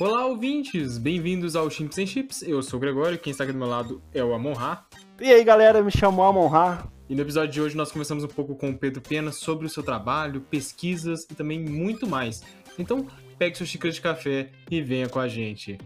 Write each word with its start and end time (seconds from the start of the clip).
Olá, 0.00 0.26
ouvintes! 0.26 0.96
Bem-vindos 0.96 1.56
ao 1.56 1.68
Chimps 1.68 1.98
and 1.98 2.06
Chips. 2.06 2.42
Eu 2.42 2.62
sou 2.62 2.76
o 2.76 2.80
Gregório, 2.80 3.18
quem 3.18 3.32
está 3.32 3.42
aqui 3.42 3.52
do 3.52 3.58
meu 3.58 3.66
lado 3.66 4.00
é 4.14 4.22
o 4.22 4.32
Amon 4.32 4.52
Ra. 4.52 4.86
E 5.20 5.28
aí, 5.28 5.42
galera, 5.42 5.82
me 5.82 5.90
chamo 5.90 6.22
Amon 6.22 6.46
Ra. 6.46 6.86
E 7.08 7.16
no 7.16 7.22
episódio 7.22 7.52
de 7.52 7.60
hoje 7.60 7.76
nós 7.76 7.90
conversamos 7.90 8.22
um 8.22 8.28
pouco 8.28 8.54
com 8.54 8.70
o 8.70 8.78
Pedro 8.78 9.00
Pena 9.00 9.32
sobre 9.32 9.66
o 9.66 9.68
seu 9.68 9.82
trabalho, 9.82 10.40
pesquisas 10.40 11.24
e 11.28 11.34
também 11.34 11.58
muito 11.58 12.06
mais. 12.06 12.44
Então, 12.78 13.08
pegue 13.36 13.56
sua 13.56 13.66
xícara 13.66 13.92
de 13.92 14.00
café 14.00 14.52
e 14.70 14.80
venha 14.80 15.08
com 15.08 15.18
a 15.18 15.26
gente. 15.26 15.76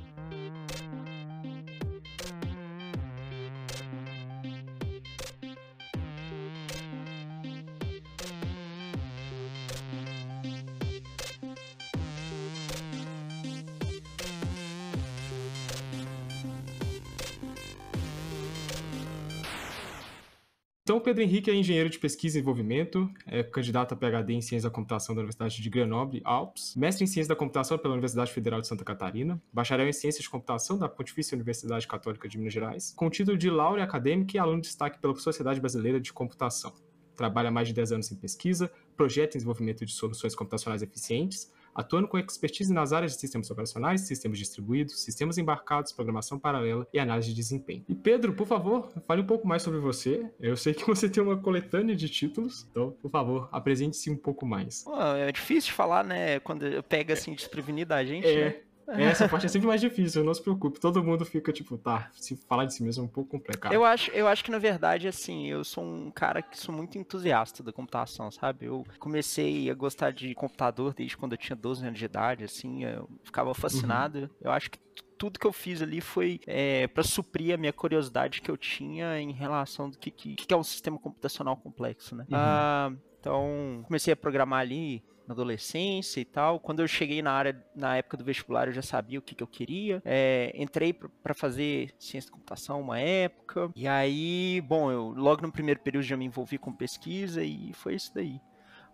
Pedro 21.02 21.22
Henrique 21.22 21.50
é 21.50 21.54
engenheiro 21.54 21.90
de 21.90 21.98
pesquisa 21.98 22.38
e 22.38 22.40
desenvolvimento, 22.40 23.10
é 23.26 23.42
candidato 23.42 23.92
a 23.92 23.96
PhD 23.96 24.34
em 24.34 24.40
Ciência 24.40 24.70
da 24.70 24.74
Computação 24.74 25.14
da 25.14 25.20
Universidade 25.20 25.60
de 25.60 25.68
Grenoble, 25.68 26.22
Alpes, 26.24 26.76
mestre 26.76 27.02
em 27.02 27.06
Ciência 27.08 27.28
da 27.28 27.36
Computação 27.36 27.76
pela 27.76 27.92
Universidade 27.92 28.32
Federal 28.32 28.60
de 28.60 28.68
Santa 28.68 28.84
Catarina, 28.84 29.42
bacharel 29.52 29.88
em 29.88 29.92
Ciências 29.92 30.22
de 30.22 30.30
Computação 30.30 30.78
da 30.78 30.88
Pontifícia 30.88 31.34
Universidade 31.34 31.88
Católica 31.88 32.28
de 32.28 32.38
Minas 32.38 32.52
Gerais, 32.52 32.94
com 32.96 33.10
título 33.10 33.36
de 33.36 33.50
Laure 33.50 33.82
Acadêmico 33.82 34.36
e 34.36 34.38
aluno 34.38 34.60
de 34.60 34.68
destaque 34.68 35.00
pela 35.00 35.14
Sociedade 35.16 35.60
Brasileira 35.60 36.00
de 36.00 36.12
Computação. 36.12 36.72
Trabalha 37.16 37.48
há 37.48 37.52
mais 37.52 37.68
de 37.68 37.74
10 37.74 37.92
anos 37.92 38.12
em 38.12 38.16
pesquisa, 38.16 38.70
projeto 38.96 39.34
em 39.34 39.38
desenvolvimento 39.38 39.84
de 39.84 39.92
soluções 39.92 40.34
computacionais 40.36 40.82
eficientes, 40.82 41.50
atuando 41.74 42.08
com 42.08 42.18
expertise 42.18 42.72
nas 42.72 42.92
áreas 42.92 43.12
de 43.12 43.20
sistemas 43.20 43.50
operacionais, 43.50 44.02
sistemas 44.02 44.38
distribuídos, 44.38 45.02
sistemas 45.02 45.38
embarcados, 45.38 45.92
programação 45.92 46.38
paralela 46.38 46.86
e 46.92 46.98
análise 46.98 47.28
de 47.28 47.34
desempenho. 47.34 47.84
E 47.88 47.94
Pedro, 47.94 48.32
por 48.32 48.46
favor, 48.46 48.90
fale 49.06 49.22
um 49.22 49.26
pouco 49.26 49.46
mais 49.46 49.62
sobre 49.62 49.78
você. 49.80 50.26
Eu 50.40 50.56
sei 50.56 50.74
que 50.74 50.84
você 50.86 51.08
tem 51.08 51.22
uma 51.22 51.36
coletânea 51.36 51.94
de 51.96 52.08
títulos, 52.08 52.66
então, 52.70 52.90
por 53.00 53.10
favor, 53.10 53.48
apresente-se 53.52 54.10
um 54.10 54.16
pouco 54.16 54.44
mais. 54.46 54.82
Pô, 54.84 55.00
é 55.00 55.30
difícil 55.32 55.70
de 55.70 55.72
falar, 55.72 56.04
né? 56.04 56.40
Quando 56.40 56.82
pega 56.84 57.14
assim 57.14 57.34
desprevenida 57.34 57.94
a 57.96 58.04
gente, 58.04 58.26
É, 58.26 58.44
né? 58.44 58.56
Essa 59.00 59.28
parte 59.28 59.46
é 59.46 59.48
sempre 59.48 59.66
mais 59.68 59.80
difícil, 59.80 60.24
não 60.24 60.34
se 60.34 60.42
preocupe. 60.42 60.80
Todo 60.80 61.02
mundo 61.02 61.24
fica 61.24 61.52
tipo, 61.52 61.76
tá, 61.78 62.10
se 62.12 62.36
falar 62.36 62.64
de 62.64 62.74
si 62.74 62.82
mesmo 62.82 63.02
é 63.02 63.06
um 63.06 63.08
pouco 63.08 63.30
complicado. 63.30 63.72
Eu 63.72 63.84
acho, 63.84 64.10
eu 64.10 64.26
acho 64.28 64.44
que 64.44 64.50
na 64.50 64.58
verdade, 64.58 65.08
assim, 65.08 65.46
eu 65.48 65.64
sou 65.64 65.84
um 65.84 66.10
cara 66.10 66.42
que 66.42 66.58
sou 66.58 66.74
muito 66.74 66.98
entusiasta 66.98 67.62
da 67.62 67.72
computação, 67.72 68.30
sabe? 68.30 68.66
Eu 68.66 68.84
comecei 68.98 69.70
a 69.70 69.74
gostar 69.74 70.12
de 70.12 70.34
computador 70.34 70.94
desde 70.94 71.16
quando 71.16 71.32
eu 71.32 71.38
tinha 71.38 71.56
12 71.56 71.86
anos 71.86 71.98
de 71.98 72.04
idade, 72.04 72.44
assim, 72.44 72.84
eu 72.84 73.08
ficava 73.22 73.54
fascinado. 73.54 74.30
Eu 74.40 74.50
acho 74.50 74.70
que 74.70 74.78
tudo 75.16 75.38
que 75.38 75.46
eu 75.46 75.52
fiz 75.52 75.80
ali 75.80 76.00
foi 76.00 76.40
é, 76.46 76.88
para 76.88 77.04
suprir 77.04 77.54
a 77.54 77.56
minha 77.56 77.72
curiosidade 77.72 78.42
que 78.42 78.50
eu 78.50 78.56
tinha 78.56 79.20
em 79.20 79.30
relação 79.30 79.88
do 79.88 79.96
que, 79.96 80.10
que, 80.10 80.34
que 80.34 80.52
é 80.52 80.56
um 80.56 80.64
sistema 80.64 80.98
computacional 80.98 81.56
complexo, 81.56 82.16
né? 82.16 82.24
Uhum. 82.28 82.36
Ah, 82.36 82.92
então, 83.20 83.84
comecei 83.86 84.12
a 84.12 84.16
programar 84.16 84.60
ali 84.60 85.00
na 85.32 85.34
adolescência 85.34 86.20
e 86.20 86.24
tal. 86.24 86.60
Quando 86.60 86.80
eu 86.80 86.88
cheguei 86.88 87.22
na 87.22 87.32
área, 87.32 87.64
na 87.74 87.96
época 87.96 88.16
do 88.16 88.24
vestibular, 88.24 88.68
eu 88.68 88.72
já 88.72 88.82
sabia 88.82 89.18
o 89.18 89.22
que, 89.22 89.34
que 89.34 89.42
eu 89.42 89.46
queria. 89.46 90.02
É, 90.04 90.52
entrei 90.54 90.92
para 90.92 91.34
fazer 91.34 91.94
ciência 91.98 92.30
da 92.30 92.34
computação 92.34 92.80
uma 92.80 93.00
época. 93.00 93.70
E 93.74 93.88
aí, 93.88 94.62
bom, 94.66 94.90
eu 94.90 95.14
logo 95.16 95.42
no 95.42 95.52
primeiro 95.52 95.80
período 95.80 96.04
já 96.04 96.16
me 96.16 96.24
envolvi 96.24 96.58
com 96.58 96.72
pesquisa 96.72 97.42
e 97.42 97.72
foi 97.72 97.94
isso 97.94 98.12
daí. 98.14 98.40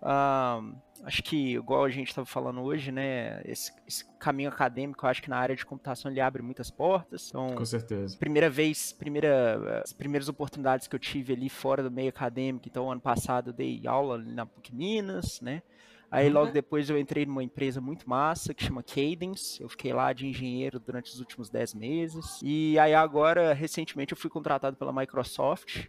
Ah, 0.01 0.61
acho 1.03 1.23
que, 1.23 1.55
igual 1.55 1.85
a 1.85 1.91
gente 1.91 2.09
estava 2.09 2.25
falando 2.27 2.61
hoje, 2.63 2.93
né, 2.93 3.41
esse, 3.45 3.73
esse 3.87 4.05
caminho 4.19 4.49
acadêmico, 4.49 5.05
eu 5.05 5.11
acho 5.11 5.23
que 5.23 5.31
na 5.31 5.37
área 5.37 5.57
de 5.57 5.67
computação 5.67 6.11
ele 6.11 6.21
abre 6.21 6.43
muitas 6.43 6.71
portas. 6.71 7.29
Então, 7.29 7.55
Com 7.55 7.65
certeza. 7.65 8.17
primeira 8.17 8.49
vez, 8.49 8.93
primeira, 8.93 9.83
as 9.83 9.93
primeiras 9.93 10.29
oportunidades 10.29 10.87
que 10.87 10.95
eu 10.95 11.01
tive 11.01 11.33
ali 11.33 11.49
fora 11.49 11.83
do 11.83 11.91
meio 11.91 12.09
acadêmico, 12.09 12.69
então 12.69 12.91
ano 12.91 13.01
passado 13.01 13.51
eu 13.51 13.55
dei 13.55 13.83
aula 13.87 14.19
na 14.19 14.47
PUC 14.47 14.75
Minas, 14.75 15.41
né? 15.41 15.63
Aí 16.11 16.29
Uhum. 16.29 16.33
logo 16.35 16.53
depois 16.53 16.89
eu 16.89 16.99
entrei 16.99 17.27
numa 17.27 17.43
empresa 17.43 17.81
muito 17.81 18.09
massa 18.09 18.55
que 18.55 18.65
chama 18.65 18.83
Cadence. 18.83 19.63
Eu 19.63 19.69
fiquei 19.69 19.93
lá 19.93 20.13
de 20.13 20.27
engenheiro 20.27 20.81
durante 20.81 21.13
os 21.13 21.21
últimos 21.21 21.51
10 21.51 21.75
meses. 21.75 22.41
E 22.43 22.79
aí 22.79 22.95
agora, 22.95 23.53
recentemente, 23.53 24.13
eu 24.13 24.17
fui 24.19 24.31
contratado 24.31 24.77
pela 24.77 24.93
Microsoft. 24.93 25.87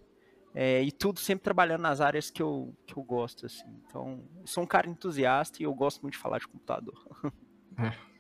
é, 0.54 0.82
e 0.82 0.92
tudo 0.92 1.20
sempre 1.20 1.44
trabalhando 1.44 1.82
nas 1.82 2.02
áreas 2.02 2.30
que 2.32 2.42
eu, 2.42 2.76
que 2.86 2.98
eu 2.98 3.04
gosto, 3.04 3.46
assim. 3.46 3.68
Então, 3.86 4.24
eu 4.42 4.48
sou 4.48 4.64
um 4.64 4.68
cara 4.68 4.90
entusiasta 4.90 5.62
e 5.62 5.66
eu 5.66 5.74
gosto 5.74 6.02
muito 6.02 6.14
de 6.14 6.20
falar 6.20 6.40
de 6.40 6.48
computador. 6.48 7.06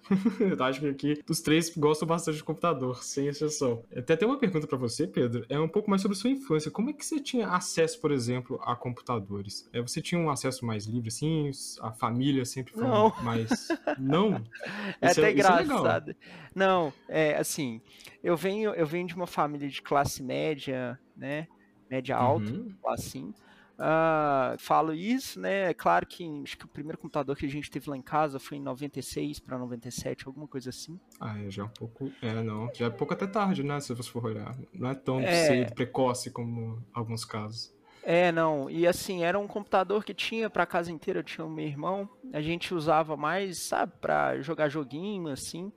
Eu 0.40 0.64
acho 0.64 0.80
que 0.80 0.88
aqui 0.88 1.24
os 1.30 1.40
três 1.42 1.70
gostam 1.76 2.08
bastante 2.08 2.38
de 2.38 2.44
computador, 2.44 3.04
sem 3.04 3.28
exceção. 3.28 3.84
Até 3.96 4.16
tem 4.16 4.28
uma 4.28 4.38
pergunta 4.40 4.68
pra 4.68 4.78
você, 4.78 5.08
Pedro. 5.08 5.46
É 5.50 5.60
um 5.60 5.68
pouco 5.68 5.90
mais 5.90 6.02
sobre 6.02 6.18
sua 6.18 6.30
infância. 6.30 6.72
Como 6.72 6.90
é 6.90 6.94
que 6.94 7.06
você 7.06 7.20
tinha 7.20 7.48
acesso, 7.50 8.00
por 8.02 8.12
exemplo, 8.12 8.60
a 8.64 8.76
computadores? 8.76 9.70
É, 9.74 9.82
Você 9.82 10.02
tinha 10.02 10.20
um 10.20 10.30
acesso 10.30 10.66
mais 10.66 10.86
livre, 10.86 11.10
assim? 11.10 11.52
A 11.82 11.92
família 11.92 12.46
sempre 12.46 12.74
foi 12.74 12.84
Não. 12.84 13.14
mais. 13.24 13.68
Não? 13.98 14.44
É 15.02 15.08
Isso 15.12 15.20
até 15.20 15.32
isso 15.32 15.52
legal. 15.52 15.64
engraçado. 15.64 16.16
Não, 16.54 16.94
é 17.08 17.36
assim, 17.38 17.82
eu 18.24 18.36
venho, 18.36 18.72
eu 18.74 18.86
venho 18.86 19.08
de 19.08 19.16
uma 19.16 19.26
família 19.28 19.68
de 19.70 19.82
classe 19.82 20.22
média, 20.22 21.00
né? 21.16 21.48
Média 21.90 22.16
alta, 22.16 22.52
Uhum. 22.52 22.76
assim. 22.88 23.34
Ah, 23.82 24.56
falo 24.60 24.94
isso, 24.94 25.40
né? 25.40 25.70
É 25.70 25.74
claro 25.74 26.06
que 26.06 26.26
acho 26.44 26.58
que 26.58 26.66
o 26.66 26.68
primeiro 26.68 26.98
computador 26.98 27.36
que 27.38 27.46
a 27.46 27.50
gente 27.50 27.72
teve 27.72 27.90
lá 27.90 27.96
em 27.96 28.02
casa 28.02 28.38
foi 28.38 28.58
em 28.58 28.62
96 28.62 29.40
para 29.40 29.58
97, 29.58 30.28
alguma 30.28 30.48
coisa 30.48 30.70
assim. 30.70 31.00
Ah, 31.20 31.40
é 31.42 31.50
já 31.50 31.64
é 31.64 31.66
um 31.66 31.70
pouco. 31.70 32.12
É, 32.22 32.44
não. 32.44 32.70
Já 32.74 32.88
é 32.88 32.90
pouco 32.90 33.14
até 33.14 33.26
tarde, 33.26 33.64
né? 33.64 33.80
Se 33.80 33.94
você 33.94 34.10
for 34.10 34.26
olhar. 34.26 34.54
Não 34.74 34.90
é 34.90 34.96
tão 34.96 35.22
É. 35.22 35.46
cedo, 35.46 35.74
precoce 35.74 36.30
como 36.30 36.84
alguns 36.94 37.24
casos. 37.24 37.74
É, 38.04 38.32
não. 38.34 38.70
E 38.70 38.86
assim, 38.86 39.24
era 39.24 39.40
um 39.40 39.48
computador 39.48 40.04
que 40.04 40.14
tinha 40.14 40.50
pra 40.50 40.66
casa 40.66 40.92
inteira, 40.92 41.20
eu 41.20 41.24
tinha 41.24 41.46
o 41.46 41.50
meu 41.50 41.66
irmão. 41.66 42.10
A 42.34 42.42
gente 42.42 42.74
usava 42.74 43.16
mais, 43.16 43.60
sabe, 43.60 43.94
pra 44.02 44.42
jogar 44.42 44.68
joguinho, 44.68 45.30
assim. 45.30 45.72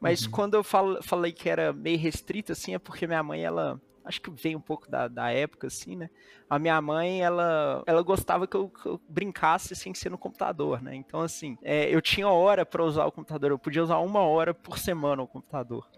Mas 0.00 0.24
Uhum. 0.24 0.30
quando 0.30 0.54
eu 0.54 0.64
fal- 0.64 1.02
falei 1.02 1.32
que 1.32 1.48
era 1.48 1.72
meio 1.72 1.98
restrito, 1.98 2.52
assim, 2.52 2.74
é 2.74 2.78
porque 2.78 3.06
minha 3.06 3.22
mãe, 3.22 3.42
ela. 3.44 3.80
Acho 4.04 4.20
que 4.20 4.30
veio 4.30 4.58
um 4.58 4.60
pouco 4.60 4.90
da, 4.90 5.06
da 5.08 5.30
época, 5.30 5.68
assim, 5.68 5.94
né? 5.96 6.10
A 6.50 6.58
minha 6.58 6.80
mãe, 6.82 7.22
ela, 7.22 7.82
ela 7.86 8.02
gostava 8.02 8.46
que 8.46 8.56
eu, 8.56 8.68
que 8.68 8.86
eu 8.86 9.00
brincasse 9.08 9.74
sem 9.76 9.94
ser 9.94 10.10
no 10.10 10.18
computador, 10.18 10.82
né? 10.82 10.94
Então, 10.94 11.20
assim, 11.20 11.56
é, 11.62 11.88
eu 11.88 12.02
tinha 12.02 12.28
hora 12.28 12.66
pra 12.66 12.82
usar 12.84 13.06
o 13.06 13.12
computador. 13.12 13.50
Eu 13.50 13.58
podia 13.58 13.82
usar 13.82 13.98
uma 13.98 14.20
hora 14.20 14.52
por 14.52 14.78
semana 14.78 15.22
o 15.22 15.26
computador. 15.28 15.88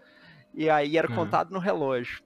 E 0.53 0.69
aí 0.69 0.97
era 0.97 1.11
É. 1.11 1.15
contado 1.15 1.51
no 1.51 1.59
relógio. 1.59 2.23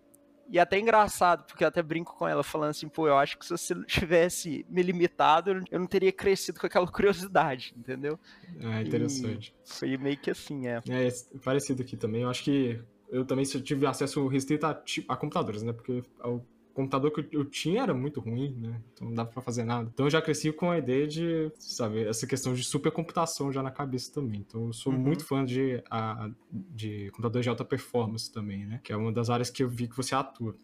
E 0.51 0.57
até 0.59 0.79
engraçado, 0.79 1.43
porque 1.45 1.63
eu 1.63 1.67
até 1.67 1.81
brinco 1.81 2.15
com 2.17 2.27
ela, 2.27 2.43
falando 2.43 2.71
assim, 2.71 2.89
pô, 2.89 3.07
eu 3.07 3.15
acho 3.15 3.37
que 3.37 3.45
se 3.45 3.51
você 3.51 3.75
tivesse 3.85 4.65
me 4.67 4.81
limitado, 4.81 5.63
eu 5.69 5.79
não 5.79 5.85
teria 5.85 6.11
crescido 6.11 6.59
com 6.59 6.65
aquela 6.65 6.87
curiosidade, 6.91 7.73
entendeu? 7.77 8.19
É 8.59 8.81
interessante. 8.81 9.53
Foi 9.63 9.95
meio 9.97 10.17
que 10.17 10.31
assim, 10.31 10.67
é. 10.67 10.81
É, 10.89 11.07
é 11.07 11.11
parecido 11.43 11.83
aqui 11.83 11.95
também. 11.95 12.23
Eu 12.23 12.29
acho 12.29 12.43
que 12.43 12.81
eu 13.09 13.25
também 13.25 13.45
só 13.45 13.59
tive 13.59 13.85
acesso 13.85 14.25
restrito 14.27 14.65
a, 14.65 14.81
a 15.07 15.15
computadores, 15.17 15.63
né? 15.63 15.73
Porque 15.73 16.03
o 16.23 16.41
computador 16.73 17.11
que 17.11 17.19
eu- 17.21 17.41
eu 17.41 17.45
tinha 17.45 17.81
era 17.83 17.93
muito 17.93 18.19
ruim, 18.21 18.55
né? 18.55 18.81
Então 18.93 19.07
não 19.07 19.15
dava 19.15 19.29
pra 19.31 19.41
fazer 19.41 19.63
nada. 19.63 19.89
Então 19.93 20.05
eu 20.05 20.09
já 20.09 20.21
cresci 20.21 20.51
com 20.53 20.69
a 20.71 20.77
ideia 20.77 21.07
de, 21.07 21.51
sabe, 21.57 22.03
essa 22.03 22.25
questão 22.25 22.53
de 22.53 22.63
supercomputação 22.63 23.51
já 23.51 23.61
na 23.61 23.71
cabeça 23.71 24.13
também. 24.13 24.39
Então 24.47 24.67
eu 24.67 24.73
sou 24.73 24.93
Uhum. 24.93 24.99
muito 24.99 25.25
fã 25.25 25.43
de, 25.43 25.83
a, 25.89 26.29
de 26.51 27.09
computadores 27.11 27.43
de 27.45 27.49
alta 27.49 27.65
performance 27.65 28.31
também, 28.31 28.65
né? 28.65 28.79
Que 28.83 28.93
é 28.93 28.95
uma 28.95 29.11
das 29.11 29.29
áreas 29.29 29.49
que 29.49 29.61
eu 29.63 29.67
vi 29.69 29.87
que 29.87 29.97
você 29.97 30.15
atua. 30.15 30.55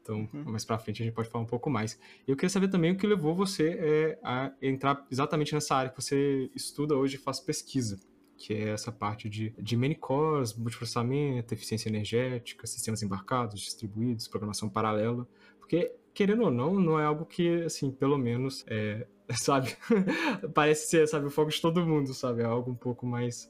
Então, 0.00 0.28
Uhum. 0.34 0.44
mais 0.50 0.64
pra 0.64 0.78
frente 0.78 1.00
a 1.00 1.04
gente 1.06 1.14
pode 1.14 1.28
falar 1.28 1.44
um 1.44 1.46
pouco 1.46 1.70
mais. 1.70 1.96
Eu 2.26 2.34
queria 2.34 2.50
saber 2.50 2.66
também 2.68 2.90
o 2.90 2.96
que 2.96 3.06
levou 3.06 3.36
você 3.36 3.68
é, 3.78 4.18
a 4.20 4.50
entrar 4.60 5.06
exatamente 5.10 5.54
nessa 5.54 5.76
área 5.76 5.90
que 5.92 6.02
você 6.02 6.50
estuda 6.56 6.96
hoje 6.96 7.14
e 7.16 7.18
faz 7.18 7.38
pesquisa 7.38 8.00
que 8.42 8.52
é 8.52 8.70
essa 8.70 8.90
parte 8.90 9.28
de, 9.28 9.50
de 9.56 9.76
many 9.76 9.94
cores, 9.94 10.52
multiprocessamento, 10.52 11.54
eficiência 11.54 11.88
energética, 11.88 12.66
sistemas 12.66 13.00
embarcados, 13.00 13.60
distribuídos, 13.60 14.26
programação 14.26 14.68
paralela, 14.68 15.28
porque, 15.60 15.94
querendo 16.12 16.42
ou 16.42 16.50
não, 16.50 16.74
não 16.74 16.98
é 16.98 17.04
algo 17.04 17.24
que, 17.24 17.62
assim, 17.62 17.92
pelo 17.92 18.18
menos, 18.18 18.64
é, 18.66 19.06
sabe, 19.30 19.76
parece 20.52 20.88
ser, 20.88 21.06
sabe, 21.06 21.26
o 21.26 21.30
foco 21.30 21.52
de 21.52 21.60
todo 21.60 21.86
mundo, 21.86 22.12
sabe, 22.12 22.42
é 22.42 22.44
algo 22.44 22.72
um 22.72 22.74
pouco 22.74 23.06
mais 23.06 23.48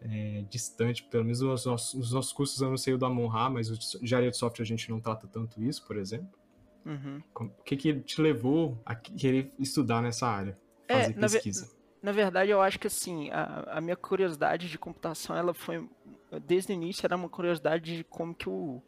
é, 0.00 0.42
distante, 0.48 1.04
pelo 1.04 1.24
menos 1.24 1.42
nos 1.42 1.66
nossos, 1.66 1.92
nos 1.92 2.12
nossos 2.12 2.32
cursos 2.32 2.58
eu 2.62 2.70
não 2.70 2.78
sei 2.78 2.94
o 2.94 2.98
da 2.98 3.10
Monra, 3.10 3.50
mas 3.50 3.68
o 3.68 3.78
de 3.78 4.02
engenharia 4.02 4.30
de 4.30 4.38
software 4.38 4.64
a 4.64 4.66
gente 4.66 4.88
não 4.88 5.00
trata 5.00 5.26
tanto 5.28 5.62
isso, 5.62 5.86
por 5.86 5.98
exemplo. 5.98 6.30
Uhum. 6.86 7.22
O 7.38 7.62
que 7.62 7.76
que 7.76 7.94
te 8.00 8.22
levou 8.22 8.80
a 8.86 8.94
querer 8.94 9.52
estudar 9.58 10.00
nessa 10.00 10.26
área, 10.26 10.58
É, 10.88 10.94
fazer 11.02 11.12
ve- 11.12 11.20
pesquisa? 11.20 11.79
Na 12.02 12.12
verdade, 12.12 12.50
eu 12.50 12.60
acho 12.62 12.78
que 12.78 12.86
assim, 12.86 13.30
a, 13.30 13.76
a 13.76 13.80
minha 13.80 13.96
curiosidade 13.96 14.68
de 14.68 14.78
computação, 14.78 15.36
ela 15.36 15.52
foi, 15.52 15.86
desde 16.46 16.72
o 16.72 16.74
início, 16.74 17.04
era 17.06 17.16
uma 17.16 17.28
curiosidade 17.28 17.96
de 17.98 18.04
como 18.04 18.34
que 18.34 18.48
o 18.48 18.82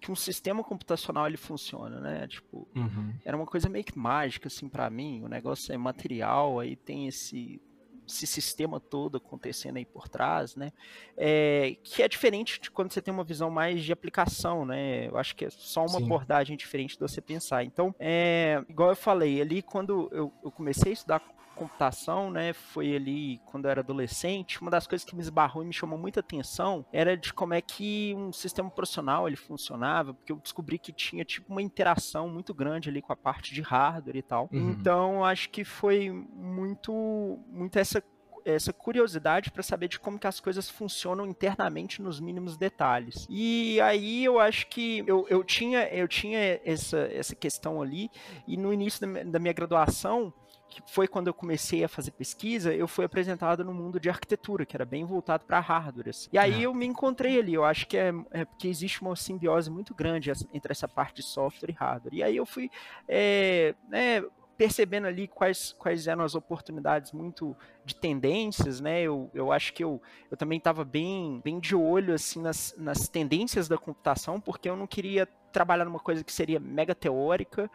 que 0.00 0.10
um 0.10 0.16
sistema 0.16 0.64
computacional 0.64 1.26
ele 1.26 1.36
funciona, 1.36 2.00
né? 2.00 2.26
Tipo, 2.26 2.66
Uhum. 2.74 3.12
era 3.22 3.36
uma 3.36 3.44
coisa 3.44 3.68
meio 3.68 3.84
que 3.84 3.98
mágica 3.98 4.48
assim 4.48 4.66
para 4.66 4.88
mim. 4.88 5.22
O 5.22 5.28
negócio 5.28 5.74
é 5.74 5.76
material, 5.76 6.58
aí 6.58 6.74
tem 6.74 7.06
esse 7.06 7.60
esse 8.08 8.26
sistema 8.26 8.80
todo 8.80 9.18
acontecendo 9.18 9.76
aí 9.76 9.84
por 9.84 10.08
trás, 10.08 10.56
né? 10.56 10.72
É, 11.16 11.76
que 11.84 12.02
é 12.02 12.08
diferente 12.08 12.58
de 12.60 12.68
quando 12.68 12.90
você 12.92 13.00
tem 13.00 13.14
uma 13.14 13.22
visão 13.22 13.50
mais 13.50 13.84
de 13.84 13.92
aplicação, 13.92 14.64
né? 14.64 15.06
Eu 15.06 15.16
acho 15.16 15.36
que 15.36 15.44
é 15.44 15.50
só 15.50 15.82
uma 15.82 15.98
Sim. 16.00 16.06
abordagem 16.06 16.56
diferente 16.56 16.94
de 16.94 17.00
você 17.00 17.20
pensar. 17.20 17.62
Então, 17.62 17.94
é, 18.00 18.64
igual 18.68 18.88
eu 18.88 18.96
falei, 18.96 19.40
ali 19.40 19.62
quando 19.62 20.08
eu, 20.10 20.32
eu 20.42 20.50
comecei 20.50 20.90
a 20.90 20.94
estudar 20.94 21.20
computação, 21.60 22.30
né, 22.30 22.54
foi 22.54 22.96
ali 22.96 23.38
quando 23.44 23.66
eu 23.66 23.70
era 23.70 23.82
adolescente, 23.82 24.62
uma 24.62 24.70
das 24.70 24.86
coisas 24.86 25.04
que 25.04 25.14
me 25.14 25.20
esbarrou 25.20 25.62
e 25.62 25.66
me 25.66 25.74
chamou 25.74 25.98
muita 25.98 26.20
atenção 26.20 26.86
era 26.90 27.14
de 27.14 27.34
como 27.34 27.52
é 27.52 27.60
que 27.60 28.14
um 28.16 28.32
sistema 28.32 28.70
profissional 28.70 29.28
ele 29.28 29.36
funcionava, 29.36 30.14
porque 30.14 30.32
eu 30.32 30.36
descobri 30.36 30.78
que 30.78 30.90
tinha 30.90 31.22
tipo 31.22 31.52
uma 31.52 31.60
interação 31.60 32.30
muito 32.30 32.54
grande 32.54 32.88
ali 32.88 33.02
com 33.02 33.12
a 33.12 33.16
parte 33.16 33.52
de 33.52 33.60
hardware 33.60 34.16
e 34.16 34.22
tal. 34.22 34.48
Uhum. 34.50 34.70
Então, 34.70 35.22
acho 35.22 35.50
que 35.50 35.62
foi 35.62 36.08
muito 36.08 37.38
muito 37.50 37.78
essa 37.78 38.02
essa 38.42 38.72
curiosidade 38.72 39.50
para 39.50 39.62
saber 39.62 39.86
de 39.86 40.00
como 40.00 40.18
que 40.18 40.26
as 40.26 40.40
coisas 40.40 40.70
funcionam 40.70 41.26
internamente 41.26 42.00
nos 42.00 42.18
mínimos 42.18 42.56
detalhes. 42.56 43.26
E 43.28 43.78
aí 43.82 44.24
eu 44.24 44.40
acho 44.40 44.66
que 44.68 45.04
eu, 45.06 45.26
eu 45.28 45.44
tinha 45.44 45.86
eu 45.88 46.08
tinha 46.08 46.58
essa, 46.64 47.00
essa 47.12 47.36
questão 47.36 47.82
ali 47.82 48.10
e 48.48 48.56
no 48.56 48.72
início 48.72 49.06
da, 49.06 49.22
da 49.24 49.38
minha 49.38 49.52
graduação 49.52 50.32
que 50.70 50.80
foi 50.86 51.08
quando 51.08 51.26
eu 51.26 51.34
comecei 51.34 51.82
a 51.82 51.88
fazer 51.88 52.12
pesquisa, 52.12 52.72
eu 52.72 52.86
fui 52.86 53.04
apresentado 53.04 53.64
no 53.64 53.74
mundo 53.74 53.98
de 53.98 54.08
arquitetura, 54.08 54.64
que 54.64 54.76
era 54.76 54.84
bem 54.84 55.04
voltado 55.04 55.44
para 55.44 55.58
hardware. 55.58 56.10
Assim. 56.10 56.30
E 56.32 56.38
aí 56.38 56.62
é. 56.62 56.66
eu 56.66 56.72
me 56.72 56.86
encontrei 56.86 57.38
ali, 57.38 57.54
eu 57.54 57.64
acho 57.64 57.86
que 57.86 57.96
é, 57.96 58.14
é, 58.30 58.44
porque 58.44 58.68
existe 58.68 59.02
uma 59.02 59.16
simbiose 59.16 59.68
muito 59.68 59.94
grande 59.94 60.30
entre 60.54 60.70
essa 60.72 60.86
parte 60.86 61.16
de 61.16 61.22
software 61.24 61.70
e 61.70 61.72
hardware. 61.72 62.14
E 62.14 62.22
aí 62.22 62.36
eu 62.36 62.46
fui 62.46 62.70
é, 63.08 63.74
né, 63.88 64.22
percebendo 64.60 65.06
ali 65.06 65.26
quais, 65.26 65.74
quais 65.78 66.06
eram 66.06 66.22
as 66.22 66.34
oportunidades 66.34 67.12
muito 67.12 67.56
de 67.82 67.94
tendências, 67.94 68.78
né? 68.78 69.00
Eu, 69.00 69.30
eu 69.32 69.50
acho 69.50 69.72
que 69.72 69.82
eu, 69.82 70.00
eu 70.30 70.36
também 70.36 70.58
estava 70.58 70.84
bem, 70.84 71.40
bem 71.42 71.58
de 71.58 71.74
olho 71.74 72.12
assim 72.12 72.42
nas, 72.42 72.74
nas 72.76 73.08
tendências 73.08 73.66
da 73.66 73.78
computação, 73.78 74.38
porque 74.38 74.68
eu 74.68 74.76
não 74.76 74.86
queria 74.86 75.26
trabalhar 75.50 75.86
numa 75.86 75.98
coisa 75.98 76.22
que 76.22 76.30
seria 76.30 76.60
mega 76.60 76.94
teórica 76.94 77.70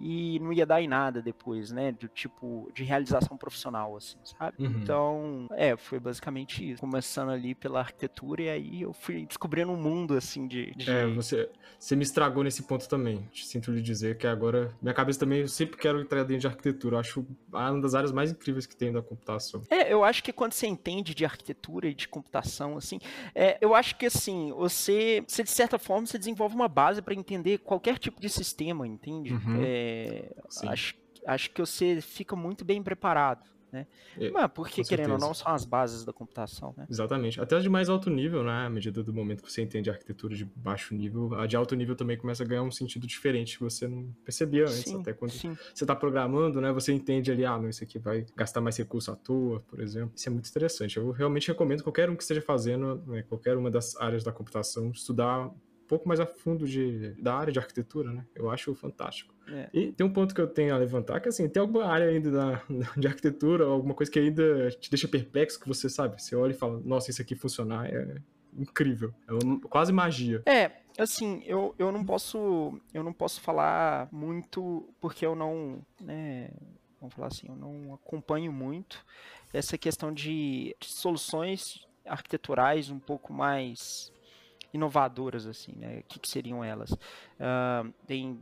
e 0.00 0.38
não 0.40 0.52
ia 0.52 0.64
dar 0.64 0.80
em 0.80 0.88
nada 0.88 1.20
depois, 1.20 1.70
né? 1.70 1.92
Do 1.92 2.08
tipo 2.08 2.70
de 2.74 2.82
realização 2.84 3.36
profissional, 3.36 3.96
assim, 3.96 4.16
sabe? 4.24 4.54
Uhum. 4.58 4.66
Então, 4.66 5.46
é, 5.52 5.76
foi 5.76 6.00
basicamente 6.00 6.70
isso. 6.72 6.80
Começando 6.80 7.30
ali 7.30 7.54
pela 7.54 7.80
arquitetura 7.80 8.42
e 8.42 8.48
aí 8.48 8.82
eu 8.82 8.92
fui 8.92 9.26
descobrindo 9.26 9.70
um 9.72 9.76
mundo, 9.76 10.14
assim, 10.14 10.46
de. 10.46 10.72
de... 10.74 10.90
É, 10.90 11.06
você, 11.06 11.50
você 11.78 11.94
me 11.94 12.02
estragou 12.02 12.42
nesse 12.42 12.62
ponto 12.62 12.88
também. 12.88 13.28
Sinto 13.34 13.70
lhe 13.70 13.82
dizer 13.82 14.16
que 14.16 14.26
agora. 14.26 14.74
Minha 14.80 14.94
cabeça 14.94 15.20
também, 15.20 15.40
eu 15.40 15.48
sempre 15.48 15.76
quero 15.76 16.00
entrar 16.00 16.24
dentro 16.24 16.40
de 16.40 16.46
arquitetura. 16.46 16.96
Eu 16.96 17.00
acho 17.00 17.26
uma 17.52 17.80
das 17.80 17.94
áreas 17.94 18.12
mais 18.12 18.30
incríveis 18.30 18.66
que 18.66 18.76
tem 18.76 18.92
da 18.92 19.02
computação. 19.02 19.62
É, 19.68 19.92
eu 19.92 20.02
acho 20.02 20.22
que 20.22 20.32
quando 20.32 20.52
você 20.52 20.66
entende 20.66 21.14
de 21.14 21.24
arquitetura 21.24 21.88
e 21.88 21.94
de 21.94 22.08
computação, 22.08 22.76
assim, 22.76 22.98
é, 23.34 23.58
eu 23.60 23.74
acho 23.74 23.96
que, 23.96 24.06
assim, 24.06 24.52
você, 24.56 25.22
você, 25.26 25.42
de 25.42 25.50
certa 25.50 25.78
forma, 25.78 26.06
você 26.06 26.18
desenvolve 26.18 26.54
uma 26.54 26.68
base 26.68 27.02
para 27.02 27.14
entender 27.14 27.58
qualquer 27.58 27.98
tipo 27.98 28.20
de 28.20 28.28
sistema, 28.28 28.86
entende? 28.86 29.34
Uhum. 29.34 29.62
É, 29.62 29.89
acho, 30.66 30.94
acho 31.26 31.50
que 31.50 31.60
você 31.60 32.00
fica 32.00 32.34
muito 32.34 32.64
bem 32.64 32.82
preparado. 32.82 33.48
Né? 33.72 33.86
É, 34.18 34.30
Mas 34.30 34.50
porque, 34.52 34.82
querendo 34.82 35.12
ou 35.12 35.18
não, 35.18 35.32
são 35.32 35.52
as 35.52 35.64
bases 35.64 36.04
da 36.04 36.12
computação. 36.12 36.74
Né? 36.76 36.86
Exatamente. 36.90 37.40
Até 37.40 37.56
as 37.56 37.62
de 37.62 37.68
mais 37.68 37.88
alto 37.88 38.10
nível, 38.10 38.42
né? 38.42 38.66
À 38.66 38.70
medida 38.70 39.02
do 39.02 39.12
momento 39.12 39.42
que 39.42 39.50
você 39.50 39.62
entende 39.62 39.88
a 39.88 39.92
arquitetura 39.92 40.34
de 40.34 40.44
baixo 40.44 40.94
nível, 40.94 41.34
a 41.34 41.46
de 41.46 41.56
alto 41.56 41.74
nível 41.74 41.94
também 41.94 42.16
começa 42.16 42.42
a 42.42 42.46
ganhar 42.46 42.62
um 42.62 42.70
sentido 42.70 43.06
diferente 43.06 43.56
que 43.56 43.62
você 43.62 43.86
não 43.86 44.12
percebia 44.24 44.64
antes. 44.64 44.82
Sim, 44.82 45.00
até 45.00 45.12
quando 45.12 45.30
sim. 45.30 45.56
você 45.74 45.84
está 45.84 45.94
programando, 45.94 46.60
né? 46.60 46.72
Você 46.72 46.92
entende 46.92 47.30
ali, 47.30 47.44
ah, 47.44 47.58
não, 47.58 47.68
isso 47.68 47.84
aqui 47.84 47.98
vai 47.98 48.26
gastar 48.36 48.60
mais 48.60 48.76
recurso 48.76 49.12
à 49.12 49.16
toa, 49.16 49.60
por 49.60 49.80
exemplo. 49.80 50.12
Isso 50.16 50.28
é 50.28 50.32
muito 50.32 50.48
interessante. 50.48 50.96
Eu 50.96 51.10
realmente 51.10 51.48
recomendo 51.48 51.82
qualquer 51.82 52.10
um 52.10 52.16
que 52.16 52.22
esteja 52.22 52.42
fazendo, 52.42 53.02
né, 53.06 53.22
qualquer 53.22 53.56
uma 53.56 53.70
das 53.70 53.96
áreas 53.96 54.24
da 54.24 54.32
computação, 54.32 54.90
estudar 54.90 55.50
pouco 55.90 56.06
mais 56.06 56.20
a 56.20 56.26
fundo 56.26 56.68
de, 56.68 57.20
da 57.20 57.34
área 57.34 57.52
de 57.52 57.58
arquitetura, 57.58 58.12
né? 58.12 58.24
Eu 58.32 58.48
acho 58.48 58.72
fantástico. 58.76 59.34
É. 59.48 59.68
E 59.74 59.90
tem 59.90 60.06
um 60.06 60.12
ponto 60.12 60.32
que 60.32 60.40
eu 60.40 60.46
tenho 60.46 60.72
a 60.72 60.78
levantar, 60.78 61.18
que 61.18 61.28
assim, 61.28 61.48
tem 61.48 61.60
alguma 61.60 61.84
área 61.84 62.06
ainda 62.06 62.30
da, 62.30 62.62
de 62.96 63.08
arquitetura, 63.08 63.64
alguma 63.64 63.92
coisa 63.92 64.10
que 64.10 64.20
ainda 64.20 64.70
te 64.70 64.88
deixa 64.88 65.08
perplexo, 65.08 65.58
que 65.58 65.66
você 65.66 65.88
sabe, 65.88 66.22
você 66.22 66.36
olha 66.36 66.52
e 66.52 66.54
fala, 66.54 66.80
nossa, 66.84 67.10
isso 67.10 67.20
aqui 67.20 67.34
funcionar 67.34 67.92
é 67.92 68.18
incrível, 68.56 69.12
é 69.26 69.32
uma, 69.32 69.60
quase 69.62 69.92
magia. 69.92 70.40
É, 70.46 70.70
assim, 70.96 71.42
eu, 71.44 71.74
eu 71.76 71.90
não 71.90 72.04
posso 72.04 72.80
eu 72.94 73.02
não 73.02 73.12
posso 73.12 73.40
falar 73.40 74.08
muito 74.12 74.88
porque 75.00 75.26
eu 75.26 75.34
não, 75.34 75.84
né, 76.00 76.50
vamos 77.00 77.16
falar 77.16 77.26
assim, 77.26 77.48
eu 77.48 77.56
não 77.56 77.94
acompanho 77.94 78.52
muito 78.52 79.04
essa 79.52 79.76
questão 79.76 80.14
de, 80.14 80.76
de 80.78 80.86
soluções 80.86 81.84
arquiteturais 82.06 82.90
um 82.90 83.00
pouco 83.00 83.32
mais 83.32 84.12
inovadoras 84.72 85.46
assim, 85.46 85.72
né? 85.76 86.00
O 86.00 86.04
que, 86.04 86.18
que 86.18 86.28
seriam 86.28 86.62
elas? 86.64 86.92
Uh, 86.92 87.92
tem 88.06 88.40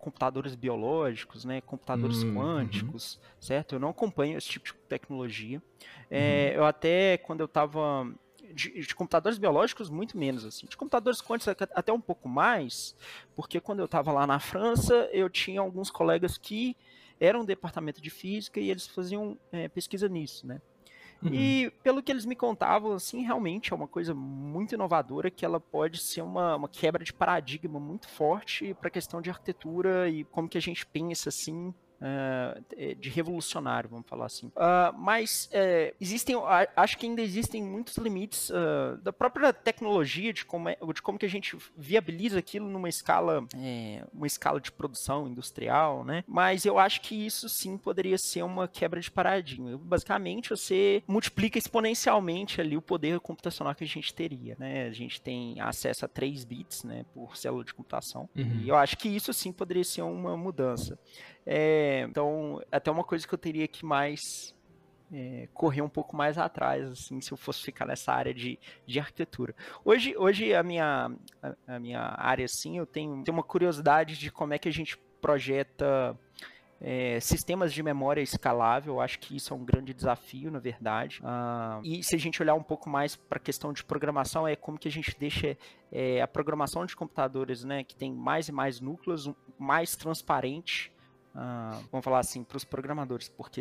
computadores 0.00 0.54
biológicos, 0.54 1.44
né, 1.44 1.60
computadores 1.60 2.22
hum, 2.22 2.34
quânticos, 2.34 3.16
uhum. 3.16 3.20
certo? 3.38 3.74
Eu 3.74 3.78
não 3.78 3.90
acompanho 3.90 4.38
esse 4.38 4.48
tipo 4.48 4.66
de 4.66 4.72
tecnologia. 4.88 5.62
É, 6.10 6.52
uhum. 6.52 6.60
Eu 6.60 6.64
até, 6.64 7.18
quando 7.18 7.40
eu 7.40 7.44
estava 7.46 8.10
de, 8.54 8.80
de, 8.80 8.94
computadores 8.94 9.38
biológicos, 9.38 9.90
muito 9.90 10.16
menos, 10.18 10.44
assim. 10.44 10.66
De 10.66 10.76
computadores 10.76 11.20
quânticos, 11.20 11.54
até 11.74 11.92
um 11.92 12.00
pouco 12.00 12.28
mais, 12.28 12.96
porque 13.36 13.60
quando 13.60 13.80
eu 13.80 13.84
estava 13.84 14.10
lá 14.10 14.26
na 14.26 14.40
França, 14.40 15.08
eu 15.12 15.28
tinha 15.28 15.60
alguns 15.60 15.90
colegas 15.90 16.38
que 16.38 16.76
eram 17.20 17.40
do 17.40 17.46
departamento 17.46 18.00
de 18.00 18.08
física 18.08 18.58
e 18.58 18.70
eles 18.70 18.86
faziam 18.86 19.38
é, 19.52 19.68
pesquisa 19.68 20.08
nisso, 20.08 20.46
né? 20.46 20.60
Uhum. 21.22 21.34
E 21.34 21.70
pelo 21.82 22.02
que 22.02 22.10
eles 22.10 22.24
me 22.24 22.34
contavam, 22.34 22.92
assim, 22.92 23.22
realmente 23.22 23.72
é 23.72 23.76
uma 23.76 23.86
coisa 23.86 24.14
muito 24.14 24.74
inovadora 24.74 25.30
que 25.30 25.44
ela 25.44 25.60
pode 25.60 25.98
ser 25.98 26.22
uma, 26.22 26.56
uma 26.56 26.68
quebra 26.68 27.04
de 27.04 27.12
paradigma 27.12 27.78
muito 27.78 28.08
forte 28.08 28.74
para 28.74 28.88
a 28.88 28.90
questão 28.90 29.20
de 29.20 29.28
arquitetura 29.28 30.08
e 30.08 30.24
como 30.24 30.48
que 30.48 30.56
a 30.56 30.62
gente 30.62 30.86
pensa 30.86 31.28
assim 31.28 31.74
uh, 32.00 32.94
de 32.96 33.08
revolucionário, 33.08 33.88
vamos 33.88 34.06
falar 34.06 34.26
assim. 34.26 34.46
Uh, 34.48 34.96
mas 34.98 35.50
uh, 35.52 35.94
existem, 36.00 36.36
acho 36.76 36.98
que 36.98 37.06
ainda 37.06 37.22
existem 37.22 37.62
muitos 37.62 37.96
limites 37.96 38.50
da 39.02 39.12
própria 39.12 39.52
tecnologia, 39.52 40.32
de 40.32 40.44
como, 40.44 40.68
é, 40.68 40.76
de 40.92 41.02
como 41.02 41.18
que 41.18 41.26
a 41.26 41.28
gente 41.28 41.56
viabiliza 41.76 42.38
aquilo 42.38 42.68
numa 42.68 42.88
escala, 42.88 43.44
é, 43.56 44.04
uma 44.12 44.26
escala 44.26 44.60
de 44.60 44.72
produção 44.72 45.28
industrial, 45.28 46.04
né? 46.04 46.24
Mas 46.26 46.64
eu 46.64 46.78
acho 46.78 47.00
que 47.00 47.14
isso 47.14 47.48
sim 47.48 47.76
poderia 47.76 48.18
ser 48.18 48.42
uma 48.42 48.66
quebra 48.66 49.00
de 49.00 49.10
paradigma. 49.10 49.76
Basicamente, 49.78 50.50
você 50.50 51.02
multiplica 51.06 51.58
exponencialmente 51.58 52.60
ali 52.60 52.76
o 52.76 52.82
poder 52.82 53.20
computacional 53.20 53.74
que 53.74 53.84
a 53.84 53.86
gente 53.86 54.12
teria, 54.14 54.56
né? 54.58 54.86
A 54.86 54.92
gente 54.92 55.20
tem 55.20 55.60
acesso 55.60 56.04
a 56.04 56.08
3 56.08 56.44
bits, 56.44 56.84
né, 56.84 57.04
por 57.12 57.36
célula 57.36 57.64
de 57.64 57.74
computação. 57.74 58.28
Uhum. 58.36 58.60
E 58.62 58.68
eu 58.68 58.76
acho 58.76 58.96
que 58.96 59.08
isso 59.08 59.32
sim 59.32 59.52
poderia 59.52 59.84
ser 59.84 60.02
uma 60.02 60.36
mudança. 60.36 60.98
É, 61.46 62.06
então, 62.08 62.62
até 62.70 62.90
uma 62.90 63.04
coisa 63.04 63.26
que 63.26 63.32
eu 63.32 63.38
teria 63.38 63.66
que 63.66 63.84
mais 63.84 64.54
é, 65.12 65.48
correr 65.52 65.82
um 65.82 65.88
pouco 65.88 66.16
mais 66.16 66.38
atrás, 66.38 66.86
assim, 66.86 67.20
se 67.20 67.32
eu 67.32 67.36
fosse 67.36 67.62
ficar 67.62 67.86
nessa 67.86 68.12
área 68.12 68.32
de, 68.32 68.58
de 68.86 69.00
arquitetura. 69.00 69.54
Hoje, 69.84 70.16
hoje 70.16 70.54
a, 70.54 70.62
minha, 70.62 71.10
a, 71.42 71.74
a 71.74 71.78
minha 71.78 72.14
área, 72.16 72.44
assim, 72.44 72.78
eu 72.78 72.86
tenho, 72.86 73.22
tenho 73.24 73.36
uma 73.36 73.42
curiosidade 73.42 74.16
de 74.18 74.30
como 74.30 74.54
é 74.54 74.58
que 74.58 74.68
a 74.68 74.72
gente 74.72 74.96
projeta 75.20 76.16
é, 76.80 77.20
sistemas 77.20 77.74
de 77.74 77.82
memória 77.82 78.22
escalável, 78.22 79.00
acho 79.00 79.18
que 79.18 79.36
isso 79.36 79.52
é 79.52 79.56
um 79.56 79.64
grande 79.64 79.92
desafio, 79.92 80.50
na 80.50 80.58
verdade. 80.58 81.20
Ah, 81.22 81.80
e 81.84 82.02
se 82.02 82.14
a 82.14 82.18
gente 82.18 82.40
olhar 82.40 82.54
um 82.54 82.62
pouco 82.62 82.88
mais 82.88 83.16
para 83.16 83.36
a 83.36 83.40
questão 83.40 83.72
de 83.72 83.84
programação, 83.84 84.48
é 84.48 84.56
como 84.56 84.78
que 84.78 84.88
a 84.88 84.90
gente 84.90 85.14
deixa 85.18 85.58
é, 85.92 86.22
a 86.22 86.26
programação 86.26 86.86
de 86.86 86.96
computadores, 86.96 87.64
né, 87.64 87.84
que 87.84 87.94
tem 87.94 88.12
mais 88.12 88.48
e 88.48 88.52
mais 88.52 88.80
núcleos, 88.80 89.30
mais 89.58 89.94
transparente, 89.94 90.90
uh, 91.34 91.84
vamos 91.90 92.04
falar 92.04 92.18
assim, 92.18 92.42
para 92.42 92.56
os 92.56 92.64
programadores, 92.64 93.28
porque 93.28 93.60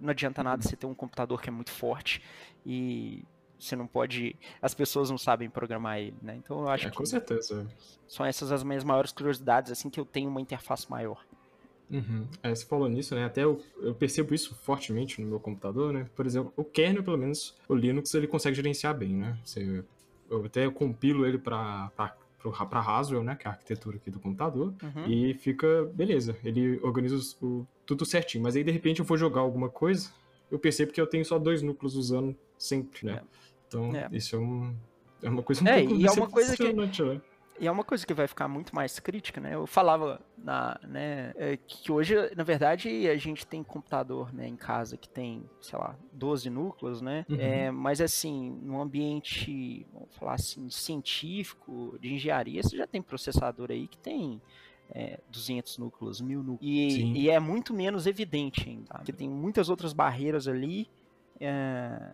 não 0.00 0.10
adianta 0.10 0.42
nada 0.42 0.62
você 0.62 0.76
ter 0.76 0.86
um 0.86 0.94
computador 0.94 1.40
que 1.40 1.48
é 1.48 1.52
muito 1.52 1.70
forte 1.70 2.22
e 2.66 3.24
você 3.58 3.76
não 3.76 3.86
pode. 3.86 4.36
As 4.60 4.74
pessoas 4.74 5.10
não 5.10 5.18
sabem 5.18 5.48
programar 5.48 5.98
ele, 5.98 6.16
né? 6.20 6.36
Então 6.36 6.60
eu 6.60 6.68
acho 6.68 6.88
é, 6.88 6.90
que. 6.90 6.96
Com 6.96 7.06
certeza. 7.06 7.66
São 8.08 8.26
essas 8.26 8.50
as 8.50 8.62
minhas 8.62 8.84
maiores 8.84 9.12
curiosidades, 9.12 9.70
assim, 9.70 9.88
que 9.88 10.00
eu 10.00 10.04
tenho 10.04 10.28
uma 10.28 10.40
interface 10.40 10.90
maior. 10.90 11.24
Uhum. 11.90 12.26
É, 12.42 12.54
você 12.54 12.64
falou 12.64 12.88
nisso, 12.88 13.14
né? 13.14 13.24
Até 13.24 13.44
eu, 13.44 13.62
eu, 13.80 13.94
percebo 13.94 14.34
isso 14.34 14.54
fortemente 14.54 15.20
no 15.20 15.28
meu 15.28 15.38
computador, 15.38 15.92
né? 15.92 16.08
Por 16.16 16.26
exemplo, 16.26 16.52
o 16.56 16.64
kernel, 16.64 17.04
pelo 17.04 17.18
menos, 17.18 17.54
o 17.68 17.74
Linux, 17.74 18.14
ele 18.14 18.26
consegue 18.26 18.56
gerenciar 18.56 18.96
bem, 18.96 19.14
né? 19.14 19.38
Você, 19.44 19.84
eu 20.30 20.44
até 20.44 20.68
compilo 20.70 21.26
ele 21.26 21.38
para 21.38 21.90
para 22.50 22.80
Haswell, 22.80 23.22
né, 23.22 23.36
que 23.36 23.46
é 23.46 23.50
a 23.50 23.52
arquitetura 23.52 23.96
aqui 23.96 24.10
do 24.10 24.18
computador, 24.18 24.74
uhum. 24.82 25.06
e 25.06 25.34
fica 25.34 25.84
beleza. 25.94 26.36
Ele 26.44 26.80
organiza 26.82 27.36
o, 27.40 27.66
tudo 27.86 28.04
certinho. 28.04 28.42
Mas 28.42 28.56
aí 28.56 28.64
de 28.64 28.70
repente 28.70 29.00
eu 29.00 29.04
vou 29.04 29.16
jogar 29.16 29.40
alguma 29.40 29.68
coisa, 29.68 30.10
eu 30.50 30.58
percebo 30.58 30.92
que 30.92 31.00
eu 31.00 31.06
tenho 31.06 31.24
só 31.24 31.38
dois 31.38 31.62
núcleos 31.62 31.94
usando 31.94 32.36
sempre, 32.58 33.06
né? 33.06 33.20
É. 33.20 33.22
Então 33.68 33.96
é. 33.96 34.08
isso 34.12 34.36
é, 34.36 34.38
um, 34.38 34.74
é 35.22 35.28
uma 35.28 35.42
coisa 35.42 35.62
um 35.62 35.68
é, 35.68 35.84
e 35.84 36.06
é 36.06 36.10
uma 36.10 36.28
coisa 36.28 36.56
que 36.56 36.72
né? 36.72 37.20
E 37.60 37.66
é 37.66 37.70
uma 37.70 37.84
coisa 37.84 38.06
que 38.06 38.14
vai 38.14 38.26
ficar 38.26 38.48
muito 38.48 38.74
mais 38.74 38.98
crítica, 38.98 39.40
né? 39.40 39.54
Eu 39.54 39.66
falava 39.66 40.20
na, 40.36 40.78
né, 40.82 41.32
é, 41.36 41.56
que 41.56 41.92
hoje, 41.92 42.14
na 42.36 42.42
verdade, 42.42 43.08
a 43.08 43.16
gente 43.16 43.46
tem 43.46 43.62
computador 43.62 44.32
né, 44.34 44.48
em 44.48 44.56
casa 44.56 44.96
que 44.96 45.08
tem, 45.08 45.48
sei 45.60 45.78
lá, 45.78 45.96
12 46.12 46.50
núcleos, 46.50 47.00
né? 47.00 47.24
Uhum. 47.28 47.36
É, 47.38 47.70
mas 47.70 48.00
assim, 48.00 48.58
no 48.62 48.80
ambiente, 48.80 49.86
vamos 49.92 50.14
falar 50.14 50.34
assim, 50.34 50.68
científico, 50.70 51.96
de 52.00 52.14
engenharia, 52.14 52.62
você 52.62 52.76
já 52.76 52.86
tem 52.86 53.00
processador 53.00 53.70
aí 53.70 53.86
que 53.86 53.98
tem 53.98 54.40
é, 54.90 55.18
200 55.30 55.78
núcleos, 55.78 56.20
1000 56.20 56.42
núcleos. 56.42 56.60
E, 56.62 57.12
e, 57.12 57.30
é 57.30 57.38
muito 57.38 57.72
menos 57.72 58.06
evidente 58.06 58.68
ainda, 58.68 58.94
porque 58.94 59.12
tem 59.12 59.28
muitas 59.28 59.68
outras 59.68 59.92
barreiras 59.92 60.48
ali. 60.48 60.88
É, 61.40 62.12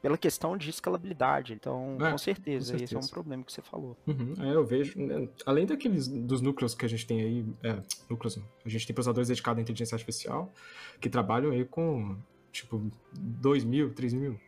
pela 0.00 0.16
questão 0.16 0.56
de 0.56 0.70
escalabilidade. 0.70 1.52
Então, 1.52 1.96
é, 2.00 2.10
com, 2.10 2.18
certeza, 2.18 2.72
com, 2.72 2.78
certeza, 2.78 2.84
esse 2.84 2.94
é 2.94 2.98
um 2.98 3.12
problema 3.12 3.42
que 3.42 3.52
você 3.52 3.62
falou. 3.62 3.96
Uhum, 4.06 4.34
é, 4.40 4.54
eu 4.54 4.64
vejo, 4.64 4.98
né, 4.98 5.28
além 5.44 5.66
daqueles 5.66 6.08
dos 6.08 6.40
núcleos 6.40 6.74
que 6.74 6.84
a 6.84 6.88
gente 6.88 7.06
tem 7.06 7.20
aí, 7.20 7.46
é, 7.62 7.80
núcleos, 8.08 8.38
a 8.64 8.68
gente 8.68 8.86
tem 8.86 8.94
processadores 8.94 9.28
dedicados 9.28 9.58
à 9.58 9.62
inteligência 9.62 9.94
artificial 9.94 10.52
que 11.00 11.08
trabalham 11.08 11.50
aí 11.50 11.64
com 11.64 12.16
tipo 12.52 12.90
2 13.12 13.64
mil, 13.64 13.92
3 13.92 14.12
mil 14.14 14.40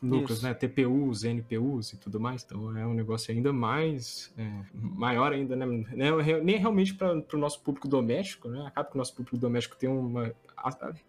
núcleos, 0.00 0.38
Isso. 0.38 0.46
né? 0.46 0.54
TPUs, 0.54 1.24
NPUs 1.24 1.92
e 1.92 1.96
tudo 1.96 2.20
mais. 2.20 2.44
Então 2.44 2.76
é 2.76 2.86
um 2.86 2.94
negócio 2.94 3.32
ainda 3.32 3.52
mais 3.52 4.32
é, 4.36 4.50
maior 4.74 5.32
ainda, 5.32 5.56
né? 5.56 5.66
Nem 6.42 6.58
realmente 6.58 6.94
para 6.94 7.14
o 7.32 7.38
nosso 7.38 7.60
público 7.60 7.88
doméstico, 7.88 8.48
né? 8.48 8.66
Acaba 8.66 8.88
que 8.88 8.94
o 8.94 8.98
nosso 8.98 9.14
público 9.14 9.36
doméstico 9.36 9.76
tem 9.76 9.88
uma 9.88 10.34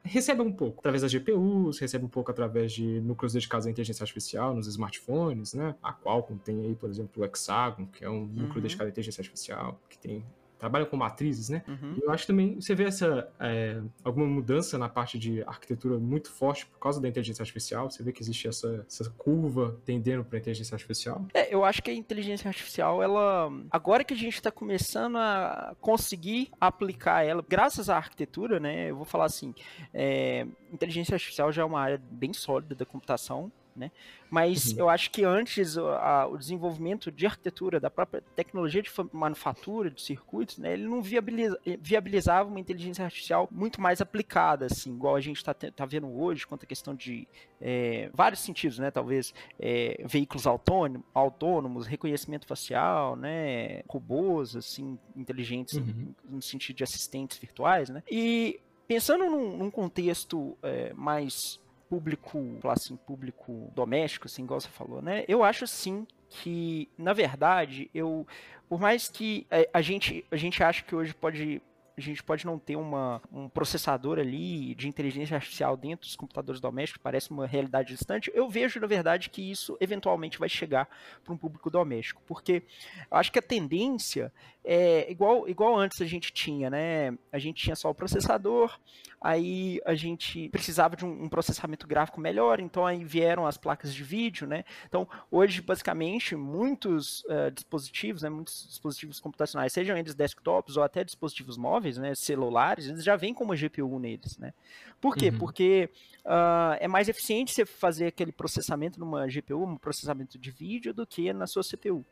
recebe 0.04 0.42
um 0.42 0.52
pouco 0.52 0.80
através 0.80 1.02
das 1.02 1.12
GPUs, 1.12 1.80
recebe 1.80 2.06
um 2.06 2.10
pouco 2.10 2.30
através 2.30 2.72
de 2.72 3.02
núcleos 3.02 3.34
dedicados 3.34 3.66
à 3.66 3.70
inteligência 3.70 4.04
artificial 4.04 4.54
nos 4.54 4.68
smartphones, 4.68 5.54
né? 5.54 5.76
A 5.82 5.94
Qualcomm 5.94 6.38
tem 6.38 6.62
aí, 6.62 6.76
por 6.76 6.90
exemplo, 6.90 7.24
o 7.24 7.26
Hexagon, 7.26 7.86
que 7.88 8.04
é 8.04 8.10
um 8.10 8.26
núcleo 8.26 8.56
uhum. 8.56 8.62
dedicado 8.62 8.88
à 8.88 8.92
inteligência 8.92 9.22
artificial, 9.22 9.80
que 9.90 9.98
tem 9.98 10.24
trabalha 10.58 10.86
com 10.86 10.98
matrizes, 10.98 11.50
né? 11.50 11.64
Uhum. 11.68 11.96
E 11.98 12.04
eu 12.04 12.12
acho 12.12 12.26
também 12.26 12.60
você 12.60 12.74
vê 12.74 12.86
essa 12.86 13.30
é, 13.40 13.82
alguma 14.04 14.26
mudança 14.26 14.78
na 14.78 14.90
parte 14.90 15.18
de 15.20 15.44
arquitetura 15.44 15.98
muito 15.98 16.32
forte 16.32 16.66
por 16.66 16.80
causa 16.80 17.00
da 17.00 17.08
inteligência 17.08 17.42
artificial. 17.42 17.90
Você 17.90 18.04
vê 18.04 18.12
que 18.12 18.22
existe 18.22 18.48
essa, 18.48 18.86
essa 18.88 19.10
curva 19.12 19.78
tendendo 19.86 20.24
para 20.24 20.38
a 20.38 20.40
inteligência 20.40 20.76
artificial. 20.76 21.26
É, 21.34 21.54
eu 21.54 21.64
acho 21.64 21.82
que 21.82 21.92
a 21.92 21.94
inteligência 21.94 22.48
artificial, 22.48 23.02
ela 23.02 23.52
agora 23.72 24.04
que 24.04 24.14
a 24.14 24.18
gente 24.18 24.36
está 24.36 24.52
começando 24.52 25.18
a 25.18 25.76
conseguir 25.80 26.50
aplicar 26.60 27.24
ela, 27.24 27.44
graças 27.48 27.90
à 27.90 27.98
arquitetura, 27.98 28.60
né? 28.60 28.90
Eu 28.90 28.96
vou 28.96 29.06
falar 29.06 29.26
assim, 29.26 29.54
é, 29.94 30.46
inteligência 30.72 31.14
artificial 31.14 31.52
já 31.52 31.62
é 31.62 31.66
uma 31.66 31.80
área 31.80 32.02
bem 32.12 32.34
sólida 32.34 32.76
da 32.76 32.86
computação 32.86 33.52
né? 33.78 33.92
Mas 34.30 34.74
uhum. 34.74 34.80
eu 34.80 34.90
acho 34.90 35.10
que 35.12 35.24
antes 35.24 35.78
a, 35.78 36.28
o 36.28 36.38
desenvolvimento 36.38 37.12
de 37.12 37.26
arquitetura, 37.26 37.80
da 37.80 37.90
própria 37.90 38.22
tecnologia 38.36 38.82
de 38.82 38.92
manufatura, 39.14 39.90
de 39.90 40.02
circuitos, 40.02 40.58
né, 40.58 40.74
ele 40.74 40.86
não 40.86 41.02
viabiliza, 41.02 41.58
viabilizava 41.80 42.50
uma 42.50 42.60
inteligência 42.60 43.06
artificial 43.06 43.48
muito 43.52 43.80
mais 43.80 44.02
aplicada, 44.02 44.66
assim, 44.66 44.94
igual 44.94 45.16
a 45.16 45.22
gente 45.22 45.38
está 45.38 45.54
tá 45.54 45.86
vendo 45.86 46.08
hoje, 46.08 46.46
quanto 46.46 46.64
a 46.64 46.68
questão 46.68 46.94
de 46.94 47.28
é, 47.62 48.10
vários 48.14 48.42
sentidos, 48.42 48.80
né? 48.80 48.92
Talvez 48.92 49.34
é, 49.60 50.04
veículos 50.06 50.46
autônomos, 50.46 51.06
autônomos, 51.14 51.88
reconhecimento 51.88 52.46
facial, 52.46 53.16
né? 53.16 53.82
Robôs, 53.88 54.56
assim, 54.56 54.98
inteligentes 55.16 55.76
uhum. 55.76 56.14
no, 56.26 56.36
no 56.38 56.42
sentido 56.42 56.78
de 56.78 56.84
assistentes 56.84 57.38
virtuais, 57.38 57.90
né? 57.90 58.04
E 58.10 58.60
pensando 58.88 59.26
num, 59.26 59.58
num 59.58 59.72
contexto 59.72 60.58
é, 60.64 60.94
mais 60.94 61.60
público, 61.90 62.40
assim, 62.66 62.96
público 62.96 63.72
doméstico, 63.76 64.28
assim, 64.28 64.44
igual 64.44 64.60
você 64.60 64.70
falou, 64.70 65.02
né? 65.02 65.24
Eu 65.28 65.44
acho 65.44 65.66
sim 65.68 66.06
que, 66.30 66.90
na 66.98 67.14
verdade, 67.14 67.90
eu, 67.94 68.28
por 68.68 68.80
mais 68.80 69.08
que 69.08 69.48
a, 69.50 69.80
a 69.80 69.82
gente, 69.82 70.26
a 70.30 70.36
gente 70.36 70.62
acha 70.64 70.84
que 70.84 70.96
hoje 70.96 71.14
pode 71.14 71.62
a 71.98 72.02
gente 72.02 72.22
pode 72.22 72.46
não 72.46 72.60
ter 72.60 72.76
uma, 72.76 73.20
um 73.34 73.50
processador 73.50 74.20
ali 74.20 74.76
de 74.76 74.88
inteligência 74.88 75.34
artificial 75.34 75.76
dentro 75.76 76.06
dos 76.06 76.16
computadores 76.16 76.62
domésticos, 76.62 77.02
parece 77.02 77.32
uma 77.32 77.48
realidade 77.48 77.90
distante. 77.90 78.32
Eu 78.36 78.48
vejo, 78.48 78.80
na 78.80 78.86
verdade, 78.86 79.32
que 79.32 79.42
isso 79.42 79.76
eventualmente 79.82 80.38
vai 80.38 80.48
chegar 80.48 80.88
para 81.24 81.34
um 81.34 81.38
público 81.38 81.72
doméstico, 81.72 82.22
porque 82.28 82.62
eu 83.10 83.18
acho 83.18 83.32
que 83.32 83.40
a 83.40 83.42
tendência 83.42 84.32
é 84.70 85.10
igual, 85.10 85.48
igual 85.48 85.80
antes 85.80 86.02
a 86.02 86.06
gente 86.06 86.34
tinha, 86.34 86.70
né? 86.70 87.18
A 87.32 87.40
gente 87.40 87.64
tinha 87.64 87.76
só 87.76 87.90
o 87.90 87.96
processador, 87.96 88.78
aí 89.22 89.80
a 89.86 89.96
gente 89.96 90.50
precisava 90.50 90.94
de 90.98 91.06
um, 91.06 91.24
um 91.24 91.30
processamento 91.30 91.88
gráfico 91.88 92.20
melhor, 92.20 92.60
então 92.60 92.86
aí 92.86 93.02
vieram 93.02 93.48
as 93.48 93.58
placas 93.58 93.94
de 93.94 94.04
vídeo, 94.04 94.46
né? 94.46 94.66
Então, 94.86 95.08
hoje, 95.32 95.62
basicamente, 95.62 96.36
muitos 96.36 97.24
uh, 97.30 97.50
dispositivos, 97.50 98.24
né, 98.24 98.30
muitos 98.30 98.68
dispositivos 98.68 99.22
computacionais, 99.22 99.72
sejam 99.72 99.98
eles 99.98 100.14
desktops 100.14 100.76
ou 100.76 100.84
até 100.84 101.02
dispositivos 101.02 101.58
móveis, 101.58 101.98
né, 101.98 102.14
celulares, 102.14 102.88
eles 102.88 103.06
já 103.06 103.16
vêm 103.16 103.34
com 103.34 103.46
uma 103.46 103.56
GPU 103.56 103.98
neles, 104.00 104.38
né? 104.38 104.54
Por 105.00 105.16
quê? 105.16 105.30
Uhum. 105.30 105.38
Porque 105.38 105.90
uh, 106.26 106.76
é 106.82 106.90
mais 106.90 107.08
eficiente 107.08 107.54
você 107.54 107.66
fazer 107.66 108.08
aquele 108.08 108.34
processamento 108.34 109.00
numa 109.00 109.28
GPU, 109.28 109.64
um 109.64 109.78
processamento 109.78 110.38
de 110.38 110.52
vídeo, 110.52 110.94
do 110.94 111.08
que 111.08 111.32
na 111.32 111.48
sua 111.48 111.64
CPU. 111.64 112.06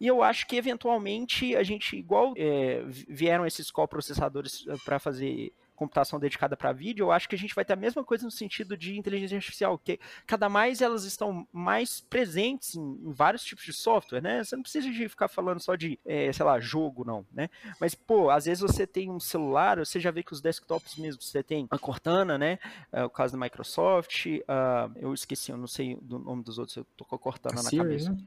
E 0.00 0.06
eu 0.06 0.22
acho 0.22 0.46
que 0.46 0.56
eventualmente 0.56 1.54
a 1.54 1.62
gente, 1.62 1.94
igual 1.94 2.32
é, 2.36 2.82
vieram 2.88 3.46
esses 3.46 3.70
coprocessadores 3.70 4.64
ah, 4.68 4.76
para 4.82 4.98
fazer 4.98 5.52
computação 5.80 6.20
dedicada 6.20 6.58
para 6.58 6.72
vídeo, 6.72 7.04
eu 7.04 7.12
acho 7.12 7.26
que 7.26 7.34
a 7.34 7.38
gente 7.38 7.54
vai 7.54 7.64
ter 7.64 7.72
a 7.72 7.76
mesma 7.76 8.04
coisa 8.04 8.22
no 8.22 8.30
sentido 8.30 8.76
de 8.76 8.98
inteligência 8.98 9.36
artificial, 9.36 9.78
que 9.78 9.98
cada 10.26 10.46
mais 10.46 10.82
elas 10.82 11.04
estão 11.04 11.48
mais 11.50 12.02
presentes 12.02 12.74
em, 12.74 12.82
em 13.02 13.12
vários 13.12 13.42
tipos 13.42 13.64
de 13.64 13.72
software, 13.72 14.20
né? 14.20 14.44
Você 14.44 14.56
não 14.56 14.62
precisa 14.62 14.90
de 14.90 15.08
ficar 15.08 15.28
falando 15.28 15.58
só 15.58 15.76
de, 15.76 15.98
é, 16.04 16.30
sei 16.34 16.44
lá, 16.44 16.60
jogo, 16.60 17.02
não, 17.02 17.24
né? 17.32 17.48
Mas, 17.80 17.94
pô, 17.94 18.28
às 18.28 18.44
vezes 18.44 18.60
você 18.60 18.86
tem 18.86 19.10
um 19.10 19.18
celular, 19.18 19.78
você 19.78 19.98
já 19.98 20.10
vê 20.10 20.22
que 20.22 20.34
os 20.34 20.42
desktops 20.42 20.96
mesmo, 20.96 21.22
você 21.22 21.42
tem 21.42 21.66
a 21.70 21.78
Cortana, 21.78 22.36
né? 22.36 22.58
É, 22.92 23.02
o 23.02 23.08
caso 23.08 23.32
da 23.32 23.42
Microsoft, 23.42 24.26
uh, 24.26 24.92
eu 24.96 25.14
esqueci, 25.14 25.50
eu 25.50 25.56
não 25.56 25.66
sei 25.66 25.94
o 25.94 26.18
nome 26.18 26.42
dos 26.42 26.58
outros, 26.58 26.76
eu 26.76 26.86
tô 26.94 27.06
com 27.06 27.16
a 27.16 27.18
Cortana 27.18 27.58
a 27.58 27.62
na 27.62 27.70
Siri, 27.70 27.82
cabeça. 27.82 28.12
Né? 28.12 28.18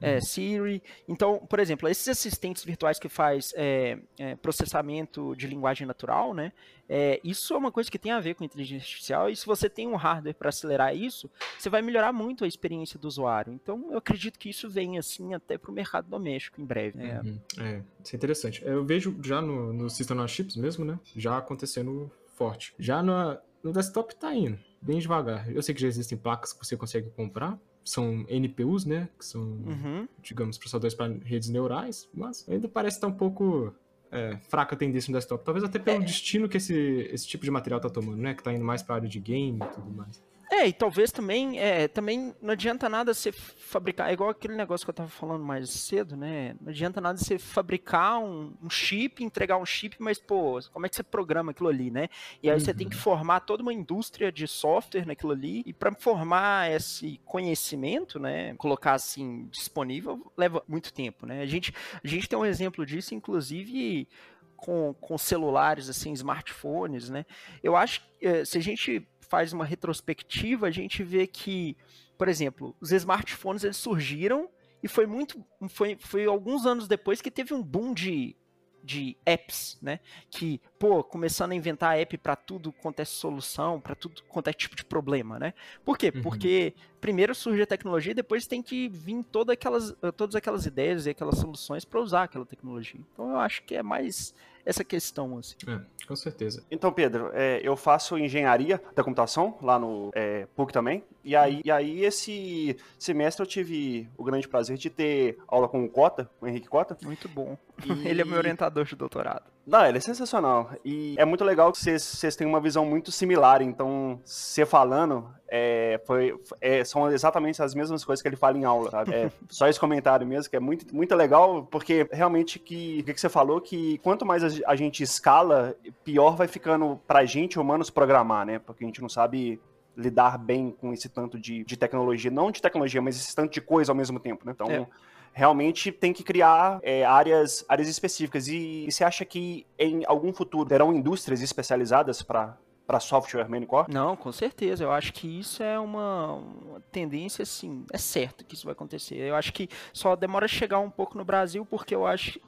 É, 0.00 0.14
uhum. 0.14 0.20
Siri. 0.20 0.82
Então, 1.06 1.38
por 1.46 1.58
exemplo, 1.58 1.88
esses 1.88 2.08
assistentes 2.08 2.64
virtuais 2.64 2.98
que 2.98 3.08
faz 3.08 3.52
é, 3.56 3.98
é, 4.18 4.34
processamento 4.36 5.34
de 5.36 5.46
linguagem 5.46 5.86
natural, 5.86 6.32
né? 6.32 6.52
É, 6.88 7.20
isso 7.22 7.54
é 7.54 7.56
uma 7.56 7.70
coisa 7.70 7.88
que 7.88 7.98
tem 7.98 8.10
a 8.10 8.18
ver 8.18 8.34
com 8.34 8.42
inteligência 8.42 8.84
artificial. 8.84 9.30
E 9.30 9.36
se 9.36 9.46
você 9.46 9.68
tem 9.70 9.86
um 9.86 9.94
hardware 9.94 10.34
para 10.34 10.48
acelerar 10.48 10.96
isso, 10.96 11.30
você 11.56 11.70
vai 11.70 11.82
melhorar 11.82 12.12
muito 12.12 12.44
a 12.44 12.48
experiência 12.48 12.98
do 12.98 13.06
usuário. 13.06 13.52
Então, 13.52 13.92
eu 13.92 13.98
acredito 13.98 14.38
que 14.38 14.48
isso 14.48 14.68
vem 14.68 14.98
assim 14.98 15.32
até 15.32 15.56
para 15.56 15.70
o 15.70 15.74
mercado 15.74 16.08
doméstico 16.08 16.60
em 16.60 16.64
breve. 16.64 16.98
Né? 16.98 17.20
Uhum. 17.20 17.40
É, 17.64 17.82
isso 18.02 18.14
é 18.14 18.16
interessante. 18.16 18.62
Eu 18.64 18.84
vejo 18.84 19.16
já 19.22 19.40
no, 19.40 19.72
no 19.72 19.88
System 19.88 20.18
on 20.18 20.26
Chips 20.26 20.56
mesmo, 20.56 20.84
né? 20.84 20.98
Já 21.14 21.38
acontecendo 21.38 22.10
forte. 22.34 22.74
Já 22.78 23.02
no, 23.02 23.38
no 23.62 23.72
desktop 23.72 24.16
tá 24.16 24.34
indo 24.34 24.58
bem 24.80 24.98
devagar. 24.98 25.50
Eu 25.52 25.62
sei 25.62 25.74
que 25.74 25.80
já 25.80 25.88
existem 25.88 26.16
placas 26.16 26.52
que 26.52 26.64
você 26.64 26.76
consegue 26.76 27.10
comprar 27.10 27.58
são 27.90 28.24
NPUs, 28.28 28.84
né? 28.84 29.08
Que 29.18 29.24
são, 29.24 29.42
uhum. 29.42 30.08
digamos, 30.22 30.58
processadores 30.58 30.94
para 30.94 31.12
redes 31.24 31.48
neurais, 31.48 32.08
mas 32.14 32.48
ainda 32.48 32.68
parece 32.68 32.96
estar 32.96 33.06
um 33.06 33.12
pouco 33.12 33.74
é, 34.10 34.36
fraca 34.48 34.74
a 34.74 34.78
tendência 34.78 35.10
no 35.10 35.18
desktop. 35.18 35.44
Talvez 35.44 35.64
até 35.64 35.78
pelo 35.78 36.02
é. 36.02 36.06
destino 36.06 36.48
que 36.48 36.56
esse, 36.56 36.74
esse 37.12 37.26
tipo 37.26 37.44
de 37.44 37.50
material 37.50 37.78
está 37.78 37.90
tomando, 37.90 38.18
né? 38.18 38.34
Que 38.34 38.40
está 38.40 38.52
indo 38.52 38.64
mais 38.64 38.82
para 38.82 38.94
a 38.94 38.98
área 38.98 39.08
de 39.08 39.18
game 39.18 39.58
e 39.58 39.74
tudo 39.74 39.90
mais. 39.90 40.22
É, 40.50 40.66
e 40.66 40.72
talvez 40.72 41.12
também, 41.12 41.60
é, 41.60 41.86
também 41.86 42.34
não 42.42 42.50
adianta 42.50 42.88
nada 42.88 43.14
você 43.14 43.30
fabricar, 43.30 44.10
é 44.10 44.12
igual 44.12 44.30
aquele 44.30 44.56
negócio 44.56 44.84
que 44.84 44.90
eu 44.90 44.92
estava 44.92 45.08
falando 45.08 45.44
mais 45.44 45.70
cedo, 45.70 46.16
né? 46.16 46.56
Não 46.60 46.70
adianta 46.70 47.00
nada 47.00 47.16
você 47.16 47.38
fabricar 47.38 48.18
um, 48.18 48.52
um, 48.60 48.68
chip, 48.68 49.22
entregar 49.22 49.58
um 49.58 49.64
chip, 49.64 49.96
mas, 50.00 50.18
pô, 50.18 50.58
como 50.72 50.86
é 50.86 50.88
que 50.88 50.96
você 50.96 51.04
programa 51.04 51.52
aquilo 51.52 51.68
ali, 51.68 51.88
né? 51.88 52.08
E 52.42 52.50
aí 52.50 52.54
uhum. 52.54 52.60
você 52.60 52.74
tem 52.74 52.88
que 52.88 52.96
uhum. 52.96 53.02
formar 53.02 53.40
toda 53.40 53.62
uma 53.62 53.72
indústria 53.72 54.32
de 54.32 54.48
software 54.48 55.06
naquilo 55.06 55.30
ali, 55.30 55.62
e 55.64 55.72
para 55.72 55.94
formar 55.94 56.68
esse 56.72 57.20
conhecimento, 57.24 58.18
né, 58.18 58.54
colocar 58.56 58.94
assim 58.94 59.46
disponível, 59.52 60.32
leva 60.36 60.64
muito 60.66 60.92
tempo, 60.92 61.26
né? 61.26 61.42
A 61.42 61.46
gente, 61.46 61.72
a 62.02 62.08
gente 62.08 62.28
tem 62.28 62.36
um 62.36 62.44
exemplo 62.44 62.84
disso, 62.84 63.14
inclusive 63.14 64.08
com, 64.56 64.92
com 64.94 65.16
celulares, 65.16 65.88
assim, 65.88 66.12
smartphones, 66.12 67.08
né? 67.08 67.24
Eu 67.62 67.76
acho 67.76 68.00
que 68.00 68.26
eh, 68.26 68.44
se 68.44 68.58
a 68.58 68.60
gente 68.60 69.06
faz 69.30 69.52
uma 69.52 69.64
retrospectiva, 69.64 70.66
a 70.66 70.70
gente 70.70 71.02
vê 71.04 71.26
que, 71.26 71.76
por 72.18 72.28
exemplo, 72.28 72.76
os 72.80 72.90
smartphones 72.90 73.62
eles 73.62 73.76
surgiram 73.76 74.50
e 74.82 74.88
foi 74.88 75.06
muito 75.06 75.42
foi, 75.68 75.96
foi 75.98 76.26
alguns 76.26 76.66
anos 76.66 76.88
depois 76.88 77.22
que 77.22 77.30
teve 77.30 77.54
um 77.54 77.62
boom 77.62 77.94
de 77.94 78.36
de 78.82 79.16
apps, 79.26 79.78
né? 79.82 80.00
Que, 80.30 80.58
pô, 80.78 81.04
começando 81.04 81.52
a 81.52 81.54
inventar 81.54 81.98
app 81.98 82.16
para 82.16 82.34
tudo 82.34 82.72
quanto 82.72 83.00
é 83.00 83.04
solução, 83.04 83.78
para 83.78 83.94
tudo 83.94 84.22
quanto 84.22 84.48
é 84.48 84.54
tipo 84.54 84.74
de 84.74 84.84
problema, 84.84 85.38
né? 85.38 85.52
Por 85.84 85.98
quê? 85.98 86.10
Uhum. 86.14 86.22
Porque 86.22 86.74
primeiro 86.98 87.34
surge 87.34 87.60
a 87.60 87.66
tecnologia 87.66 88.12
e 88.12 88.14
depois 88.14 88.46
tem 88.46 88.62
que 88.62 88.88
vir 88.88 89.22
todas 89.24 89.52
aquelas, 89.52 89.94
todas 90.16 90.34
aquelas 90.34 90.64
ideias 90.64 91.06
e 91.06 91.10
aquelas 91.10 91.38
soluções 91.38 91.84
para 91.84 92.00
usar 92.00 92.22
aquela 92.22 92.46
tecnologia. 92.46 93.00
Então 93.12 93.30
eu 93.30 93.38
acho 93.38 93.62
que 93.64 93.74
é 93.74 93.82
mais 93.82 94.34
essa 94.64 94.84
questão, 94.84 95.38
assim. 95.38 95.56
É, 95.66 95.80
com 96.06 96.16
certeza. 96.16 96.64
Então, 96.70 96.92
Pedro, 96.92 97.30
é, 97.32 97.60
eu 97.62 97.76
faço 97.76 98.18
engenharia 98.18 98.82
da 98.94 99.02
computação 99.02 99.56
lá 99.62 99.78
no 99.78 100.10
é, 100.14 100.46
PUC 100.56 100.72
também. 100.72 101.04
E 101.22 101.36
aí, 101.36 101.60
e 101.64 101.70
aí, 101.70 102.04
esse 102.04 102.76
semestre 102.98 103.42
eu 103.42 103.46
tive 103.46 104.08
o 104.16 104.24
grande 104.24 104.48
prazer 104.48 104.76
de 104.76 104.88
ter 104.88 105.38
aula 105.46 105.68
com 105.68 105.84
o 105.84 105.88
Cota, 105.88 106.30
com 106.38 106.46
o 106.46 106.48
Henrique 106.48 106.68
Cota. 106.68 106.96
Muito 107.04 107.28
bom. 107.28 107.56
E... 107.84 107.90
Ele 108.08 108.22
é 108.22 108.24
meu 108.24 108.38
orientador 108.38 108.84
de 108.84 108.96
doutorado. 108.96 109.44
Não, 109.66 109.86
ele 109.86 109.98
é 109.98 110.00
sensacional. 110.00 110.72
E 110.84 111.14
é 111.16 111.24
muito 111.24 111.44
legal 111.44 111.70
que 111.70 111.78
vocês 111.78 112.34
têm 112.34 112.46
uma 112.46 112.60
visão 112.60 112.84
muito 112.84 113.12
similar. 113.12 113.62
Então, 113.62 114.20
você 114.24 114.66
falando, 114.66 115.30
é, 115.46 116.00
foi, 116.04 116.34
é, 116.60 116.82
são 116.82 117.10
exatamente 117.10 117.62
as 117.62 117.74
mesmas 117.74 118.04
coisas 118.04 118.22
que 118.22 118.28
ele 118.28 118.36
fala 118.36 118.58
em 118.58 118.64
aula, 118.64 118.90
sabe? 118.90 119.14
É, 119.14 119.30
só 119.48 119.68
esse 119.68 119.78
comentário 119.78 120.26
mesmo, 120.26 120.50
que 120.50 120.56
é 120.56 120.60
muito, 120.60 120.92
muito 120.94 121.14
legal, 121.14 121.68
porque 121.70 122.08
realmente 122.10 122.58
que, 122.58 123.00
o 123.00 123.04
que 123.04 123.20
você 123.20 123.28
falou, 123.28 123.60
que 123.60 123.98
quanto 123.98 124.26
mais 124.26 124.42
a, 124.42 124.48
a 124.66 124.76
gente 124.76 125.02
escala, 125.02 125.74
pior 126.04 126.36
vai 126.36 126.48
ficando 126.48 127.00
pra 127.06 127.24
gente, 127.24 127.58
humanos, 127.58 127.90
programar, 127.90 128.46
né? 128.46 128.58
Porque 128.58 128.84
a 128.84 128.86
gente 128.86 129.00
não 129.00 129.08
sabe 129.08 129.60
lidar 129.96 130.38
bem 130.38 130.70
com 130.70 130.92
esse 130.92 131.08
tanto 131.08 131.38
de, 131.38 131.64
de 131.64 131.76
tecnologia, 131.76 132.30
não 132.30 132.50
de 132.50 132.62
tecnologia, 132.62 133.02
mas 133.02 133.16
esse 133.16 133.34
tanto 133.34 133.52
de 133.52 133.60
coisa 133.60 133.92
ao 133.92 133.96
mesmo 133.96 134.18
tempo, 134.18 134.46
né? 134.46 134.52
Então, 134.54 134.70
é. 134.70 134.86
realmente 135.32 135.92
tem 135.92 136.12
que 136.12 136.22
criar 136.22 136.78
é, 136.82 137.04
áreas, 137.04 137.64
áreas 137.68 137.88
específicas. 137.88 138.48
E, 138.48 138.86
e 138.86 138.92
você 138.92 139.04
acha 139.04 139.24
que 139.24 139.66
em 139.78 140.02
algum 140.06 140.32
futuro 140.32 140.68
terão 140.68 140.92
indústrias 140.92 141.42
especializadas 141.42 142.22
para 142.22 142.56
para 142.90 142.98
software 142.98 143.48
maincore? 143.48 143.86
Não, 143.88 144.16
com 144.16 144.32
certeza. 144.32 144.82
Eu 144.82 144.90
acho 144.90 145.12
que 145.12 145.38
isso 145.38 145.62
é 145.62 145.78
uma, 145.78 146.32
uma, 146.34 146.80
tendência, 146.90 147.44
assim, 147.44 147.84
é 147.92 147.96
certo 147.96 148.44
que 148.44 148.56
isso 148.56 148.64
vai 148.64 148.72
acontecer. 148.72 149.14
Eu 149.14 149.36
acho 149.36 149.52
que 149.52 149.68
só 149.92 150.16
demora 150.16 150.46
a 150.46 150.48
chegar 150.48 150.80
um 150.80 150.90
pouco 150.90 151.16
no 151.16 151.24
Brasil, 151.24 151.64
porque 151.64 151.94
eu 151.94 152.04
acho 152.04 152.40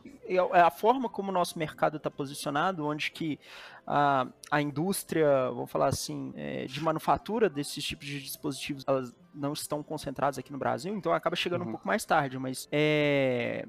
a 0.52 0.70
forma 0.70 1.08
como 1.08 1.30
o 1.30 1.32
nosso 1.32 1.58
mercado 1.58 1.96
está 1.96 2.10
posicionado, 2.10 2.86
onde 2.86 3.10
que 3.10 3.38
a, 3.86 4.26
a 4.50 4.62
indústria, 4.62 5.50
vamos 5.50 5.70
falar 5.70 5.88
assim, 5.88 6.32
é, 6.36 6.66
de 6.66 6.80
manufatura 6.80 7.48
desses 7.48 7.84
tipos 7.84 8.06
de 8.06 8.20
dispositivos, 8.20 8.84
elas 8.86 9.14
não 9.34 9.52
estão 9.52 9.82
concentradas 9.82 10.38
aqui 10.38 10.52
no 10.52 10.58
Brasil, 10.58 10.94
então 10.94 11.12
acaba 11.12 11.34
chegando 11.34 11.62
uhum. 11.62 11.68
um 11.68 11.72
pouco 11.72 11.86
mais 11.86 12.04
tarde, 12.04 12.38
mas 12.38 12.68
é, 12.70 13.66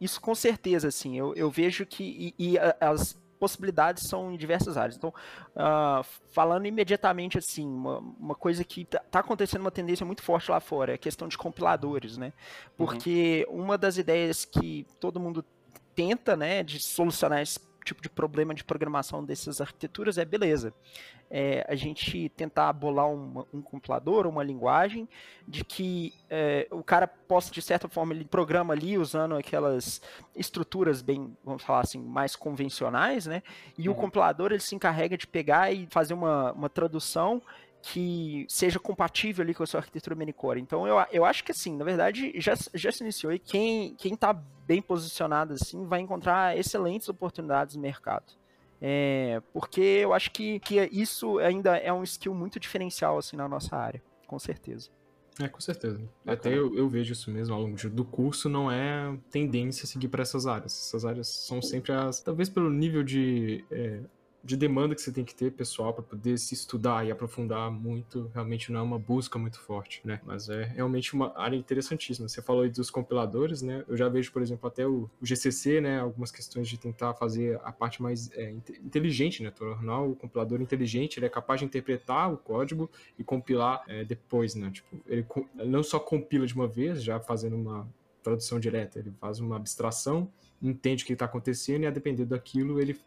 isso 0.00 0.20
com 0.20 0.34
certeza, 0.34 0.88
assim, 0.88 1.18
eu, 1.18 1.34
eu 1.34 1.50
vejo 1.50 1.84
que 1.84 2.34
e, 2.38 2.52
e 2.52 2.58
as 2.80 3.18
possibilidades 3.40 4.06
são 4.06 4.30
em 4.30 4.36
diversas 4.36 4.76
áreas. 4.76 4.96
Então, 4.96 5.12
uh, 5.56 6.04
falando 6.30 6.66
imediatamente 6.66 7.38
assim, 7.38 7.66
uma, 7.66 7.98
uma 7.98 8.34
coisa 8.34 8.62
que 8.62 8.82
está 8.82 8.98
tá 8.98 9.20
acontecendo 9.20 9.62
uma 9.62 9.70
tendência 9.70 10.04
muito 10.04 10.22
forte 10.22 10.50
lá 10.50 10.60
fora 10.60 10.92
é 10.92 10.94
a 10.96 10.98
questão 10.98 11.26
de 11.26 11.38
compiladores, 11.38 12.18
né? 12.18 12.26
Uhum. 12.26 12.32
Porque 12.76 13.46
uhum. 13.48 13.62
uma 13.62 13.78
das 13.78 13.96
ideias 13.96 14.44
que 14.44 14.86
todo 15.00 15.18
mundo 15.18 15.42
tenta, 15.94 16.36
né, 16.36 16.62
de 16.62 16.80
solucionar 16.80 17.40
esse 17.40 17.58
tipo 17.84 18.02
de 18.02 18.08
problema 18.08 18.54
de 18.54 18.62
programação 18.62 19.24
dessas 19.24 19.60
arquiteturas 19.60 20.18
é 20.18 20.24
beleza. 20.24 20.72
É, 21.32 21.64
a 21.68 21.76
gente 21.76 22.28
tentar 22.30 22.72
bolar 22.72 23.06
um, 23.06 23.44
um 23.54 23.62
compilador, 23.62 24.26
uma 24.26 24.42
linguagem, 24.42 25.08
de 25.46 25.64
que 25.64 26.12
é, 26.28 26.66
o 26.70 26.82
cara 26.82 27.06
possa, 27.06 27.52
de 27.52 27.62
certa 27.62 27.88
forma, 27.88 28.12
ele 28.12 28.24
programa 28.24 28.74
ali 28.74 28.98
usando 28.98 29.36
aquelas 29.36 30.02
estruturas 30.34 31.02
bem, 31.02 31.36
vamos 31.44 31.62
falar 31.62 31.80
assim, 31.80 32.00
mais 32.00 32.34
convencionais, 32.34 33.26
né? 33.26 33.42
E 33.78 33.88
uhum. 33.88 33.94
o 33.94 33.96
compilador 33.96 34.50
ele 34.50 34.60
se 34.60 34.74
encarrega 34.74 35.16
de 35.16 35.26
pegar 35.26 35.72
e 35.72 35.86
fazer 35.88 36.14
uma, 36.14 36.52
uma 36.52 36.68
tradução 36.68 37.40
que 37.82 38.44
seja 38.48 38.78
compatível 38.78 39.42
ali 39.42 39.54
com 39.54 39.62
a 39.62 39.66
sua 39.66 39.80
arquitetura 39.80 40.14
Manicore. 40.14 40.60
Então 40.60 40.86
eu, 40.86 40.96
eu 41.12 41.24
acho 41.24 41.42
que 41.44 41.52
assim, 41.52 41.76
na 41.76 41.84
verdade, 41.84 42.32
já, 42.36 42.54
já 42.74 42.92
se 42.92 43.02
iniciou 43.02 43.32
e 43.32 43.38
quem, 43.38 43.94
quem 43.94 44.14
tá 44.14 44.32
bem 44.66 44.82
posicionado 44.82 45.54
assim 45.54 45.86
vai 45.86 46.00
encontrar 46.00 46.56
excelentes 46.56 47.08
oportunidades 47.08 47.76
no 47.76 47.82
mercado. 47.82 48.32
É, 48.82 49.42
porque 49.52 49.80
eu 49.80 50.14
acho 50.14 50.30
que, 50.30 50.58
que 50.60 50.88
isso 50.90 51.38
ainda 51.38 51.76
é 51.76 51.92
um 51.92 52.02
skill 52.02 52.34
muito 52.34 52.58
diferencial 52.58 53.18
assim 53.18 53.36
na 53.36 53.46
nossa 53.48 53.76
área, 53.76 54.02
com 54.26 54.38
certeza. 54.38 54.90
É, 55.38 55.48
com 55.48 55.60
certeza. 55.60 56.00
Até 56.26 56.52
eu, 56.52 56.74
eu, 56.76 56.88
vejo 56.88 57.12
isso 57.12 57.30
mesmo 57.30 57.54
ao 57.54 57.62
longo 57.62 57.76
do 57.90 58.04
curso, 58.04 58.48
não 58.48 58.70
é 58.70 59.16
tendência 59.30 59.84
a 59.84 59.86
seguir 59.86 60.08
para 60.08 60.22
essas 60.22 60.46
áreas. 60.46 60.72
Essas 60.72 61.04
áreas 61.04 61.28
são 61.28 61.62
sempre 61.62 61.92
as. 61.92 62.20
Talvez 62.20 62.48
pelo 62.48 62.70
nível 62.70 63.02
de 63.02 63.64
é, 63.70 64.00
de 64.42 64.56
demanda 64.56 64.94
que 64.94 65.02
você 65.02 65.12
tem 65.12 65.24
que 65.24 65.34
ter 65.34 65.52
pessoal 65.52 65.92
para 65.92 66.02
poder 66.02 66.38
se 66.38 66.54
estudar 66.54 67.06
e 67.06 67.10
aprofundar 67.10 67.70
muito, 67.70 68.30
realmente 68.32 68.72
não 68.72 68.80
é 68.80 68.82
uma 68.82 68.98
busca 68.98 69.38
muito 69.38 69.60
forte, 69.60 70.00
né? 70.04 70.20
Mas 70.24 70.48
é 70.48 70.64
realmente 70.64 71.12
uma 71.14 71.36
área 71.36 71.56
interessantíssima. 71.56 72.28
Você 72.28 72.40
falou 72.40 72.62
aí 72.62 72.70
dos 72.70 72.90
compiladores, 72.90 73.60
né? 73.60 73.84
Eu 73.86 73.96
já 73.96 74.08
vejo, 74.08 74.32
por 74.32 74.40
exemplo, 74.40 74.66
até 74.66 74.86
o, 74.86 75.10
GCC, 75.22 75.80
né? 75.80 76.00
Algumas 76.00 76.30
questões 76.30 76.68
de 76.68 76.78
tentar 76.78 77.14
fazer 77.14 77.60
a 77.62 77.70
parte 77.70 78.02
mais 78.02 78.30
é, 78.32 78.50
inteligente, 78.82 79.42
né? 79.42 79.50
Tornar 79.50 80.00
o 80.00 80.14
compilador 80.14 80.60
inteligente, 80.60 81.18
ele 81.18 81.26
é 81.26 81.30
capaz 81.30 81.60
de 81.60 81.66
interpretar 81.66 82.32
o 82.32 82.36
código 82.38 82.90
e 83.18 83.24
compilar 83.24 83.84
é, 83.88 84.04
depois, 84.04 84.54
né? 84.54 84.70
Tipo, 84.70 85.00
ele 85.06 85.26
não 85.66 85.82
só 85.82 85.98
compila 85.98 86.46
de 86.46 86.54
uma 86.54 86.66
vez, 86.66 87.02
já 87.02 87.20
fazendo 87.20 87.56
uma 87.56 87.86
tradução 88.22 88.60
direta, 88.60 88.98
ele 88.98 89.12
faz 89.20 89.40
uma 89.40 89.56
abstração, 89.56 90.30
entende 90.62 91.04
o 91.04 91.06
que 91.06 91.12
está 91.12 91.24
acontecendo 91.24 91.84
e 91.84 91.86
a 91.86 91.90
depender 91.90 92.24
daquilo 92.24 92.80
ele 92.80 92.98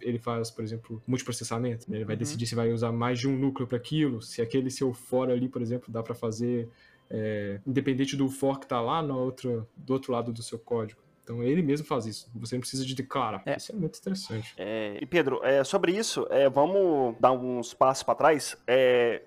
ele 0.00 0.18
faz, 0.18 0.50
por 0.50 0.62
exemplo, 0.62 1.02
multiprocessamento. 1.06 1.90
Né? 1.90 1.98
Ele 1.98 2.04
vai 2.04 2.14
uhum. 2.14 2.18
decidir 2.18 2.46
se 2.46 2.54
vai 2.54 2.72
usar 2.72 2.92
mais 2.92 3.18
de 3.18 3.28
um 3.28 3.36
núcleo 3.36 3.66
para 3.66 3.76
aquilo, 3.76 4.22
se 4.22 4.40
aquele 4.40 4.70
seu 4.70 4.92
for 4.92 5.30
ali, 5.30 5.48
por 5.48 5.60
exemplo, 5.60 5.92
dá 5.92 6.02
para 6.02 6.14
fazer 6.14 6.68
é, 7.10 7.60
independente 7.66 8.16
do 8.16 8.28
for 8.28 8.58
que 8.58 8.64
está 8.64 8.80
lá 8.80 9.02
no 9.02 9.18
outro, 9.18 9.66
do 9.76 9.92
outro 9.92 10.12
lado 10.12 10.32
do 10.32 10.42
seu 10.42 10.58
código. 10.58 11.00
Então 11.22 11.42
ele 11.42 11.60
mesmo 11.60 11.84
faz 11.84 12.06
isso. 12.06 12.30
Você 12.36 12.54
não 12.54 12.60
precisa 12.60 12.84
de 12.84 12.94
declarar. 12.94 13.42
É. 13.44 13.56
Isso 13.56 13.72
é 13.72 13.74
muito 13.74 13.98
interessante. 13.98 14.54
É, 14.56 14.96
e 15.00 15.06
Pedro, 15.06 15.40
é, 15.42 15.64
sobre 15.64 15.92
isso, 15.92 16.24
é, 16.30 16.48
vamos 16.48 17.16
dar 17.18 17.32
uns 17.32 17.74
passos 17.74 18.04
para 18.04 18.14
trás. 18.14 18.56
É, 18.66 19.22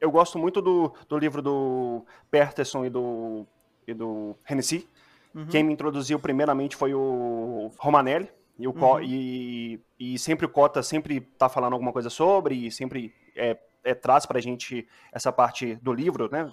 eu 0.00 0.10
gosto 0.12 0.38
muito 0.38 0.62
do, 0.62 0.92
do 1.08 1.18
livro 1.18 1.42
do 1.42 2.04
Peterson 2.30 2.84
e 2.84 2.90
do, 2.90 3.44
e 3.86 3.92
do 3.92 4.36
Hennessy. 4.48 4.88
Uhum. 5.34 5.46
Quem 5.46 5.64
me 5.64 5.72
introduziu 5.72 6.18
primeiramente 6.20 6.76
foi 6.76 6.94
o 6.94 7.70
Romanelli, 7.78 8.28
e, 8.60 8.68
o 8.68 8.72
uhum. 8.72 9.02
e, 9.02 9.80
e, 9.98 10.18
sempre 10.18 10.44
o 10.44 10.48
Cota 10.48 10.82
sempre 10.82 11.20
tá 11.20 11.48
falando 11.48 11.72
alguma 11.72 11.92
coisa 11.92 12.10
sobre, 12.10 12.66
e 12.66 12.70
sempre 12.70 13.14
é, 13.34 13.56
é, 13.82 13.94
traz 13.94 14.26
pra 14.26 14.38
gente 14.38 14.86
essa 15.10 15.32
parte 15.32 15.76
do 15.76 15.94
livro, 15.94 16.28
né? 16.30 16.50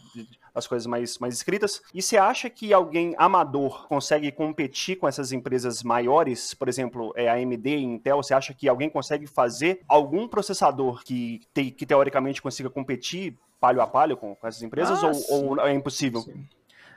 As 0.56 0.66
coisas 0.66 0.88
mais, 0.88 1.18
mais 1.20 1.34
escritas. 1.34 1.82
E 1.94 2.02
você 2.02 2.18
acha 2.18 2.50
que 2.50 2.72
alguém 2.72 3.14
amador 3.18 3.88
consegue 3.90 4.32
competir 4.32 4.96
com 4.96 5.06
essas 5.06 5.34
empresas 5.34 5.84
maiores? 5.84 6.54
Por 6.54 6.70
exemplo, 6.70 7.12
é, 7.18 7.28
a 7.28 7.34
AMD 7.34 7.68
e 7.68 7.84
Intel, 7.84 8.24
você 8.24 8.34
acha 8.34 8.54
que 8.54 8.70
alguém 8.70 8.90
consegue 8.90 9.28
fazer 9.28 9.82
algum 9.86 10.30
processador 10.30 11.04
que, 11.04 11.42
te, 11.54 11.72
que 11.72 11.86
teoricamente 11.86 12.42
consiga 12.42 12.70
competir 12.70 13.38
palho 13.60 13.82
a 13.82 13.88
palho 13.88 14.16
com, 14.16 14.34
com 14.34 14.48
essas 14.48 14.62
empresas? 14.62 15.04
Ah, 15.04 15.12
ou, 15.30 15.58
ou, 15.58 15.68
é 15.68 15.74
impossível? 15.74 16.22
Sim. 16.22 16.48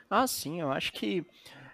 Ah, 0.09 0.25
sim, 0.25 0.61
eu 0.61 0.71
acho 0.71 0.93
que 0.93 1.25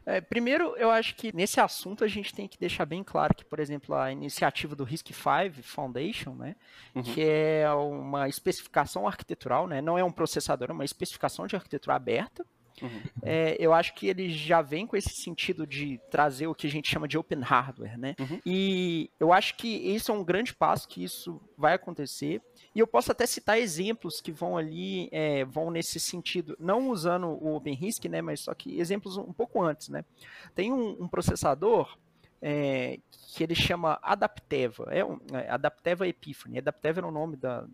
é, 0.07 0.21
primeiro, 0.21 0.73
eu 0.77 0.89
acho 0.89 1.15
que 1.15 1.35
nesse 1.35 1.59
assunto 1.59 2.03
a 2.03 2.07
gente 2.07 2.33
tem 2.33 2.47
que 2.47 2.57
deixar 2.57 2.85
bem 2.85 3.03
claro 3.03 3.35
que, 3.35 3.43
por 3.43 3.59
exemplo, 3.59 3.93
a 3.93 4.09
iniciativa 4.09 4.73
do 4.73 4.85
RISC-V 4.85 5.61
Foundation, 5.61 6.33
né, 6.33 6.55
uhum. 6.95 7.03
que 7.03 7.21
é 7.21 7.69
uma 7.73 8.29
especificação 8.29 9.05
arquitetural, 9.05 9.67
né, 9.67 9.81
não 9.81 9.97
é 9.97 10.03
um 10.03 10.11
processador, 10.11 10.69
é 10.69 10.73
uma 10.73 10.85
especificação 10.85 11.45
de 11.45 11.57
arquitetura 11.57 11.95
aberta, 11.95 12.45
Uhum. 12.81 13.01
É, 13.23 13.55
eu 13.59 13.73
acho 13.73 13.93
que 13.95 14.07
ele 14.07 14.29
já 14.29 14.61
vem 14.61 14.85
com 14.85 14.95
esse 14.95 15.09
sentido 15.09 15.65
de 15.65 15.99
trazer 16.11 16.47
o 16.47 16.55
que 16.55 16.67
a 16.67 16.69
gente 16.69 16.89
chama 16.89 17.07
de 17.07 17.17
open 17.17 17.39
hardware, 17.41 17.97
né? 17.97 18.15
Uhum. 18.19 18.39
E 18.45 19.09
eu 19.19 19.33
acho 19.33 19.55
que 19.55 19.67
isso 19.67 20.11
é 20.11 20.15
um 20.15 20.23
grande 20.23 20.53
passo 20.53 20.87
que 20.87 21.03
isso 21.03 21.41
vai 21.57 21.73
acontecer. 21.73 22.41
E 22.77 22.79
eu 22.79 22.85
posso 22.85 23.11
até 23.11 23.25
citar 23.25 23.57
exemplos 23.57 24.21
que 24.21 24.31
vão 24.31 24.55
ali, 24.55 25.09
é, 25.11 25.43
vão 25.43 25.71
nesse 25.71 25.99
sentido, 25.99 26.55
não 26.59 26.91
usando 26.91 27.25
o 27.25 27.55
OpenRISC, 27.55 28.07
né, 28.07 28.21
mas 28.21 28.41
só 28.41 28.53
que 28.53 28.79
exemplos 28.79 29.17
um 29.17 29.33
pouco 29.33 29.63
antes, 29.63 29.89
né. 29.89 30.05
Tem 30.53 30.71
um, 30.71 30.89
um 31.01 31.07
processador 31.07 31.97
é, 32.39 32.99
que 33.33 33.43
ele 33.43 33.55
chama 33.55 33.97
Adapteva, 33.99 34.89
é 34.91 35.03
um, 35.03 35.17
é, 35.33 35.49
Adapteva 35.49 36.07
Epiphany, 36.07 36.59
Adapteva 36.59 37.01
é 37.01 37.03
o 37.03 37.09
nome 37.09 37.35
da, 37.35 37.65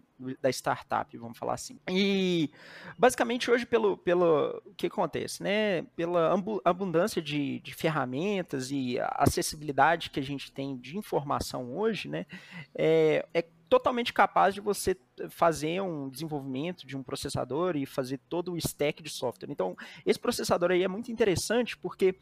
da 0.41 0.49
startup, 0.49 1.17
vamos 1.17 1.37
falar 1.37 1.55
assim. 1.55 1.77
E 1.89 2.49
basicamente 2.97 3.51
hoje 3.51 3.65
pelo, 3.65 3.97
pelo 3.97 4.61
o 4.65 4.73
que 4.73 4.87
acontece, 4.87 5.43
né, 5.43 5.81
pela 5.97 6.33
abundância 6.63 7.21
de, 7.21 7.59
de 7.59 7.73
ferramentas 7.73 8.71
e 8.71 8.97
acessibilidade 9.01 10.11
que 10.11 10.19
a 10.21 10.23
gente 10.23 10.49
tem 10.49 10.77
de 10.77 10.97
informação 10.97 11.75
hoje, 11.75 12.07
né, 12.07 12.25
é, 12.73 13.27
é 13.33 13.41
totalmente 13.73 14.13
capaz 14.13 14.53
de 14.53 14.61
você 14.61 14.95
fazer 15.31 15.81
um 15.81 16.07
desenvolvimento 16.07 16.85
de 16.85 16.95
um 16.95 17.01
processador 17.01 17.75
e 17.75 17.87
fazer 17.87 18.19
todo 18.29 18.53
o 18.53 18.57
stack 18.57 19.01
de 19.01 19.09
software. 19.09 19.49
Então, 19.49 19.75
esse 20.05 20.19
processador 20.19 20.69
aí 20.69 20.83
é 20.83 20.87
muito 20.87 21.11
interessante 21.11 21.75
porque 21.75 22.13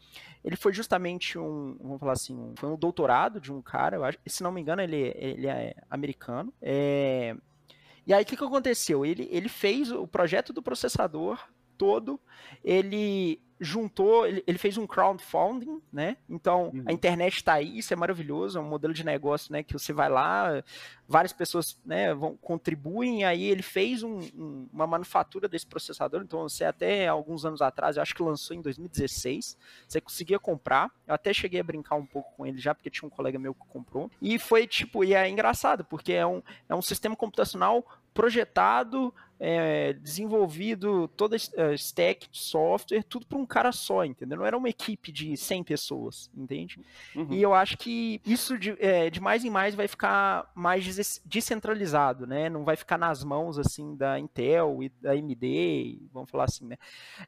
ele 0.42 0.56
foi 0.56 0.72
justamente 0.72 1.38
um, 1.38 1.76
vamos 1.78 2.00
falar 2.00 2.14
assim, 2.14 2.34
um, 2.34 2.54
foi 2.56 2.70
um 2.70 2.76
doutorado 2.76 3.38
de 3.38 3.52
um 3.52 3.60
cara, 3.60 3.96
eu 3.96 4.04
acho, 4.04 4.18
se 4.26 4.42
não 4.42 4.50
me 4.50 4.62
engano, 4.62 4.80
ele, 4.80 5.12
ele 5.14 5.46
é 5.46 5.74
americano. 5.90 6.50
É, 6.62 7.36
e 8.06 8.14
aí, 8.14 8.22
o 8.22 8.26
que, 8.26 8.34
que 8.34 8.44
aconteceu? 8.44 9.04
Ele, 9.04 9.28
ele 9.30 9.50
fez 9.50 9.92
o 9.92 10.06
projeto 10.06 10.54
do 10.54 10.62
processador 10.62 11.38
todo, 11.82 12.20
ele 12.62 13.40
juntou, 13.58 14.24
ele, 14.24 14.42
ele 14.46 14.58
fez 14.58 14.78
um 14.78 14.86
crowdfunding, 14.86 15.80
né? 15.92 16.16
Então, 16.28 16.70
uhum. 16.74 16.84
a 16.86 16.92
internet 16.92 17.36
está 17.36 17.54
aí, 17.54 17.78
isso 17.78 17.92
é 17.92 17.96
maravilhoso, 17.96 18.56
é 18.56 18.60
um 18.60 18.68
modelo 18.68 18.94
de 18.94 19.04
negócio, 19.04 19.52
né? 19.52 19.64
Que 19.64 19.72
você 19.72 19.92
vai 19.92 20.08
lá, 20.08 20.62
várias 21.08 21.32
pessoas, 21.32 21.78
né, 21.84 22.14
vão, 22.14 22.36
contribuem, 22.36 23.24
aí 23.24 23.44
ele 23.44 23.62
fez 23.62 24.02
um, 24.02 24.20
um, 24.34 24.68
uma 24.72 24.86
manufatura 24.86 25.48
desse 25.48 25.66
processador, 25.66 26.22
então 26.22 26.48
você 26.48 26.64
até 26.64 27.06
alguns 27.06 27.44
anos 27.44 27.60
atrás, 27.60 27.96
eu 27.96 28.02
acho 28.02 28.14
que 28.14 28.22
lançou 28.22 28.56
em 28.56 28.62
2016, 28.62 29.58
você 29.86 30.00
conseguia 30.00 30.38
comprar, 30.38 30.90
eu 31.06 31.14
até 31.14 31.32
cheguei 31.32 31.60
a 31.60 31.64
brincar 31.64 31.96
um 31.96 32.06
pouco 32.06 32.32
com 32.36 32.46
ele 32.46 32.58
já, 32.58 32.74
porque 32.74 32.90
tinha 32.90 33.06
um 33.06 33.10
colega 33.10 33.38
meu 33.38 33.54
que 33.54 33.66
comprou, 33.68 34.10
e 34.20 34.38
foi 34.38 34.66
tipo, 34.66 35.04
e 35.04 35.14
é 35.14 35.28
engraçado, 35.28 35.84
porque 35.84 36.12
é 36.12 36.26
um, 36.26 36.42
é 36.68 36.74
um 36.74 36.82
sistema 36.82 37.14
computacional 37.14 37.84
projetado, 38.14 39.14
é, 39.44 39.92
desenvolvido, 39.94 41.08
toda 41.08 41.34
a 41.34 41.72
stack 41.74 42.30
de 42.30 42.38
software, 42.38 43.02
tudo 43.02 43.26
para 43.26 43.36
um 43.36 43.44
cara 43.44 43.72
só, 43.72 44.04
entendeu? 44.04 44.38
Não 44.38 44.46
era 44.46 44.56
uma 44.56 44.68
equipe 44.68 45.10
de 45.10 45.36
100 45.36 45.64
pessoas, 45.64 46.30
entende? 46.32 46.78
Uhum. 47.12 47.26
E 47.28 47.42
eu 47.42 47.52
acho 47.52 47.76
que 47.76 48.20
isso 48.24 48.56
de, 48.56 48.76
é, 48.78 49.10
de, 49.10 49.20
mais 49.20 49.44
em 49.44 49.50
mais 49.50 49.74
vai 49.74 49.88
ficar 49.88 50.48
mais 50.54 51.20
descentralizado, 51.24 52.24
né? 52.24 52.48
Não 52.48 52.64
vai 52.64 52.76
ficar 52.76 52.96
nas 52.96 53.24
mãos, 53.24 53.58
assim, 53.58 53.96
da 53.96 54.16
Intel 54.16 54.80
e 54.80 54.88
da 54.88 55.10
AMD, 55.10 56.08
vamos 56.12 56.30
falar 56.30 56.44
assim, 56.44 56.68
né? 56.68 56.76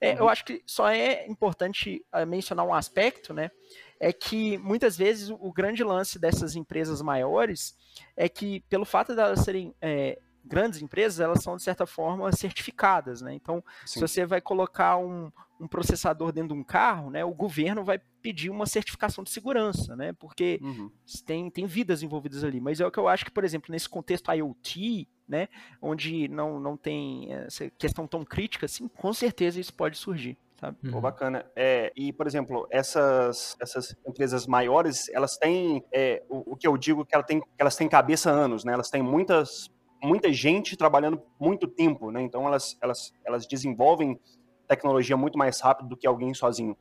É, 0.01 0.13
uhum. 0.13 0.19
Eu 0.19 0.29
acho 0.29 0.45
que 0.45 0.63
só 0.65 0.89
é 0.89 1.27
importante 1.27 2.01
é, 2.13 2.25
mencionar 2.25 2.65
um 2.65 2.73
aspecto, 2.73 3.35
né? 3.35 3.51
É 3.99 4.13
que 4.13 4.57
muitas 4.59 4.97
vezes 4.97 5.31
o 5.31 5.53
grande 5.53 5.83
lance 5.83 6.17
dessas 6.17 6.55
empresas 6.55 7.03
maiores 7.03 7.77
é 8.17 8.29
que, 8.29 8.61
pelo 8.69 8.85
fato 8.85 9.17
de 9.17 9.21
elas 9.21 9.41
serem 9.41 9.75
é, 9.81 10.17
grandes 10.45 10.83
empresas, 10.83 11.21
elas 11.21 11.43
são, 11.43 11.57
de 11.57 11.63
certa 11.63 11.87
forma, 11.87 12.31
certificadas, 12.33 13.23
né? 13.23 13.35
Então, 13.35 13.65
Sim. 13.87 13.95
se 13.95 14.01
você 14.01 14.27
vai 14.27 14.41
colocar 14.41 14.97
um, 14.99 15.31
um, 15.61 15.67
processador 15.67 16.33
dentro 16.33 16.55
de 16.55 16.61
um 16.61 16.65
carro, 16.65 17.11
né, 17.11 17.25
o 17.25 17.33
governo 17.33 17.83
vai 17.83 18.01
pedir 18.21 18.51
uma 18.51 18.67
certificação 18.67 19.25
de 19.25 19.31
segurança, 19.31 19.97
né? 19.97 20.13
Porque 20.13 20.59
uhum. 20.63 20.91
tem, 21.25 21.51
tem 21.51 21.67
vidas 21.67 22.03
envolvidas 22.03 22.45
ali. 22.45 22.61
Mas 22.61 22.81
é 22.81 22.87
o 22.87 22.91
que 22.91 22.99
eu 22.99 23.09
acho 23.09 23.25
que, 23.25 23.31
por 23.31 23.45
exemplo, 23.45 23.73
nesse 23.73 23.89
contexto 23.89 24.31
IoT, 24.31 25.09
né, 25.27 25.49
onde 25.81 26.29
não, 26.29 26.61
não 26.61 26.77
tem 26.77 27.33
essa 27.33 27.71
questão 27.71 28.07
tão 28.07 28.23
crítica 28.25 28.67
assim, 28.67 28.89
com 28.89 29.13
certeza 29.13 29.59
isso 29.59 29.73
pode 29.73 29.97
surgir. 29.97 30.37
Sabe? 30.61 30.77
Uhum. 30.85 31.01
bacana. 31.01 31.45
É, 31.57 31.93
e, 31.97 32.13
por 32.13 32.27
exemplo, 32.27 32.67
essas, 32.71 33.57
essas 33.61 33.95
empresas 34.07 34.47
maiores, 34.47 35.09
elas 35.09 35.37
têm, 35.37 35.85
é, 35.93 36.23
o, 36.29 36.53
o, 36.53 36.57
que 36.57 36.67
eu 36.67 36.77
digo 36.77 37.05
que 37.05 37.15
ela 37.15 37.25
tem, 37.25 37.43
elas 37.59 37.77
têm 37.77 37.89
cabeça 37.89 38.31
anos, 38.31 38.65
né? 38.65 38.73
Elas 38.73 38.89
têm 38.89 39.03
muitas 39.03 39.69
muita 40.05 40.33
gente 40.33 40.77
trabalhando 40.77 41.23
muito 41.41 41.67
tempo, 41.67 42.11
né? 42.11 42.23
Então 42.23 42.47
elas, 42.47 42.77
elas, 42.81 43.13
elas 43.25 43.47
desenvolvem 43.47 44.21
tecnologia 44.69 45.17
muito 45.17 45.39
mais 45.39 45.61
rápido 45.61 45.89
do 45.89 45.97
que 45.97 46.07
alguém 46.07 46.35
sozinho. 46.35 46.77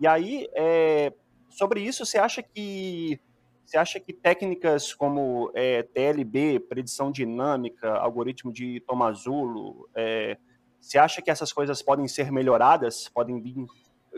E 0.00 0.06
aí, 0.06 0.48
é, 0.54 1.12
sobre 1.48 1.80
isso, 1.80 2.04
você 2.04 2.18
acha 2.18 2.42
que 2.42 3.20
você 3.64 3.78
acha 3.78 4.00
que 4.00 4.12
técnicas 4.12 4.92
como 4.92 5.50
é, 5.54 5.82
TLB, 5.82 6.60
predição 6.60 7.10
dinâmica, 7.10 7.94
algoritmo 7.94 8.52
de 8.52 8.80
Tomazulo, 8.80 9.88
é, 9.94 10.36
você 10.78 10.98
acha 10.98 11.22
que 11.22 11.30
essas 11.30 11.52
coisas 11.52 11.80
podem 11.80 12.06
ser 12.08 12.30
melhoradas, 12.30 13.08
podem 13.08 13.40
vir, 13.40 13.64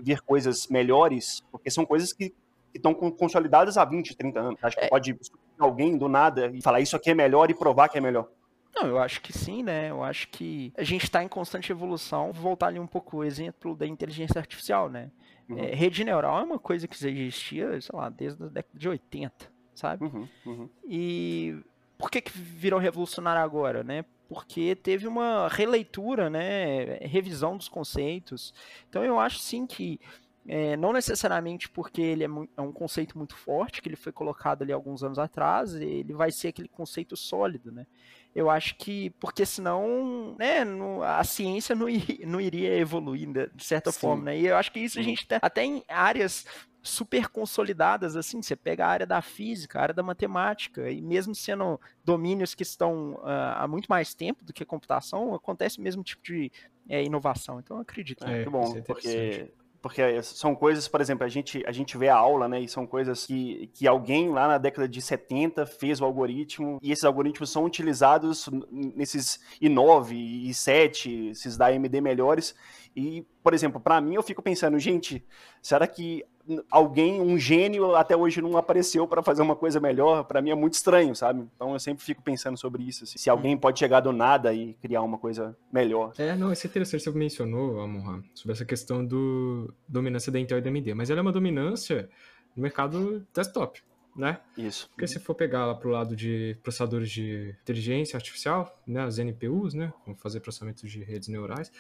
vir 0.03 0.21
coisas 0.23 0.67
melhores? 0.67 1.45
Porque 1.53 1.71
são 1.71 1.85
coisas 1.85 2.13
que 2.13 2.35
estão 2.75 2.95
consolidadas 2.95 3.77
há 3.77 3.85
20, 3.85 4.17
30 4.17 4.41
anos. 4.41 4.59
Acho 4.63 4.77
que 4.77 4.85
é. 4.85 4.89
pode 4.89 5.17
alguém 5.59 5.97
do 5.97 6.09
nada 6.09 6.51
e 6.55 6.61
falar 6.61 6.81
isso 6.81 6.97
aqui 6.97 7.11
é 7.11 7.15
melhor 7.15 7.51
e 7.51 7.55
provar 7.55 7.89
que 7.89 7.99
é 7.99 8.01
melhor. 8.01 8.29
Não, 8.75 8.89
eu 8.89 8.99
acho 8.99 9.21
que 9.21 9.33
sim, 9.33 9.63
né? 9.63 9.91
Eu 9.91 10.03
acho 10.03 10.29
que 10.29 10.73
a 10.77 10.83
gente 10.83 11.05
está 11.05 11.23
em 11.23 11.29
constante 11.29 11.71
evolução. 11.71 12.33
Vou 12.33 12.43
voltar 12.43 12.67
ali 12.67 12.81
um 12.81 12.87
pouco 12.87 13.19
o 13.19 13.25
exemplo 13.25 13.77
da 13.77 13.87
inteligência 13.87 14.39
artificial, 14.39 14.91
né? 14.91 15.11
Uhum. 15.49 15.59
É, 15.59 15.75
rede 15.75 16.03
neural 16.03 16.41
é 16.41 16.43
uma 16.43 16.59
coisa 16.59 16.89
que 16.89 16.95
existia, 17.07 17.81
sei 17.81 17.97
lá, 17.97 18.09
desde 18.09 18.43
a 18.43 18.47
década 18.47 18.79
de 18.79 18.89
80, 18.89 19.33
sabe? 19.75 20.05
Uhum, 20.05 20.29
uhum. 20.47 20.69
E 20.89 21.57
por 21.97 22.11
que, 22.11 22.21
que 22.21 22.37
virou 22.37 22.81
revolucionário 22.81 23.43
agora, 23.43 23.85
né? 23.85 24.05
Porque 24.29 24.75
teve 24.75 25.07
uma 25.07 25.49
releitura, 25.49 26.29
né? 26.29 26.97
Revisão 27.03 27.57
dos 27.57 27.69
conceitos. 27.69 28.53
Então 28.89 29.05
eu 29.05 29.21
acho 29.21 29.39
sim 29.39 29.67
que 29.67 30.01
é, 30.47 30.77
não 30.77 30.93
necessariamente 30.93 31.69
porque 31.71 32.03
ele 32.03 32.25
é, 32.25 32.29
é, 32.57 32.61
um 32.61 32.73
conceito 32.73 33.17
muito 33.17 33.35
forte, 33.35 33.81
que 33.81 33.89
ele 33.89 33.97
foi 33.97 34.13
colocado 34.13 34.63
ali 34.63 34.73
alguns 34.73 35.03
anos 35.03 35.19
atrás, 35.19 35.75
ele 35.75 36.13
vai 36.13 36.31
ser 36.31 36.49
aquele 36.49 36.69
conceito 36.69 37.17
sólido, 37.17 37.73
né? 37.73 37.87
Eu 38.35 38.51
acho 38.51 38.77
que, 38.77 39.11
porque 39.21 39.47
senão, 39.47 40.35
né, 40.39 40.65
no, 40.65 41.03
a 41.03 41.25
ciência 41.25 41.75
não, 41.75 41.89
ir, 41.89 42.21
não 42.27 42.41
iria 42.41 42.77
evoluir 42.77 43.29
de 43.55 43.65
certa 43.65 43.91
Sim. 43.91 44.01
forma, 44.01 44.25
né? 44.25 44.39
E 44.39 44.47
eu 44.47 44.57
acho 44.57 44.71
que 44.71 44.81
isso 44.81 44.99
a 44.99 45.03
gente 45.03 45.27
tem, 45.27 45.39
até 45.41 45.65
em 45.65 45.83
áreas 45.89 46.45
super 46.83 47.29
consolidadas, 47.29 48.15
assim, 48.15 48.43
você 48.43 48.55
pega 48.55 48.85
a 48.85 48.91
área 48.91 49.07
da 49.07 49.23
física, 49.23 49.79
a 49.79 49.83
área 49.83 49.95
da 49.95 50.03
matemática, 50.03 50.91
e 50.91 51.01
mesmo 51.01 51.35
sendo 51.35 51.81
domínios 52.05 52.55
que 52.55 52.63
estão 52.63 53.15
uh, 53.15 53.57
há 53.57 53.67
muito 53.67 53.87
mais 53.87 54.15
tempo 54.15 54.45
do 54.45 54.53
que 54.53 54.63
a 54.63 54.67
computação, 54.67 55.35
acontece 55.35 55.79
o 55.79 55.83
mesmo 55.83 56.05
tipo 56.05 56.23
de 56.23 56.53
é, 56.87 57.03
inovação. 57.03 57.59
Então, 57.59 57.79
eu 57.79 57.81
acredito. 57.81 58.23
É, 58.27 58.35
muito 58.35 58.51
bom, 58.51 58.77
é 58.77 58.83
porque 58.83 59.51
porque 59.85 60.23
são 60.23 60.55
coisas, 60.55 60.89
por 60.89 61.03
exemplo, 61.03 61.27
a 61.27 61.29
gente, 61.29 61.63
a 61.67 61.71
gente 61.71 61.99
vê 61.99 62.09
a 62.09 62.17
aula, 62.17 62.49
né, 62.49 62.59
e 62.59 62.67
são 62.67 62.87
coisas 62.87 63.27
que, 63.27 63.69
que 63.75 63.87
alguém 63.87 64.31
lá 64.31 64.49
na 64.49 64.57
década 64.57 64.89
de 64.89 65.03
70 65.03 65.67
fez 65.67 66.01
o 66.01 66.07
algoritmo, 66.07 66.79
e 66.83 66.91
esses 66.91 67.05
algoritmos 67.05 67.51
são 67.51 67.67
utilizados 67.67 68.49
nesses 68.73 69.39
i9 69.61 70.13
e 70.13 70.49
i7, 70.49 71.33
esses 71.33 71.59
da 71.59 71.67
AMD 71.67 72.01
melhores, 72.01 72.55
e, 72.97 73.27
por 73.43 73.53
exemplo, 73.53 73.79
para 73.79 74.01
mim 74.01 74.15
eu 74.15 74.23
fico 74.23 74.41
pensando, 74.41 74.79
gente, 74.79 75.23
será 75.61 75.87
que 75.87 76.25
alguém, 76.71 77.21
um 77.21 77.39
gênio, 77.39 77.95
até 77.95 78.17
hoje 78.17 78.41
não 78.43 78.57
apareceu 78.57 79.07
para 79.07 79.23
fazer 79.23 79.43
uma 79.43 79.57
coisa 79.57 79.81
melhor, 79.81 80.25
para 80.25 80.43
mim 80.43 80.51
é 80.51 80.55
muito 80.55 80.75
estranho, 80.75 81.15
sabe? 81.15 81.49
Então 81.55 81.73
eu 81.73 81.79
sempre 81.79 82.05
fico 82.05 82.23
pensando 82.23 82.59
sobre 82.59 82.83
isso, 82.83 83.05
assim, 83.05 83.19
se 83.19 83.31
alguém 83.31 83.57
pode 83.57 83.79
chegar 83.79 84.01
do 84.01 84.13
nada 84.13 84.53
e 84.53 84.75
criar 84.75 85.03
uma 85.03 85.19
coisa 85.19 85.57
melhor. 85.73 86.13
É, 86.19 86.35
não, 86.37 86.53
isso 86.53 86.67
é 86.67 86.69
interessante, 86.69 87.03
você 87.03 87.11
mencionou, 87.11 87.81
Amorra, 87.81 88.23
sobre 88.35 88.53
essa 88.53 88.65
questão 88.65 89.05
do 89.05 89.73
dominância 89.89 90.31
da 90.31 90.39
Intel 90.39 90.59
e 90.59 90.61
da 90.61 90.71
AMD, 90.71 90.95
mas 90.95 91.11
ela 91.11 91.21
é 91.21 91.23
uma 91.23 91.33
dominância 91.33 92.09
no 92.55 92.63
mercado 92.63 93.27
desktop, 93.35 93.83
né? 94.15 94.41
Isso. 94.57 94.89
Porque 94.91 95.07
se 95.07 95.19
for 95.19 95.35
pegar 95.35 95.67
lá 95.67 95.75
pro 95.75 95.91
lado 95.91 96.15
de 96.15 96.57
processadores 96.63 97.11
de 97.11 97.57
inteligência 97.63 98.17
artificial, 98.17 98.81
né, 98.87 99.03
as 99.03 99.19
NPUs, 99.19 99.75
né, 99.75 99.93
vão 100.07 100.15
fazer 100.15 100.41
processamento 100.41 100.87
de 100.87 101.03
redes 101.03 101.29
neurais, 101.29 101.73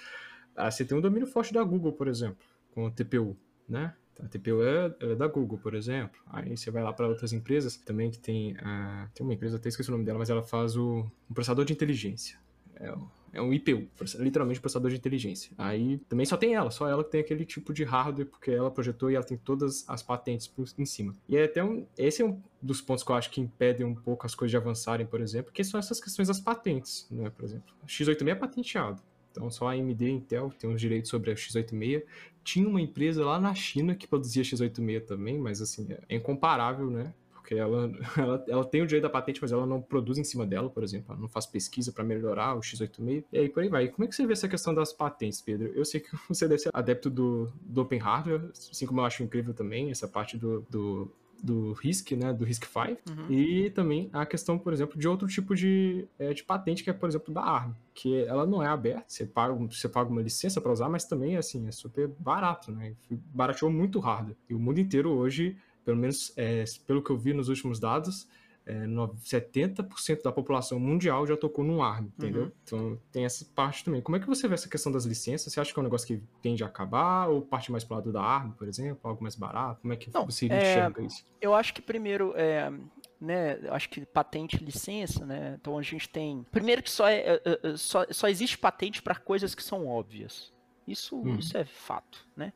ah, 0.56 0.70
você 0.70 0.84
tem 0.84 0.96
um 0.96 1.00
domínio 1.00 1.26
forte 1.26 1.52
da 1.52 1.62
Google, 1.62 1.92
por 1.92 2.08
exemplo, 2.08 2.44
com 2.72 2.86
o 2.86 2.90
TPU, 2.90 3.36
né? 3.68 3.94
A 4.22 4.28
TPU 4.28 4.62
é, 4.62 4.94
é, 5.00 5.14
da 5.14 5.26
Google, 5.26 5.58
por 5.58 5.74
exemplo. 5.74 6.20
Aí 6.26 6.56
você 6.56 6.70
vai 6.70 6.82
lá 6.82 6.92
para 6.92 7.08
outras 7.08 7.32
empresas 7.32 7.76
também 7.76 8.10
que 8.10 8.18
tem. 8.18 8.52
Uh, 8.52 9.08
tem 9.14 9.24
uma 9.24 9.34
empresa, 9.34 9.56
até 9.56 9.68
esqueci 9.68 9.88
o 9.88 9.92
nome 9.92 10.04
dela, 10.04 10.18
mas 10.18 10.30
ela 10.30 10.42
faz 10.42 10.76
o, 10.76 11.06
um 11.30 11.34
processador 11.34 11.64
de 11.64 11.72
inteligência. 11.72 12.38
É, 12.76 12.94
é 13.34 13.42
um 13.42 13.52
IPU, 13.52 13.88
literalmente 14.18 14.60
processador 14.60 14.90
de 14.90 14.96
inteligência. 14.96 15.50
Aí 15.58 15.98
também 16.08 16.24
só 16.24 16.36
tem 16.36 16.54
ela, 16.54 16.70
só 16.70 16.88
ela 16.88 17.02
que 17.02 17.10
tem 17.10 17.20
aquele 17.20 17.44
tipo 17.44 17.72
de 17.72 17.82
hardware, 17.82 18.26
porque 18.26 18.52
ela 18.52 18.70
projetou 18.70 19.10
e 19.10 19.16
ela 19.16 19.24
tem 19.24 19.36
todas 19.36 19.84
as 19.88 20.02
patentes 20.02 20.46
por, 20.46 20.66
em 20.78 20.86
cima. 20.86 21.14
E 21.28 21.36
é 21.36 21.44
até 21.44 21.62
um, 21.62 21.84
esse 21.98 22.22
é 22.22 22.24
um 22.24 22.40
dos 22.62 22.80
pontos 22.80 23.02
que 23.02 23.10
eu 23.10 23.16
acho 23.16 23.30
que 23.30 23.40
impedem 23.40 23.84
um 23.84 23.94
pouco 23.94 24.24
as 24.24 24.34
coisas 24.34 24.50
de 24.50 24.56
avançarem, 24.56 25.04
por 25.04 25.20
exemplo, 25.20 25.52
que 25.52 25.64
são 25.64 25.78
essas 25.78 26.00
questões 26.00 26.28
das 26.28 26.38
patentes, 26.38 27.08
né? 27.10 27.28
Por 27.30 27.44
exemplo, 27.44 27.74
a 27.82 27.86
X86 27.86 28.28
é 28.28 28.34
patenteado. 28.36 29.02
Então 29.34 29.50
só 29.50 29.68
a 29.68 29.72
AMD 29.72 30.06
e 30.06 30.10
Intel 30.10 30.52
tem 30.56 30.72
os 30.72 30.80
direitos 30.80 31.10
sobre 31.10 31.32
a 31.32 31.34
x86. 31.34 32.04
Tinha 32.44 32.68
uma 32.68 32.80
empresa 32.80 33.24
lá 33.24 33.40
na 33.40 33.54
China 33.54 33.94
que 33.94 34.06
produzia 34.06 34.42
x86 34.42 35.06
também, 35.06 35.38
mas 35.38 35.60
assim, 35.60 35.88
é 36.08 36.14
incomparável, 36.14 36.90
né? 36.90 37.12
Porque 37.32 37.54
ela, 37.54 37.90
ela, 38.16 38.44
ela 38.48 38.64
tem 38.64 38.82
o 38.82 38.86
direito 38.86 39.02
da 39.02 39.10
patente, 39.10 39.40
mas 39.42 39.52
ela 39.52 39.66
não 39.66 39.80
produz 39.80 40.16
em 40.16 40.24
cima 40.24 40.46
dela, 40.46 40.70
por 40.70 40.82
exemplo. 40.82 41.12
Ela 41.12 41.20
não 41.20 41.28
faz 41.28 41.46
pesquisa 41.46 41.92
para 41.92 42.04
melhorar 42.04 42.54
o 42.54 42.60
x86. 42.60 43.24
E 43.32 43.38
aí 43.38 43.48
por 43.48 43.62
aí 43.62 43.68
vai. 43.68 43.88
Como 43.88 44.04
é 44.04 44.08
que 44.08 44.14
você 44.14 44.26
vê 44.26 44.32
essa 44.32 44.48
questão 44.48 44.74
das 44.74 44.92
patentes, 44.92 45.40
Pedro? 45.40 45.72
Eu 45.74 45.84
sei 45.84 46.00
que 46.00 46.08
você 46.28 46.46
deve 46.46 46.60
ser 46.60 46.70
adepto 46.72 47.10
do, 47.10 47.52
do 47.60 47.82
Open 47.82 47.98
Hardware, 47.98 48.50
assim 48.52 48.86
como 48.86 49.00
eu 49.00 49.04
acho 49.04 49.22
incrível 49.22 49.52
também 49.52 49.90
essa 49.90 50.06
parte 50.06 50.36
do, 50.38 50.64
do 50.70 51.10
do 51.42 51.72
RISC, 51.72 52.12
né, 52.16 52.32
do 52.32 52.44
RISC-V, 52.44 52.98
uhum. 53.08 53.30
e 53.30 53.70
também 53.70 54.08
a 54.12 54.24
questão, 54.24 54.58
por 54.58 54.72
exemplo, 54.72 54.98
de 54.98 55.06
outro 55.08 55.26
tipo 55.28 55.54
de, 55.54 56.06
é, 56.18 56.32
de 56.32 56.42
patente, 56.42 56.82
que 56.82 56.90
é, 56.90 56.92
por 56.92 57.08
exemplo, 57.08 57.32
da 57.32 57.42
ARM, 57.42 57.72
que 57.92 58.24
ela 58.24 58.46
não 58.46 58.62
é 58.62 58.66
aberta, 58.66 59.04
você 59.08 59.26
paga, 59.26 59.54
você 59.54 59.88
paga 59.88 60.10
uma 60.10 60.22
licença 60.22 60.60
para 60.60 60.72
usar, 60.72 60.88
mas 60.88 61.04
também, 61.04 61.36
assim, 61.36 61.66
é 61.66 61.72
super 61.72 62.08
barato, 62.18 62.72
né, 62.72 62.94
barateou 63.10 63.70
muito 63.70 64.00
hardware. 64.00 64.36
E 64.48 64.54
o 64.54 64.58
mundo 64.58 64.80
inteiro 64.80 65.10
hoje, 65.10 65.56
pelo 65.84 65.96
menos 65.96 66.32
é, 66.36 66.64
pelo 66.86 67.02
que 67.02 67.10
eu 67.10 67.16
vi 67.16 67.32
nos 67.32 67.48
últimos 67.48 67.78
dados, 67.78 68.28
é, 68.66 68.86
70% 68.86 70.22
da 70.22 70.32
população 70.32 70.80
mundial 70.80 71.26
já 71.26 71.36
tocou 71.36 71.64
no 71.64 71.82
ARM, 71.82 72.06
entendeu? 72.06 72.44
Uhum. 72.44 72.52
Então 72.62 72.98
tem 73.12 73.24
essa 73.24 73.44
parte 73.54 73.84
também. 73.84 74.00
Como 74.00 74.16
é 74.16 74.20
que 74.20 74.26
você 74.26 74.48
vê 74.48 74.54
essa 74.54 74.68
questão 74.68 74.90
das 74.90 75.04
licenças? 75.04 75.52
Você 75.52 75.60
acha 75.60 75.72
que 75.72 75.78
é 75.78 75.82
um 75.82 75.84
negócio 75.84 76.06
que 76.06 76.22
tende 76.40 76.64
a 76.64 76.66
acabar 76.66 77.28
ou 77.28 77.42
parte 77.42 77.70
mais 77.70 77.84
para 77.84 77.94
o 77.94 77.96
lado 77.98 78.12
da 78.12 78.22
ARM, 78.22 78.52
por 78.52 78.66
exemplo, 78.66 79.00
algo 79.02 79.22
mais 79.22 79.34
barato? 79.34 79.82
Como 79.82 79.92
é 79.92 79.96
que 79.96 80.12
Não, 80.12 80.24
você 80.24 80.46
é, 80.46 80.56
enxerga 80.56 81.02
isso? 81.02 81.26
Eu 81.40 81.54
acho 81.54 81.74
que 81.74 81.82
primeiro 81.82 82.32
é, 82.36 82.72
né, 83.20 83.58
acho 83.70 83.88
que 83.90 84.04
patente 84.06 84.56
e 84.56 84.64
licença, 84.64 85.26
né? 85.26 85.56
Então 85.60 85.78
a 85.78 85.82
gente 85.82 86.08
tem. 86.08 86.44
Primeiro 86.50 86.82
que 86.82 86.90
só, 86.90 87.08
é, 87.08 87.18
é, 87.18 87.40
é 87.44 87.76
só, 87.76 88.06
só 88.10 88.28
existe 88.28 88.56
patente 88.56 89.02
para 89.02 89.14
coisas 89.14 89.54
que 89.54 89.62
são 89.62 89.86
óbvias. 89.86 90.52
Isso, 90.86 91.16
hum. 91.16 91.36
isso 91.38 91.56
é 91.56 91.64
fato, 91.64 92.26
né? 92.36 92.52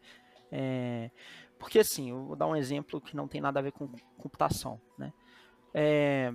É, 0.51 1.11
porque 1.59 1.79
assim, 1.79 2.11
eu 2.11 2.25
vou 2.25 2.37
dar 2.37 2.47
um 2.47 2.57
exemplo 2.57 3.01
que 3.01 3.17
não 3.17 3.29
tem 3.29 3.41
nada 3.41 3.61
a 3.61 3.63
ver 3.63 3.73
com 3.73 3.91
computação, 4.17 4.81
né? 4.97 5.13
É, 5.81 6.35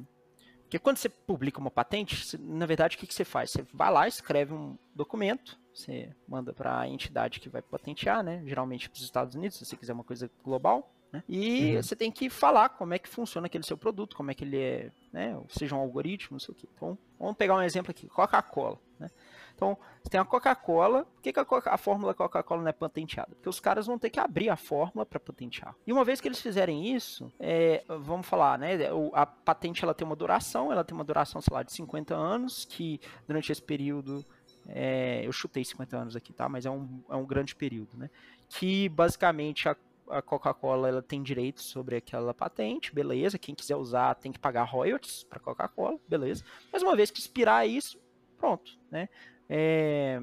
porque 0.73 0.79
quando 0.79 0.97
você 0.97 1.08
publica 1.10 1.60
uma 1.60 1.69
patente, 1.69 2.36
na 2.39 2.65
verdade, 2.65 2.95
o 2.95 2.99
que, 2.99 3.06
que 3.06 3.13
você 3.13 3.23
faz? 3.23 3.51
Você 3.51 3.63
vai 3.73 3.91
lá, 3.91 4.08
escreve 4.08 4.53
um 4.53 4.75
documento, 4.95 5.60
você 5.71 6.10
manda 6.27 6.51
para 6.51 6.79
a 6.79 6.88
entidade 6.88 7.39
que 7.39 7.47
vai 7.47 7.62
patentear, 7.62 8.23
né? 8.23 8.41
Geralmente 8.45 8.89
para 8.89 8.97
os 8.97 9.03
Estados 9.03 9.36
Unidos, 9.36 9.58
se 9.58 9.65
você 9.65 9.77
quiser 9.77 9.93
uma 9.93 10.03
coisa 10.03 10.32
global. 10.43 10.91
Né? 11.12 11.23
E 11.29 11.75
uhum. 11.75 11.84
você 11.84 11.95
tem 11.95 12.12
que 12.12 12.27
falar 12.27 12.69
como 12.69 12.93
é 12.95 12.97
que 12.97 13.08
funciona 13.08 13.45
aquele 13.45 13.63
seu 13.63 13.77
produto, 13.77 14.15
como 14.15 14.32
é 14.32 14.34
que 14.34 14.43
ele 14.43 14.58
é, 14.58 14.91
né? 15.12 15.39
seja 15.47 15.75
um 15.75 15.79
algoritmo, 15.79 16.36
não 16.36 16.39
sei 16.39 16.53
o 16.53 16.56
que. 16.56 16.67
Então, 16.73 16.97
vamos 17.19 17.38
pegar 17.38 17.56
um 17.56 17.62
exemplo 17.62 17.91
aqui, 17.91 18.08
Coca-Cola. 18.08 18.79
Né? 18.97 19.12
Então, 19.56 19.78
você 20.02 20.10
tem 20.10 20.20
a 20.20 20.26
Coca-Cola. 20.26 21.06
Por 21.06 21.22
que, 21.22 21.32
que 21.32 21.39
a, 21.39 21.46
a, 21.66 21.78
fórmula 21.78 22.13
Coca-Cola 22.13 22.62
não 22.62 22.70
é 22.70 22.74
patenteada? 22.74 23.36
Porque 23.36 23.50
os 23.50 23.60
caras 23.60 23.88
vão 23.88 23.98
ter 23.98 24.10
que 24.10 24.20
abrir 24.20 24.50
a 24.50 24.56
fórmula 24.56 25.06
para 25.06 25.20
patentear. 25.20 25.76
E 25.86 25.94
uma 25.94 26.04
vez 26.04 26.20
que 26.20 26.28
eles 26.28 26.42
fizerem 26.42 26.94
isso, 26.94 27.32
é, 27.39 27.84
vamos 27.88 28.28
falar, 28.28 28.58
né? 28.58 28.78
A 29.13 29.26
patente 29.26 29.84
ela 29.84 29.94
tem 29.94 30.06
uma 30.06 30.16
duração, 30.16 30.72
ela 30.72 30.84
tem 30.84 30.96
uma 30.96 31.04
duração, 31.04 31.42
sei 31.42 31.54
lá, 31.54 31.63
de 31.63 31.72
50 31.72 32.16
anos, 32.16 32.66
que 32.66 33.00
durante 33.28 33.52
esse 33.52 33.62
período. 33.62 34.26
É, 34.66 35.22
eu 35.26 35.32
chutei 35.34 35.66
50 35.66 35.98
anos 35.98 36.16
aqui, 36.16 36.32
tá? 36.32 36.48
Mas 36.48 36.66
é 36.66 36.72
um, 36.72 37.04
é 37.10 37.16
um 37.16 37.26
grande 37.26 37.54
período, 37.54 37.98
né? 37.98 38.10
Que 38.48 38.88
basicamente 38.88 39.68
a 39.68 39.76
a 40.10 40.22
Coca-Cola 40.22 40.88
ela 40.88 41.02
tem 41.02 41.22
direitos 41.22 41.66
sobre 41.66 41.96
aquela 41.96 42.34
patente, 42.34 42.94
beleza. 42.94 43.38
Quem 43.38 43.56
quiser 43.56 43.76
usar 43.76 44.16
tem 44.16 44.32
que 44.32 44.39
pagar 44.39 44.63
royalties 44.63 45.24
para 45.24 45.39
Coca-Cola, 45.39 45.98
beleza. 46.08 46.44
Mas 46.72 46.84
uma 46.84 46.96
vez 46.96 47.12
que 47.12 47.20
expirar 47.20 47.68
isso, 47.68 48.00
pronto, 48.38 48.78
né? 48.92 49.08
É, 49.49 50.21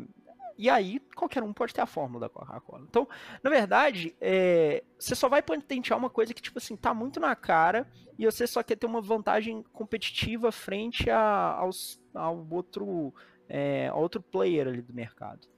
e 0.60 0.68
aí, 0.68 1.00
qualquer 1.16 1.42
um 1.42 1.54
pode 1.54 1.72
ter 1.72 1.80
a 1.80 1.86
fórmula 1.86 2.20
da 2.20 2.28
Coca-Cola. 2.28 2.84
Então, 2.86 3.08
na 3.42 3.48
verdade, 3.48 4.14
é, 4.20 4.84
você 4.98 5.14
só 5.14 5.26
vai 5.26 5.40
patentear 5.40 5.98
uma 5.98 6.10
coisa 6.10 6.34
que, 6.34 6.42
tipo 6.42 6.58
assim, 6.58 6.76
tá 6.76 6.92
muito 6.92 7.18
na 7.18 7.34
cara 7.34 7.90
e 8.18 8.26
você 8.26 8.46
só 8.46 8.62
quer 8.62 8.76
ter 8.76 8.84
uma 8.84 9.00
vantagem 9.00 9.64
competitiva 9.72 10.52
frente 10.52 11.08
a, 11.08 11.54
aos, 11.54 11.98
ao 12.14 12.46
outro, 12.50 13.14
é, 13.48 13.90
outro 13.94 14.20
player 14.20 14.68
ali 14.68 14.82
do 14.82 14.92
mercado. 14.92 15.48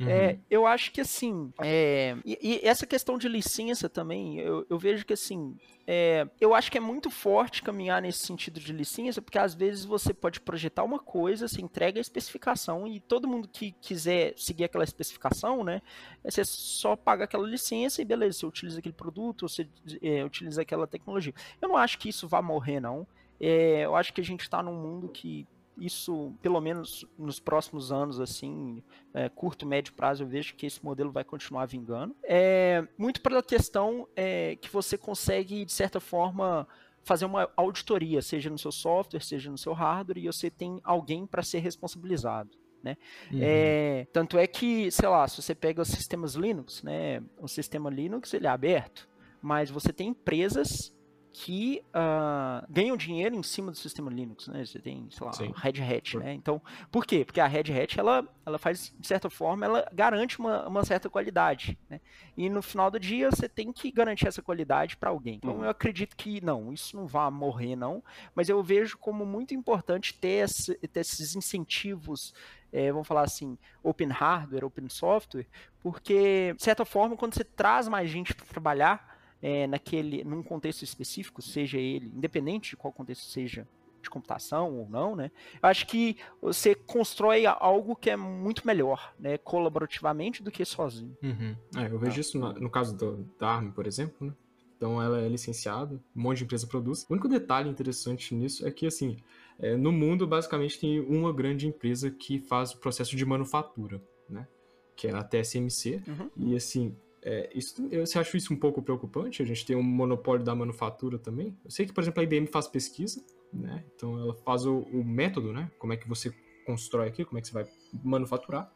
Uhum. 0.00 0.08
É, 0.08 0.38
eu 0.48 0.64
acho 0.64 0.92
que 0.92 1.00
assim, 1.00 1.52
é, 1.60 2.16
e, 2.24 2.38
e, 2.40 2.60
essa 2.66 2.86
questão 2.86 3.18
de 3.18 3.28
licença 3.28 3.88
também, 3.88 4.38
eu, 4.38 4.64
eu 4.70 4.78
vejo 4.78 5.04
que 5.04 5.12
assim, 5.12 5.56
é, 5.88 6.28
eu 6.40 6.54
acho 6.54 6.70
que 6.70 6.78
é 6.78 6.80
muito 6.80 7.10
forte 7.10 7.62
caminhar 7.64 8.00
nesse 8.00 8.24
sentido 8.24 8.60
de 8.60 8.72
licença, 8.72 9.20
porque 9.20 9.38
às 9.38 9.54
vezes 9.54 9.84
você 9.84 10.14
pode 10.14 10.40
projetar 10.40 10.84
uma 10.84 11.00
coisa, 11.00 11.48
você 11.48 11.60
entrega 11.60 11.98
a 11.98 12.00
especificação 12.00 12.86
e 12.86 13.00
todo 13.00 13.26
mundo 13.26 13.48
que 13.48 13.72
quiser 13.72 14.34
seguir 14.36 14.64
aquela 14.64 14.84
especificação, 14.84 15.64
né, 15.64 15.82
você 16.22 16.44
só 16.44 16.94
paga 16.94 17.24
aquela 17.24 17.48
licença 17.48 18.00
e 18.00 18.04
beleza, 18.04 18.38
você 18.38 18.46
utiliza 18.46 18.78
aquele 18.78 18.94
produto, 18.94 19.48
você 19.48 19.68
é, 20.00 20.24
utiliza 20.24 20.62
aquela 20.62 20.86
tecnologia. 20.86 21.34
Eu 21.60 21.68
não 21.68 21.76
acho 21.76 21.98
que 21.98 22.08
isso 22.08 22.28
vá 22.28 22.40
morrer, 22.40 22.78
não. 22.78 23.04
É, 23.40 23.84
eu 23.84 23.96
acho 23.96 24.12
que 24.12 24.20
a 24.20 24.24
gente 24.24 24.42
está 24.42 24.62
num 24.62 24.74
mundo 24.74 25.08
que 25.08 25.46
isso, 25.78 26.32
pelo 26.42 26.60
menos 26.60 27.04
nos 27.18 27.38
próximos 27.40 27.92
anos, 27.92 28.20
assim, 28.20 28.82
é, 29.14 29.28
curto, 29.28 29.66
médio 29.66 29.92
prazo, 29.94 30.22
eu 30.22 30.26
vejo 30.26 30.54
que 30.54 30.66
esse 30.66 30.84
modelo 30.84 31.10
vai 31.10 31.24
continuar 31.24 31.66
vingando. 31.66 32.14
É, 32.22 32.86
muito 32.96 33.20
pela 33.20 33.42
questão 33.42 34.08
é, 34.16 34.56
que 34.56 34.68
você 34.70 34.98
consegue, 34.98 35.64
de 35.64 35.72
certa 35.72 36.00
forma, 36.00 36.66
fazer 37.02 37.24
uma 37.24 37.50
auditoria, 37.56 38.20
seja 38.20 38.50
no 38.50 38.58
seu 38.58 38.72
software, 38.72 39.20
seja 39.20 39.50
no 39.50 39.58
seu 39.58 39.72
hardware, 39.72 40.18
e 40.18 40.26
você 40.26 40.50
tem 40.50 40.80
alguém 40.84 41.26
para 41.26 41.42
ser 41.42 41.60
responsabilizado. 41.60 42.50
Né? 42.82 42.96
Uhum. 43.32 43.40
É, 43.42 44.06
tanto 44.12 44.38
é 44.38 44.46
que, 44.46 44.90
sei 44.90 45.08
lá, 45.08 45.26
se 45.26 45.40
você 45.40 45.54
pega 45.54 45.82
os 45.82 45.88
sistemas 45.88 46.34
Linux, 46.34 46.82
né, 46.82 47.22
o 47.38 47.48
sistema 47.48 47.90
Linux 47.90 48.32
ele 48.34 48.46
é 48.46 48.50
aberto, 48.50 49.08
mas 49.42 49.70
você 49.70 49.92
tem 49.92 50.08
empresas 50.08 50.94
que 51.40 51.84
uh, 51.90 52.66
ganham 52.68 52.96
dinheiro 52.96 53.36
em 53.36 53.44
cima 53.44 53.70
do 53.70 53.76
sistema 53.76 54.10
Linux, 54.10 54.48
né? 54.48 54.66
Você 54.66 54.80
tem, 54.80 55.06
sei 55.08 55.24
lá, 55.24 55.32
Sim. 55.32 55.52
Red 55.54 55.80
Hat, 55.80 56.18
né? 56.18 56.34
Então, 56.34 56.60
por 56.90 57.06
quê? 57.06 57.24
Porque 57.24 57.40
a 57.40 57.46
Red 57.46 57.72
Hat, 57.80 57.96
ela, 57.96 58.26
ela 58.44 58.58
faz, 58.58 58.92
de 58.98 59.06
certa 59.06 59.30
forma, 59.30 59.64
ela 59.64 59.88
garante 59.92 60.40
uma, 60.40 60.66
uma 60.66 60.84
certa 60.84 61.08
qualidade, 61.08 61.78
né? 61.88 62.00
E 62.36 62.50
no 62.50 62.60
final 62.60 62.90
do 62.90 62.98
dia, 62.98 63.30
você 63.30 63.48
tem 63.48 63.72
que 63.72 63.92
garantir 63.92 64.26
essa 64.26 64.42
qualidade 64.42 64.96
para 64.96 65.10
alguém. 65.10 65.36
Então, 65.36 65.58
uhum. 65.58 65.64
eu 65.64 65.70
acredito 65.70 66.16
que, 66.16 66.44
não, 66.44 66.72
isso 66.72 66.96
não 66.96 67.06
vai 67.06 67.30
morrer, 67.30 67.76
não, 67.76 68.02
mas 68.34 68.48
eu 68.48 68.60
vejo 68.60 68.98
como 68.98 69.24
muito 69.24 69.54
importante 69.54 70.14
ter, 70.14 70.44
esse, 70.44 70.74
ter 70.74 71.00
esses 71.00 71.36
incentivos 71.36 72.34
é, 72.72 72.92
vamos 72.92 73.08
falar 73.08 73.22
assim, 73.22 73.56
open 73.82 74.08
hardware, 74.08 74.64
open 74.64 74.90
software, 74.90 75.46
porque, 75.80 76.52
de 76.54 76.62
certa 76.62 76.84
forma, 76.84 77.16
quando 77.16 77.32
você 77.32 77.44
traz 77.44 77.88
mais 77.88 78.10
gente 78.10 78.34
para 78.34 78.44
trabalhar, 78.44 79.17
é, 79.42 79.66
naquele, 79.66 80.24
num 80.24 80.42
contexto 80.42 80.82
específico, 80.82 81.40
seja 81.40 81.78
ele, 81.78 82.06
independente 82.14 82.70
de 82.70 82.76
qual 82.76 82.92
contexto 82.92 83.24
seja, 83.24 83.66
de 84.00 84.08
computação 84.08 84.78
ou 84.78 84.88
não, 84.88 85.16
né? 85.16 85.30
Eu 85.62 85.68
acho 85.68 85.86
que 85.86 86.16
você 86.40 86.74
constrói 86.74 87.46
algo 87.46 87.96
que 87.96 88.10
é 88.10 88.16
muito 88.16 88.66
melhor, 88.66 89.14
né? 89.18 89.38
Colaborativamente 89.38 90.42
do 90.42 90.50
que 90.50 90.64
sozinho. 90.64 91.16
Uhum. 91.22 91.56
É, 91.76 91.86
eu 91.86 91.98
vejo 91.98 92.16
ah. 92.16 92.20
isso 92.20 92.38
no, 92.38 92.52
no 92.54 92.70
caso 92.70 92.96
do, 92.96 93.28
da 93.38 93.48
ARM, 93.50 93.70
por 93.70 93.86
exemplo, 93.86 94.26
né? 94.26 94.34
Então 94.76 95.02
ela 95.02 95.20
é 95.20 95.28
licenciada, 95.28 95.96
um 96.14 96.22
monte 96.22 96.38
de 96.38 96.44
empresa 96.44 96.66
produz. 96.66 97.04
O 97.08 97.12
único 97.12 97.28
detalhe 97.28 97.68
interessante 97.68 98.32
nisso 98.32 98.66
é 98.66 98.70
que, 98.70 98.86
assim, 98.86 99.16
é, 99.58 99.76
no 99.76 99.90
mundo 99.90 100.24
basicamente 100.24 100.78
tem 100.78 101.00
uma 101.00 101.32
grande 101.32 101.66
empresa 101.66 102.12
que 102.12 102.38
faz 102.38 102.72
o 102.72 102.78
processo 102.78 103.16
de 103.16 103.24
manufatura, 103.24 104.00
né? 104.30 104.46
Que 104.94 105.08
é 105.08 105.14
a 105.14 105.24
TSMC. 105.24 106.00
Uhum. 106.06 106.30
E, 106.36 106.56
assim, 106.56 106.96
é, 107.22 107.50
isso, 107.54 107.88
eu 107.90 108.02
acho 108.02 108.36
isso 108.36 108.52
um 108.52 108.56
pouco 108.56 108.82
preocupante, 108.82 109.42
a 109.42 109.46
gente 109.46 109.66
tem 109.66 109.76
um 109.76 109.82
monopólio 109.82 110.44
da 110.44 110.54
manufatura 110.54 111.18
também. 111.18 111.56
Eu 111.64 111.70
sei 111.70 111.86
que, 111.86 111.92
por 111.92 112.02
exemplo, 112.02 112.20
a 112.20 112.24
IBM 112.24 112.46
faz 112.46 112.66
pesquisa, 112.66 113.24
né? 113.52 113.84
Então 113.94 114.18
ela 114.18 114.34
faz 114.34 114.64
o, 114.66 114.80
o 114.80 115.04
método, 115.04 115.52
né? 115.52 115.70
Como 115.78 115.92
é 115.92 115.96
que 115.96 116.08
você 116.08 116.32
constrói 116.64 117.08
aqui, 117.08 117.24
como 117.24 117.38
é 117.38 117.40
que 117.40 117.48
você 117.48 117.54
vai 117.54 117.66
manufaturar. 118.04 118.70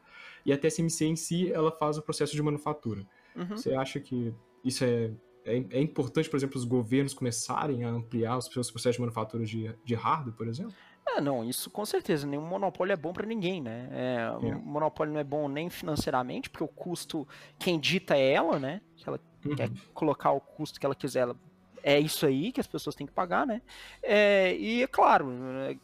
E 0.45 0.51
a 0.51 0.57
TSMC 0.57 1.05
em 1.05 1.15
si, 1.15 1.51
ela 1.51 1.71
faz 1.71 1.97
o 1.97 2.01
processo 2.01 2.35
de 2.35 2.41
manufatura. 2.41 3.05
Uhum. 3.35 3.49
Você 3.49 3.73
acha 3.73 3.99
que 3.99 4.33
isso 4.63 4.83
é, 4.83 5.11
é, 5.45 5.63
é, 5.69 5.81
importante, 5.81 6.29
por 6.29 6.37
exemplo, 6.37 6.57
os 6.57 6.65
governos 6.65 7.13
começarem 7.13 7.83
a 7.83 7.89
ampliar 7.89 8.37
os 8.37 8.45
seus 8.45 8.71
processos 8.71 8.95
de 8.95 9.01
manufatura 9.01 9.45
de, 9.45 9.73
de 9.85 9.93
hardware, 9.93 10.35
por 10.35 10.47
exemplo? 10.47 10.73
É, 11.05 11.21
não, 11.21 11.43
isso 11.43 11.69
com 11.69 11.85
certeza. 11.85 12.25
Nenhum 12.25 12.45
monopólio 12.45 12.93
é 12.93 12.95
bom 12.95 13.13
para 13.13 13.25
ninguém, 13.25 13.61
né? 13.61 13.89
É, 13.91 14.15
é. 14.15 14.55
Um 14.55 14.59
monopólio 14.59 15.13
não 15.13 15.19
é 15.19 15.23
bom 15.23 15.47
nem 15.47 15.69
financeiramente, 15.69 16.49
porque 16.49 16.63
o 16.63 16.67
custo, 16.67 17.27
quem 17.59 17.79
dita 17.79 18.15
é 18.15 18.33
ela, 18.33 18.59
né? 18.59 18.81
Se 18.97 19.07
ela 19.07 19.19
uhum. 19.45 19.55
quer 19.55 19.69
colocar 19.93 20.31
o 20.31 20.39
custo 20.39 20.79
que 20.79 20.85
ela 20.85 20.95
quiser, 20.95 21.21
ela, 21.21 21.35
é 21.83 21.99
isso 21.99 22.25
aí 22.25 22.51
que 22.51 22.61
as 22.61 22.67
pessoas 22.67 22.95
têm 22.95 23.05
que 23.05 23.11
pagar, 23.11 23.45
né? 23.45 23.61
É, 24.01 24.55
e 24.55 24.81
é 24.83 24.87
claro, 24.87 25.27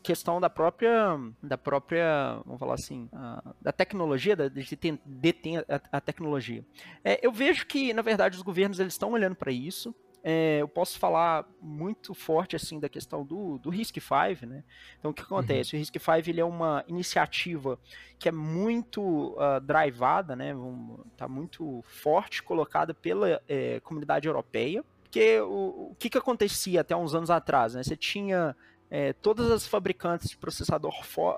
questão 0.02 0.40
da 0.40 0.50
própria, 0.50 1.20
da 1.44 1.58
própria, 1.58 2.40
vamos 2.46 2.60
falar 2.60 2.76
assim, 2.76 3.10
a, 3.12 3.54
da 3.62 3.74
tecnologia, 3.74 4.36
da, 4.36 4.48
de 4.48 4.66
deter 5.06 5.66
a, 5.68 5.98
a 5.98 6.02
tecnologia. 6.02 6.66
É, 7.04 7.20
eu 7.22 7.32
vejo 7.32 7.68
que, 7.68 7.94
na 7.94 8.02
verdade, 8.02 8.38
os 8.38 8.42
governos 8.42 8.80
eles 8.80 8.94
estão 8.94 9.12
olhando 9.12 9.36
para 9.36 9.52
isso 9.52 9.94
é, 10.24 10.58
eu 10.62 10.68
posso 10.68 11.00
falar 11.00 11.46
muito 11.62 12.14
forte 12.14 12.56
assim 12.56 12.80
da 12.80 12.90
questão 12.90 13.26
do, 13.26 13.58
do 13.58 13.70
RISC-V, 13.70 14.46
né? 14.46 14.64
Então 14.98 15.12
o 15.12 15.14
que 15.14 15.22
acontece? 15.22 15.76
Uhum. 15.76 15.78
O 15.78 15.80
RISC-V 15.80 16.32
ele 16.32 16.42
é 16.42 16.46
uma 16.46 16.84
iniciativa 16.88 17.80
que 18.18 18.28
é 18.28 18.32
muito 18.32 19.02
uh, 19.38 19.60
drivada, 19.62 20.36
né? 20.36 20.54
Está 21.12 21.28
muito 21.28 21.82
forte, 21.84 22.44
colocada 22.44 22.94
pela 22.94 23.42
é, 23.48 23.80
comunidade 23.80 24.28
europeia. 24.28 24.84
Porque 25.04 25.40
o, 25.40 25.92
o 25.92 25.96
que, 25.98 26.10
que 26.10 26.18
acontecia 26.18 26.82
até 26.82 26.96
uns 26.96 27.16
anos 27.16 27.32
atrás? 27.32 27.74
Né? 27.74 27.82
Você 27.82 27.96
tinha 27.96 28.56
é, 28.92 29.14
todas 29.14 29.52
as 29.52 29.68
fabricantes 29.68 30.30
de 30.30 30.38
processador 30.38 30.94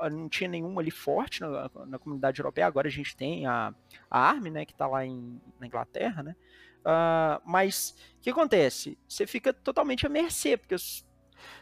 não 0.09 0.29
tinha 0.29 0.49
nenhuma 0.49 0.81
ali 0.81 0.91
forte 0.91 1.41
na, 1.41 1.69
na, 1.85 1.99
comunidade 1.99 2.39
europeia. 2.39 2.65
Agora 2.65 2.87
a 2.87 2.91
gente 2.91 3.15
tem 3.15 3.45
a, 3.45 3.73
a 4.09 4.19
ARM, 4.29 4.49
né, 4.49 4.65
que 4.65 4.71
está 4.71 4.87
lá 4.87 5.05
em, 5.05 5.39
na 5.59 5.67
Inglaterra, 5.67 6.23
né? 6.23 6.35
Uh, 6.81 7.41
mas 7.45 7.95
o 8.17 8.21
que 8.21 8.29
acontece? 8.29 8.97
Você 9.07 9.27
fica 9.27 9.53
totalmente 9.53 10.05
à 10.05 10.09
mercê, 10.09 10.57
porque 10.57 10.77
se 10.77 11.03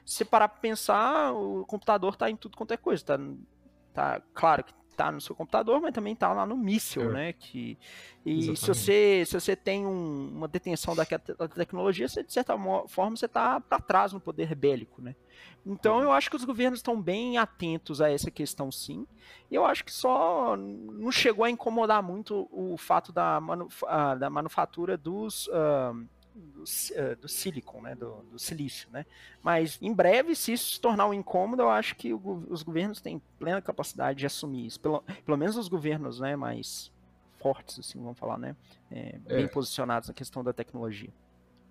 você 0.05 0.25
parar 0.25 0.47
para 0.49 0.59
pensar, 0.59 1.33
o 1.33 1.65
computador 1.65 2.13
está 2.13 2.29
em 2.29 2.35
tudo 2.35 2.57
quanto 2.57 2.73
é 2.73 2.77
coisa. 2.77 3.03
Tá, 3.03 3.19
tá, 3.93 4.21
claro 4.33 4.63
que 4.63 4.73
está 4.99 5.11
no 5.11 5.21
seu 5.21 5.33
computador, 5.33 5.79
mas 5.79 5.93
também 5.93 6.13
está 6.13 6.33
lá 6.33 6.45
no 6.45 6.57
míssil, 6.57 7.03
é. 7.03 7.13
né? 7.13 7.33
Que, 7.33 7.77
e 8.25 8.55
se 8.55 8.67
você, 8.67 9.23
se 9.25 9.39
você 9.39 9.55
tem 9.55 9.85
um, 9.85 10.29
uma 10.35 10.47
detenção 10.47 10.93
daquela 10.93 11.21
tecnologia, 11.47 12.07
você, 12.07 12.21
de 12.21 12.33
certa 12.33 12.57
forma 12.87 13.15
você 13.15 13.25
está 13.25 13.61
para 13.61 13.79
trás 13.79 14.11
no 14.11 14.19
poder 14.19 14.53
bélico, 14.53 15.01
né? 15.01 15.15
Então 15.65 15.97
uhum. 15.97 16.03
eu 16.03 16.11
acho 16.11 16.29
que 16.29 16.35
os 16.35 16.43
governos 16.43 16.79
estão 16.79 17.01
bem 17.01 17.37
atentos 17.37 18.01
a 18.01 18.11
essa 18.11 18.29
questão 18.29 18.71
sim. 18.71 19.07
E 19.49 19.55
eu 19.55 19.65
acho 19.65 19.85
que 19.85 19.93
só 19.93 20.55
não 20.57 21.11
chegou 21.11 21.45
a 21.45 21.49
incomodar 21.49 22.03
muito 22.03 22.47
o 22.51 22.77
fato 22.77 23.11
da, 23.11 23.39
manu, 23.39 23.69
da 24.19 24.29
manufatura 24.29 24.97
dos. 24.97 25.47
Uh, 25.47 26.07
do, 26.39 26.63
uh, 26.63 27.15
do 27.21 27.27
silicon, 27.27 27.81
né, 27.81 27.95
do, 27.95 28.23
do, 28.31 28.39
silício, 28.39 28.89
né? 28.91 29.05
Mas 29.41 29.77
em 29.81 29.93
breve, 29.93 30.35
se 30.35 30.53
isso 30.53 30.75
se 30.75 30.81
tornar 30.81 31.07
um 31.07 31.13
incômodo, 31.13 31.61
eu 31.61 31.69
acho 31.69 31.95
que 31.95 32.13
o, 32.13 32.45
os 32.49 32.63
governos 32.63 33.01
têm 33.01 33.21
plena 33.37 33.61
capacidade 33.61 34.19
de 34.19 34.25
assumir 34.25 34.65
isso. 34.65 34.79
Pelo, 34.79 35.03
pelo 35.25 35.37
menos 35.37 35.57
os 35.57 35.67
governos, 35.67 36.19
né, 36.19 36.35
mais 36.35 36.91
fortes, 37.39 37.79
assim, 37.79 37.99
vamos 37.99 38.17
falar, 38.17 38.37
né? 38.37 38.55
É, 38.91 39.17
bem 39.19 39.45
é. 39.45 39.47
posicionados 39.47 40.09
na 40.09 40.13
questão 40.13 40.43
da 40.43 40.51
tecnologia. 40.51 41.09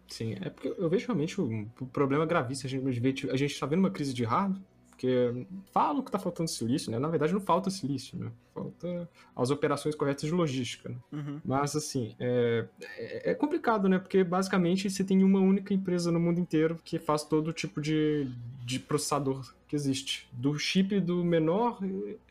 Sim, 0.08 0.36
é 0.40 0.48
porque 0.48 0.68
eu 0.68 0.88
vejo 0.88 1.06
realmente 1.06 1.40
um, 1.40 1.66
problema 1.92 2.24
gravíssimo. 2.24 2.88
A 2.88 2.92
gente, 2.92 3.30
a 3.30 3.36
gente 3.36 3.52
está 3.52 3.66
vendo 3.66 3.80
uma 3.80 3.90
crise 3.90 4.14
de 4.14 4.24
hardware, 4.24 4.62
porque 4.98 5.46
falam 5.72 6.02
que 6.02 6.08
está 6.08 6.18
faltando 6.18 6.50
silício, 6.50 6.90
né? 6.90 6.98
Na 6.98 7.06
verdade, 7.06 7.32
não 7.32 7.40
falta 7.40 7.70
silício, 7.70 8.18
né? 8.18 8.32
Falta 8.52 9.08
as 9.36 9.48
operações 9.48 9.94
corretas 9.94 10.28
de 10.28 10.34
logística. 10.34 10.88
Né? 10.88 10.96
Uhum. 11.12 11.40
Mas, 11.44 11.76
assim, 11.76 12.16
é, 12.18 12.66
é, 12.80 13.30
é, 13.30 13.34
complicado, 13.34 13.88
né? 13.88 14.00
Porque, 14.00 14.24
basicamente, 14.24 14.90
você 14.90 15.04
tem 15.04 15.22
uma 15.22 15.38
única 15.38 15.72
empresa 15.72 16.10
no 16.10 16.18
mundo 16.18 16.40
inteiro 16.40 16.76
que 16.84 16.98
faz 16.98 17.22
todo 17.22 17.52
tipo 17.52 17.80
de, 17.80 18.28
de 18.64 18.80
processador 18.80 19.54
que 19.68 19.76
existe. 19.76 20.28
Do 20.32 20.58
chip 20.58 20.98
do 20.98 21.24
menor, 21.24 21.78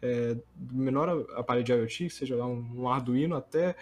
é, 0.02 0.36
do 0.54 0.76
menor 0.76 1.26
aparelho 1.38 1.64
de 1.64 1.72
IoT, 1.72 2.10
seja 2.10 2.36
lá 2.36 2.46
um, 2.46 2.82
um 2.82 2.90
Arduino, 2.90 3.38
até 3.38 3.78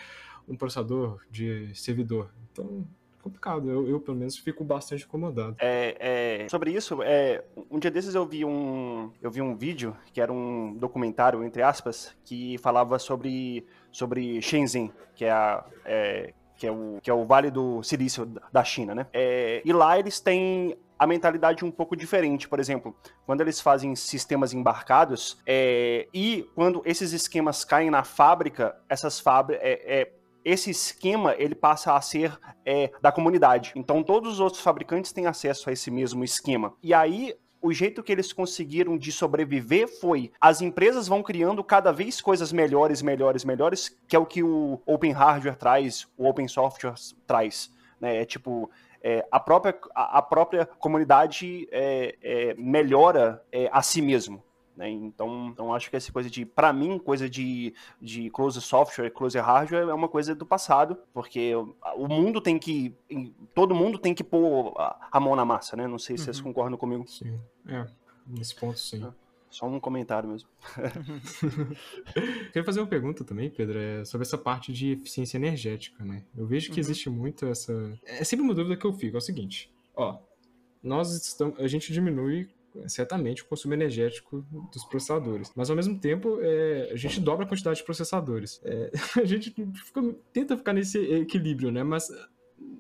um 0.48 0.56
processador 0.56 1.22
de 1.32 1.72
servidor. 1.74 2.30
Então, 2.52 2.86
complicado. 3.26 3.70
Eu, 3.70 3.88
eu, 3.88 4.00
pelo 4.00 4.16
menos, 4.16 4.38
fico 4.38 4.64
bastante 4.64 5.04
incomodado. 5.04 5.56
É, 5.60 6.44
é, 6.44 6.50
sobre 6.50 6.72
isso, 6.72 7.02
é, 7.02 7.44
um 7.72 7.80
dia 7.80 7.90
desses 7.90 8.14
eu 8.14 8.26
vi 8.26 8.46
um, 8.46 9.12
eu 9.20 9.32
vi 9.32 9.42
um 9.42 9.56
vídeo, 9.56 9.98
que 10.14 10.22
era 10.22 10.32
um 10.32 10.76
documentário, 10.76 11.44
entre 11.44 11.64
aspas, 11.64 12.16
que 12.24 12.58
falava 12.60 13.00
sobre, 13.00 13.66
sobre 13.92 14.40
Shenzhen, 14.42 14.92
que 15.16 15.26
é, 15.26 15.32
a, 15.32 15.66
é, 15.84 16.34
que, 16.56 16.68
é 16.68 16.72
o, 16.72 17.00
que 17.02 17.10
é 17.10 17.14
o 17.14 17.26
Vale 17.26 17.50
do 17.50 17.82
Silício 17.82 18.32
da 18.54 18.64
China, 18.64 18.94
né? 18.94 19.08
É, 19.12 19.64
e 19.66 19.74
lá 19.74 19.98
eles 19.98 20.20
têm 20.20 20.78
a 20.98 21.08
mentalidade 21.08 21.66
um 21.66 21.72
pouco 21.72 21.96
diferente. 21.96 22.48
Por 22.48 22.60
exemplo, 22.60 22.96
quando 23.26 23.42
eles 23.42 23.60
fazem 23.60 23.96
sistemas 23.96 24.54
embarcados 24.54 25.38
é, 25.48 26.08
e 26.14 26.48
quando 26.54 26.82
esses 26.86 27.12
esquemas 27.12 27.66
caem 27.66 27.90
na 27.90 28.04
fábrica, 28.04 28.76
essas 28.88 29.20
fábricas. 29.20 29.66
É, 29.66 30.02
é, 30.02 30.12
esse 30.46 30.70
esquema 30.70 31.36
ele 31.38 31.56
passa 31.56 31.96
a 31.96 32.02
ser 32.02 32.40
é, 32.64 32.92
da 33.02 33.12
comunidade. 33.12 33.74
Então 33.76 34.04
todos 34.04 34.34
os 34.34 34.40
outros 34.40 34.62
fabricantes 34.62 35.12
têm 35.12 35.26
acesso 35.26 35.70
a 35.70 35.74
esse 35.74 35.90
mesmo 35.90 36.24
esquema. 36.24 36.74
E 36.82 36.94
aí 36.94 37.36
o 37.62 37.74
jeito 37.74 38.04
que 38.04 38.12
eles 38.12 38.32
conseguiram 38.32 38.96
de 38.96 39.12
sobreviver 39.12 39.88
foi 40.00 40.32
as 40.40 40.62
empresas 40.62 41.08
vão 41.08 41.24
criando 41.24 41.64
cada 41.64 41.92
vez 41.92 42.22
coisas 42.22 42.54
melhores, 42.54 43.02
melhores, 43.02 43.44
melhores, 43.44 43.98
que 44.08 44.16
é 44.16 44.20
o 44.20 44.26
que 44.26 44.44
o 44.44 44.80
Open 44.86 45.12
Hardware 45.12 45.56
traz, 45.56 46.08
o 46.16 46.30
Open 46.30 46.48
Software 46.48 46.94
traz. 47.26 47.74
Né? 48.00 48.18
É 48.18 48.26
tipo, 48.26 48.70
é, 49.02 49.26
a, 49.32 49.40
própria, 49.40 49.76
a, 49.96 50.22
própria 50.22 50.66
comunidade 50.66 51.68
é, 51.72 52.16
é, 52.22 52.56
melhora 52.56 53.44
é, 53.52 53.68
a 53.72 53.82
si 53.82 54.02
mesmo. 54.02 54.44
Né? 54.76 54.90
Então, 54.90 55.48
então 55.48 55.74
acho 55.74 55.90
que 55.90 55.96
essa 55.96 56.12
coisa 56.12 56.30
de, 56.30 56.46
para 56.46 56.74
mim, 56.74 57.00
coisa 57.00 57.30
de, 57.30 57.74
de 58.02 58.30
close 58.30 58.60
software, 58.62 59.10
close 59.10 59.38
hardware 59.38 59.88
é 59.88 59.94
uma 59.94 60.10
coisa 60.10 60.36
do 60.36 60.46
passado, 60.46 60.98
porque 61.14 61.54
o 61.56 62.08
mundo 62.08 62.42
tem 62.42 62.60
que, 62.60 62.94
todo 63.54 63.74
mundo 63.74 63.98
tem 63.98 64.14
que 64.14 64.24
pôr 64.24 64.74
a, 64.78 65.20
mão 65.20 65.36
na 65.36 65.46
massa, 65.46 65.78
né? 65.78 65.88
Não 65.88 65.98
sei 65.98 66.18
se 66.18 66.22
uhum. 66.22 66.26
vocês 66.26 66.42
concordam 66.42 66.78
comigo. 66.78 67.08
Sim, 67.08 67.40
é, 67.68 67.88
nesse 68.28 68.56
ponto 68.56 68.78
sim. 68.78 69.06
É, 69.06 69.10
só 69.50 69.66
um 69.66 69.80
comentário 69.80 70.30
mesmo. 70.30 70.50
Queria 72.48 72.64
fazer 72.66 72.82
uma 72.82 72.88
pergunta 72.88 73.24
também, 73.24 73.50
Pedro, 73.50 73.80
é 73.80 74.04
sobre 74.04 74.28
essa 74.28 74.38
parte 74.38 74.74
de 74.74 74.92
eficiência 74.92 75.38
energética, 75.38 76.04
né? 76.04 76.26
Eu 76.36 76.46
vejo 76.46 76.68
que 76.68 76.74
uhum. 76.74 76.82
existe 76.82 77.10
muito 77.10 77.46
essa. 77.46 77.98
É 78.04 78.24
sempre 78.26 78.44
uma 78.44 78.54
dúvida 78.54 78.76
que 78.76 78.86
eu 78.86 78.92
fico, 78.92 79.16
é 79.16 79.20
o 79.20 79.22
seguinte, 79.22 79.74
ó. 79.96 80.20
Nós 80.84 81.12
estamos, 81.16 81.60
a 81.60 81.68
gente 81.68 81.92
diminui 81.92 82.48
certamente 82.88 83.44
o 83.44 83.46
consumo 83.46 83.74
energético 83.74 84.46
dos 84.72 84.84
processadores. 84.86 85.52
Mas 85.56 85.70
ao 85.70 85.76
mesmo 85.76 86.00
tempo, 86.00 86.40
é, 86.42 86.90
a 86.92 86.96
gente 86.96 87.20
dobra 87.20 87.46
a 87.46 87.48
quantidade 87.48 87.78
de 87.78 87.84
processadores. 87.84 88.62
É, 88.64 88.92
a 89.22 89.26
gente 89.26 89.54
fica, 89.74 90.16
tenta 90.32 90.58
ficar 90.58 90.74
nesse 90.74 90.98
equilíbrio, 90.98 91.72
né? 91.72 91.84
Mas 91.84 92.10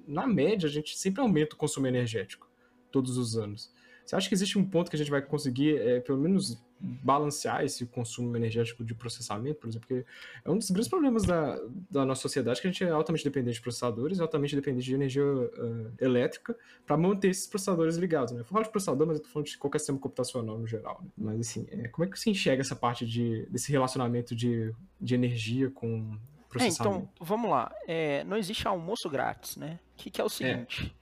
na 0.07 0.27
média, 0.27 0.67
a 0.67 0.71
gente 0.71 0.97
sempre 0.97 1.21
aumenta 1.21 1.55
o 1.55 1.57
consumo 1.57 1.87
energético 1.87 2.49
todos 2.91 3.17
os 3.17 3.35
anos. 3.35 3.73
Você 4.05 4.15
acha 4.15 4.29
que 4.29 4.35
existe 4.35 4.57
um 4.57 4.63
ponto 4.63 4.89
que 4.89 4.95
a 4.95 4.99
gente 4.99 5.09
vai 5.09 5.21
conseguir, 5.21 5.77
é, 5.77 5.99
pelo 5.99 6.19
menos, 6.19 6.63
balancear 6.79 7.63
esse 7.63 7.85
consumo 7.85 8.35
energético 8.35 8.83
de 8.83 8.93
processamento, 8.93 9.59
por 9.59 9.67
exemplo? 9.67 9.87
Porque 9.87 10.05
é 10.43 10.51
um 10.51 10.57
dos 10.57 10.69
grandes 10.69 10.87
problemas 10.87 11.23
da, 11.23 11.59
da 11.89 12.05
nossa 12.05 12.21
sociedade 12.21 12.61
que 12.61 12.67
a 12.67 12.71
gente 12.71 12.83
é 12.83 12.89
altamente 12.89 13.23
dependente 13.23 13.55
de 13.55 13.61
processadores, 13.61 14.19
altamente 14.19 14.55
dependente 14.55 14.85
de 14.85 14.93
energia 14.93 15.25
uh, 15.25 15.91
elétrica 15.99 16.55
para 16.85 16.95
manter 16.95 17.29
esses 17.29 17.47
processadores 17.47 17.95
ligados. 17.97 18.33
Né? 18.33 18.41
Eu 18.41 18.45
falo 18.45 18.63
de 18.63 18.69
processador, 18.69 19.07
mas 19.07 19.15
eu 19.15 19.21
estou 19.21 19.33
falando 19.33 19.47
de 19.47 19.57
qualquer 19.57 19.79
sistema 19.79 19.97
computacional 19.97 20.59
no 20.59 20.67
geral. 20.67 21.01
Né? 21.01 21.09
Mas, 21.17 21.39
assim, 21.39 21.65
é, 21.71 21.87
como 21.87 22.05
é 22.05 22.11
que 22.11 22.19
você 22.19 22.29
enxerga 22.29 22.61
essa 22.61 22.75
parte 22.75 23.05
de, 23.07 23.47
desse 23.47 23.71
relacionamento 23.71 24.35
de, 24.35 24.71
de 25.01 25.15
energia 25.15 25.71
com 25.71 26.15
processamento? 26.49 26.99
É, 26.99 27.01
então, 27.01 27.09
vamos 27.19 27.49
lá. 27.49 27.73
É, 27.87 28.23
não 28.25 28.37
existe 28.37 28.67
almoço 28.67 29.09
grátis, 29.09 29.57
né? 29.57 29.79
O 29.93 29.97
que, 29.97 30.11
que 30.11 30.21
é 30.21 30.23
o 30.23 30.29
seguinte... 30.29 30.95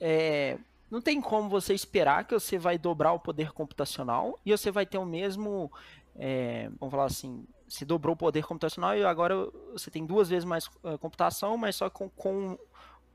É, 0.00 0.58
não 0.90 1.00
tem 1.00 1.20
como 1.20 1.48
você 1.48 1.74
esperar 1.74 2.24
que 2.24 2.34
você 2.34 2.58
vai 2.58 2.78
dobrar 2.78 3.12
o 3.12 3.20
poder 3.20 3.52
computacional 3.52 4.38
e 4.44 4.50
você 4.50 4.70
vai 4.70 4.86
ter 4.86 4.98
o 4.98 5.04
mesmo, 5.04 5.70
é, 6.16 6.70
vamos 6.78 6.90
falar 6.90 7.04
assim, 7.04 7.46
se 7.68 7.84
dobrou 7.84 8.14
o 8.14 8.18
poder 8.18 8.44
computacional 8.44 8.96
e 8.96 9.04
agora 9.04 9.34
você 9.72 9.90
tem 9.90 10.06
duas 10.06 10.28
vezes 10.28 10.44
mais 10.44 10.66
uh, 10.82 10.98
computação, 10.98 11.56
mas 11.56 11.76
só 11.76 11.90
com, 11.90 12.08
com, 12.08 12.58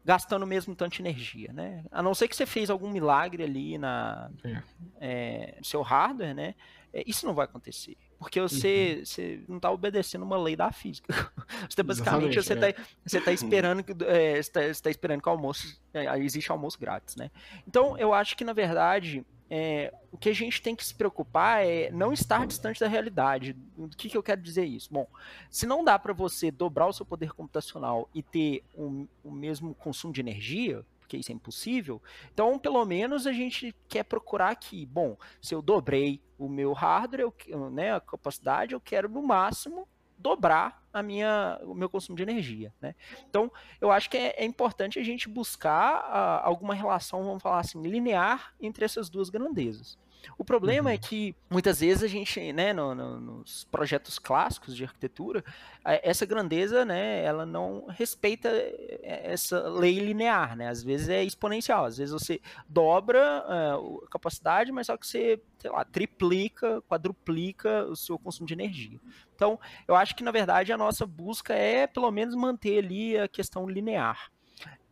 gastando 0.06 0.44
o 0.44 0.48
mesmo 0.48 0.76
tanto 0.76 0.94
de 0.94 1.02
energia, 1.02 1.52
né? 1.52 1.84
A 1.92 2.04
não 2.04 2.14
ser 2.14 2.28
que 2.28 2.36
você 2.36 2.46
fez 2.46 2.70
algum 2.70 2.90
milagre 2.90 3.44
ali 3.44 3.78
na 3.78 4.30
é. 4.44 4.64
É, 5.00 5.56
no 5.58 5.66
seu 5.66 5.82
hardware, 5.82 6.36
né? 6.36 6.56
É, 6.94 7.04
isso 7.08 7.26
não 7.26 7.34
vai 7.34 7.46
acontecer. 7.46 7.98
Porque 8.24 8.40
você, 8.40 8.96
uhum. 9.00 9.06
você 9.06 9.42
não 9.48 9.58
está 9.58 9.70
obedecendo 9.70 10.24
uma 10.24 10.38
lei 10.38 10.56
da 10.56 10.72
física. 10.72 11.32
Você 11.70 11.84
basicamente 11.84 12.42
você 12.42 12.54
está 12.54 12.70
é. 12.70 12.76
você 13.06 13.22
tá 13.22 13.32
esperando 13.34 13.84
que 13.84 13.94
é, 14.06 14.42
você 14.42 14.52
tá, 14.52 14.62
você 14.62 14.82
tá 14.82 14.90
esperando 14.90 15.22
que 15.22 15.28
o 15.28 15.32
almoço 15.32 15.80
é, 15.94 16.18
existe 16.20 16.52
almoço 16.52 16.80
grátis, 16.80 17.16
né? 17.16 17.30
Então 17.68 17.98
eu 17.98 18.14
acho 18.14 18.36
que 18.36 18.44
na 18.44 18.54
verdade 18.54 19.26
é, 19.50 19.94
o 20.12 20.18
que 20.18 20.30
a 20.30 20.34
gente 20.34 20.62
tem 20.62 20.76
que 20.76 20.86
se 20.86 20.96
preocupar 20.96 21.66
é 21.66 21.92
não 21.92 22.12
estar 22.14 22.48
distante 22.48 22.80
da 22.80 22.88
realidade. 22.88 23.56
O 23.78 23.88
que, 23.90 24.10
que 24.10 24.18
eu 24.18 24.24
quero 24.24 24.42
dizer 24.42 24.66
isso? 24.66 24.90
Bom, 24.92 25.08
se 25.50 25.68
não 25.68 25.84
dá 25.84 26.00
para 26.00 26.14
você 26.14 26.50
dobrar 26.50 26.88
o 26.88 26.94
seu 26.94 27.06
poder 27.06 27.34
computacional 27.34 28.10
e 28.16 28.24
ter 28.24 28.64
o 28.74 29.32
mesmo 29.32 29.76
consumo 29.76 30.14
de 30.14 30.22
energia, 30.22 30.84
isso 31.17 31.32
é 31.32 31.36
impossível. 31.36 32.02
Então, 32.34 32.58
pelo 32.60 32.84
menos 32.86 33.26
a 33.28 33.32
gente 33.32 33.76
quer 33.88 34.04
procurar 34.04 34.49
aqui, 34.49 34.86
bom, 34.86 35.17
se 35.41 35.54
eu 35.54 35.62
dobrei 35.62 36.21
o 36.38 36.47
meu 36.49 36.73
hardware, 36.73 37.32
eu, 37.47 37.69
né, 37.69 37.93
a 37.93 37.99
capacidade, 37.99 38.73
eu 38.73 38.80
quero 38.82 39.08
no 39.10 39.21
máximo 39.21 39.88
dobrar 40.17 40.82
a 40.93 41.02
minha, 41.04 41.60
o 41.63 41.73
meu 41.73 41.89
consumo 41.89 42.15
de 42.15 42.23
energia, 42.23 42.73
né? 42.80 42.95
Então, 43.28 43.52
eu 43.82 43.91
acho 43.91 44.10
que 44.10 44.17
é, 44.17 44.36
é 44.38 44.45
importante 44.45 44.99
a 44.99 45.04
gente 45.04 45.28
buscar 45.28 45.95
a, 45.97 46.45
alguma 46.45 46.73
relação, 46.73 47.23
vamos 47.23 47.41
falar 47.41 47.60
assim, 47.60 47.82
linear 47.82 48.54
entre 48.62 48.86
essas 48.86 49.10
duas 49.10 49.30
grandezas. 49.30 49.97
O 50.38 50.44
problema 50.44 50.90
é 50.90 50.94
uhum. 50.94 50.96
é 50.96 50.98
que 50.98 51.36
muitas 51.50 51.80
vezes 51.80 52.04
a 52.04 52.08
gente, 52.08 52.54
né, 52.54 52.74
no, 52.74 52.94
no, 52.96 53.20
nos 53.20 53.64
projetos 53.66 54.18
clássicos 54.20 54.76
de 54.76 54.84
arquitetura, 54.84 55.44
essa 55.84 56.26
grandeza, 56.26 56.86
né, 56.86 57.24
ela 57.24 57.46
não 57.46 57.86
respeita 57.88 58.50
é, 58.50 59.32
essa 59.32 59.68
lei 59.70 60.00
linear, 60.00 60.56
né? 60.56 60.70
Às 60.70 60.84
vezes 60.84 61.10
é 61.10 61.24
exponencial, 61.24 61.86
às 61.86 61.98
vezes 61.98 62.14
você 62.14 62.40
dobra 62.68 63.44
uh, 63.46 64.04
a 64.06 64.10
capacidade, 64.10 64.72
mas 64.72 64.88
só 64.88 64.98
que 64.98 65.06
você, 65.06 65.42
sei 65.60 65.72
lá, 65.72 65.84
triplica, 65.84 66.82
quadruplica 66.84 67.86
o 67.86 67.96
seu 67.96 68.18
consumo 68.18 68.48
de 68.48 68.54
energia. 68.54 69.00
Então, 69.36 69.60
eu 69.88 69.96
acho 69.96 70.16
que 70.16 70.24
na 70.24 70.32
verdade 70.32 70.72
a 70.72 70.78
nossa 70.78 71.06
busca 71.06 71.54
é 71.54 71.86
pelo 71.88 72.10
menos 72.12 72.36
manter 72.36 72.84
ali 72.84 73.18
a 73.18 73.28
questão 73.28 73.68
linear. 73.70 74.32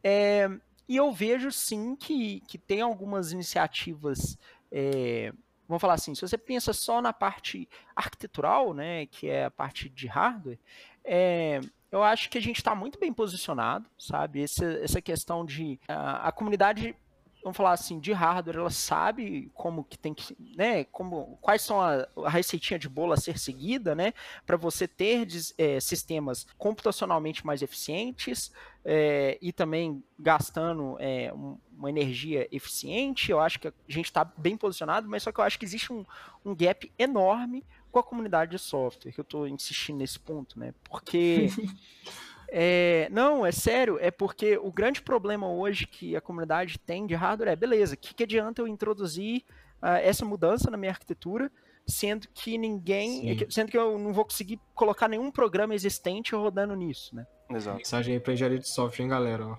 É, 0.04 0.50
e 0.92 0.98
eu 0.98 1.12
vejo 1.14 1.52
sim 1.52 1.96
que, 1.96 2.42
que 2.42 2.58
tem 2.58 2.82
algumas 2.82 3.32
iniciativas 3.32 4.38
é, 4.72 5.34
vamos 5.68 5.82
falar 5.82 5.94
assim, 5.94 6.14
se 6.16 6.22
você 6.22 6.38
pensa 6.38 6.74
só 6.74 7.02
na 7.02 7.14
parte 7.14 7.68
arquitetural, 7.96 8.74
né, 8.74 9.06
que 9.06 9.30
é 9.30 9.46
a 9.46 9.52
parte 9.52 9.90
de 9.90 10.08
hardware, 10.08 10.60
é, 11.04 11.60
eu 11.92 12.04
acho 12.04 12.30
que 12.30 12.38
a 12.38 12.42
gente 12.42 12.58
está 12.58 12.74
muito 12.74 13.00
bem 13.00 13.12
posicionado, 13.12 13.90
sabe? 13.98 14.44
Essa, 14.44 14.66
essa 14.82 15.02
questão 15.02 15.46
de 15.46 15.80
a, 15.88 16.30
a 16.30 16.32
comunidade 16.32 16.96
vamos 17.44 17.58
falar 17.58 17.72
assim, 17.72 18.00
de 18.00 18.12
hardware, 18.12 18.58
ela 18.58 18.70
sabe 18.70 19.52
como 19.54 19.84
que 19.84 19.98
tem 19.98 20.14
que, 20.14 20.36
né, 20.56 20.84
como, 20.86 21.38
quais 21.42 21.62
são 21.62 21.82
a, 21.82 22.08
a 22.26 22.30
receitinha 22.30 22.80
de 22.80 22.88
bolo 22.88 23.14
a 23.14 23.18
ser 23.18 23.38
seguida, 23.38 23.96
né, 23.96 24.14
para 24.46 24.58
você 24.58 24.88
ter 24.88 25.28
é, 25.58 25.80
sistemas 25.80 26.46
computacionalmente 26.58 27.46
mais 27.46 27.62
eficientes 27.62 28.52
é, 28.86 29.38
e 29.42 29.52
também 29.52 30.04
gastando 30.18 30.98
é, 31.00 31.34
um, 31.34 31.58
uma 31.78 31.90
energia 31.90 32.48
eficiente. 32.52 33.32
Eu 33.32 33.40
acho 33.40 33.60
que 33.60 33.68
a 33.68 33.74
gente 33.88 34.06
está 34.06 34.24
bem 34.24 34.56
posicionado, 34.56 35.08
mas 35.08 35.24
só 35.24 35.32
que 35.32 35.40
eu 35.40 35.44
acho 35.44 35.58
que 35.58 35.66
existe 35.66 35.92
um, 35.92 36.06
um 36.46 36.56
gap 36.56 36.92
enorme 36.98 37.64
com 37.92 38.00
a 38.00 38.04
comunidade 38.04 38.52
de 38.52 38.60
software, 38.60 39.12
que 39.12 39.20
eu 39.20 39.24
estou 39.24 39.48
insistindo 39.48 39.98
nesse 39.98 40.20
ponto, 40.20 40.58
né, 40.58 40.74
porque 40.84 41.50
É, 42.54 43.08
não, 43.10 43.46
é 43.46 43.52
sério, 43.52 43.98
é 44.02 44.12
porque 44.12 44.58
o 44.58 44.72
grande 44.72 45.02
problema 45.02 45.50
hoje 45.50 45.88
que 45.88 46.18
a 46.18 46.22
comunidade 46.22 46.78
tem 46.78 47.08
de 47.08 47.16
hardware 47.16 47.54
é, 47.54 47.56
beleza, 47.56 47.96
o 47.96 47.98
que, 47.98 48.14
que 48.14 48.24
adianta 48.24 48.62
eu 48.62 48.68
introduzir 48.68 49.44
uh, 49.82 49.96
essa 50.02 50.26
mudança 50.26 50.70
na 50.70 50.76
minha 50.76 50.92
arquitetura 50.92 51.50
sendo 51.88 52.28
que 52.34 52.58
ninguém. 52.58 53.38
Sim. 53.38 53.46
Sendo 53.50 53.72
que 53.72 53.78
eu 53.78 53.98
não 53.98 54.14
vou 54.14 54.26
conseguir 54.26 54.60
colocar 54.74 55.08
nenhum 55.08 55.32
programa 55.32 55.76
existente 55.76 56.36
rodando 56.36 56.76
nisso, 56.76 57.16
né? 57.16 57.26
Exato. 57.50 57.78
Mensagem 57.78 58.16
aí 58.16 58.20
pra 58.20 58.34
engenharia 58.34 58.60
de 58.60 58.70
software, 58.70 59.04
hein, 59.04 59.10
galera? 59.10 59.48
Ó. 59.48 59.58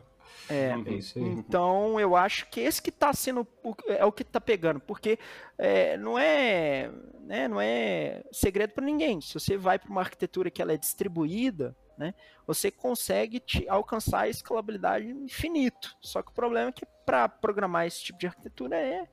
É, 0.48 0.74
é 0.86 0.92
isso 0.92 1.18
aí. 1.18 1.24
Então 1.24 1.98
eu 1.98 2.16
acho 2.16 2.48
que 2.48 2.60
esse 2.60 2.80
que 2.80 2.90
está 2.90 3.12
sendo 3.12 3.46
é 3.86 4.04
o 4.04 4.12
que 4.12 4.22
está 4.22 4.40
pegando, 4.40 4.80
porque 4.80 5.18
é, 5.58 5.96
não 5.96 6.18
é, 6.18 6.90
né, 7.20 7.48
não 7.48 7.60
é 7.60 8.22
segredo 8.32 8.72
para 8.72 8.84
ninguém. 8.84 9.20
Se 9.20 9.34
você 9.34 9.56
vai 9.56 9.78
para 9.78 9.90
uma 9.90 10.00
arquitetura 10.00 10.50
que 10.50 10.60
ela 10.60 10.72
é 10.72 10.76
distribuída, 10.76 11.76
né, 11.96 12.14
você 12.46 12.70
consegue 12.70 13.40
te 13.40 13.68
alcançar 13.68 14.22
a 14.22 14.28
escalabilidade 14.28 15.06
infinito. 15.06 15.96
Só 16.00 16.22
que 16.22 16.30
o 16.30 16.34
problema 16.34 16.70
é 16.70 16.72
que 16.72 16.86
para 17.06 17.28
programar 17.28 17.86
esse 17.86 18.02
tipo 18.02 18.18
de 18.18 18.26
arquitetura 18.26 18.76
é, 18.76 19.08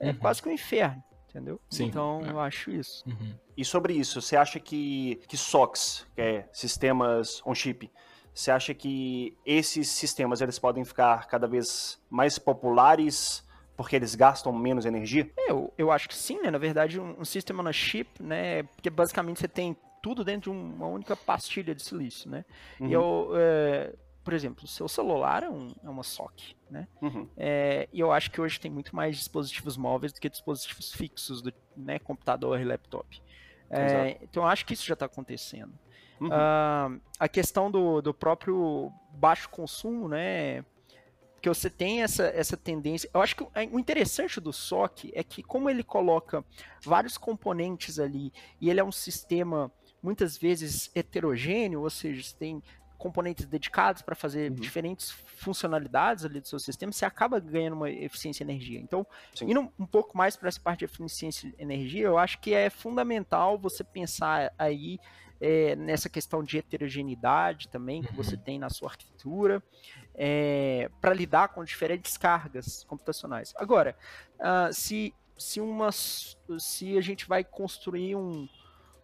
é 0.00 0.08
uhum. 0.08 0.16
quase 0.16 0.42
que 0.42 0.48
um 0.48 0.52
inferno. 0.52 1.02
Entendeu? 1.28 1.60
Sim, 1.68 1.86
então 1.86 2.22
é. 2.24 2.30
eu 2.30 2.38
acho 2.38 2.70
isso. 2.70 3.02
Uhum. 3.08 3.34
E 3.56 3.64
sobre 3.64 3.92
isso, 3.94 4.22
você 4.22 4.36
acha 4.36 4.60
que, 4.60 5.20
que 5.26 5.36
SOCs, 5.36 6.06
que 6.14 6.20
é 6.20 6.48
sistemas 6.52 7.42
on-chip, 7.44 7.90
você 8.34 8.50
acha 8.50 8.74
que 8.74 9.36
esses 9.46 9.88
sistemas 9.88 10.40
eles 10.40 10.58
podem 10.58 10.84
ficar 10.84 11.28
cada 11.28 11.46
vez 11.46 12.00
mais 12.10 12.38
populares 12.38 13.44
porque 13.76 13.94
eles 13.94 14.14
gastam 14.14 14.52
menos 14.52 14.84
energia? 14.84 15.30
Eu, 15.36 15.72
eu 15.78 15.90
acho 15.90 16.08
que 16.08 16.14
sim, 16.14 16.40
né? 16.40 16.50
Na 16.50 16.58
verdade, 16.58 17.00
um, 17.00 17.20
um 17.20 17.24
sistema 17.24 17.62
na 17.62 17.72
chip, 17.72 18.22
né? 18.22 18.64
Porque 18.64 18.90
basicamente 18.90 19.40
você 19.40 19.48
tem 19.48 19.76
tudo 20.02 20.24
dentro 20.24 20.52
de 20.52 20.58
uma 20.58 20.86
única 20.86 21.16
pastilha 21.16 21.74
de 21.74 21.82
silício, 21.82 22.30
né? 22.30 22.44
Uhum. 22.78 22.88
E 22.88 22.92
eu, 22.92 23.30
é, 23.34 23.94
por 24.22 24.34
exemplo, 24.34 24.64
o 24.64 24.68
seu 24.68 24.88
celular 24.88 25.44
é, 25.44 25.48
um, 25.48 25.72
é 25.82 25.88
uma 25.88 26.02
SOC, 26.02 26.56
né? 26.70 26.88
Uhum. 27.00 27.28
É, 27.36 27.88
e 27.92 28.00
eu 28.00 28.12
acho 28.12 28.30
que 28.30 28.40
hoje 28.40 28.58
tem 28.58 28.70
muito 28.70 28.94
mais 28.94 29.16
dispositivos 29.16 29.76
móveis 29.76 30.12
do 30.12 30.20
que 30.20 30.28
dispositivos 30.28 30.92
fixos, 30.92 31.40
do 31.40 31.52
né, 31.76 31.98
computador 31.98 32.60
e 32.60 32.64
laptop. 32.64 33.22
É, 33.70 34.18
então 34.22 34.42
eu 34.42 34.48
acho 34.48 34.64
que 34.66 34.74
isso 34.74 34.84
já 34.84 34.94
está 34.94 35.06
acontecendo. 35.06 35.72
Uhum. 36.20 36.28
Uh, 36.28 37.00
a 37.18 37.28
questão 37.28 37.70
do, 37.70 38.00
do 38.00 38.14
próprio 38.14 38.92
baixo 39.12 39.48
consumo, 39.48 40.08
né? 40.08 40.64
Que 41.40 41.48
você 41.48 41.68
tem 41.68 42.02
essa, 42.02 42.24
essa 42.24 42.56
tendência. 42.56 43.10
Eu 43.12 43.20
acho 43.20 43.36
que 43.36 43.46
o 43.70 43.78
interessante 43.78 44.40
do 44.40 44.52
SOC 44.52 45.10
é 45.12 45.22
que, 45.22 45.42
como 45.42 45.68
ele 45.68 45.82
coloca 45.82 46.42
vários 46.82 47.18
componentes 47.18 47.98
ali 47.98 48.32
e 48.60 48.70
ele 48.70 48.80
é 48.80 48.84
um 48.84 48.92
sistema 48.92 49.70
muitas 50.02 50.38
vezes 50.38 50.90
heterogêneo, 50.94 51.82
ou 51.82 51.90
seja, 51.90 52.22
você 52.22 52.34
tem 52.36 52.62
componentes 53.04 53.44
dedicados 53.44 54.00
para 54.00 54.14
fazer 54.14 54.50
uhum. 54.50 54.56
diferentes 54.56 55.10
funcionalidades 55.10 56.24
ali 56.24 56.40
do 56.40 56.48
seu 56.48 56.58
sistema, 56.58 56.90
você 56.90 57.04
acaba 57.04 57.38
ganhando 57.38 57.74
uma 57.74 57.90
eficiência 57.90 58.42
e 58.42 58.46
energia. 58.46 58.80
Então, 58.80 59.06
Sim. 59.34 59.50
indo 59.50 59.70
um 59.78 59.86
pouco 59.86 60.16
mais 60.16 60.36
para 60.36 60.48
essa 60.48 60.60
parte 60.60 60.78
de 60.80 60.84
eficiência 60.86 61.48
e 61.58 61.62
energia, 61.62 62.06
eu 62.06 62.16
acho 62.16 62.38
que 62.38 62.54
é 62.54 62.70
fundamental 62.70 63.58
você 63.58 63.84
pensar 63.84 64.54
aí 64.58 64.98
é, 65.44 65.76
nessa 65.76 66.08
questão 66.08 66.42
de 66.42 66.56
heterogeneidade 66.56 67.68
também 67.68 68.02
que 68.02 68.14
você 68.14 68.34
uhum. 68.34 68.40
tem 68.40 68.58
na 68.58 68.70
sua 68.70 68.88
arquitetura, 68.88 69.62
é, 70.14 70.90
para 71.02 71.12
lidar 71.12 71.48
com 71.48 71.62
diferentes 71.62 72.16
cargas 72.16 72.82
computacionais. 72.84 73.52
Agora, 73.58 73.94
uh, 74.38 74.72
se, 74.72 75.12
se, 75.36 75.60
uma, 75.60 75.92
se 75.92 76.96
a 76.96 77.00
gente 77.02 77.28
vai 77.28 77.44
construir 77.44 78.16
um, 78.16 78.48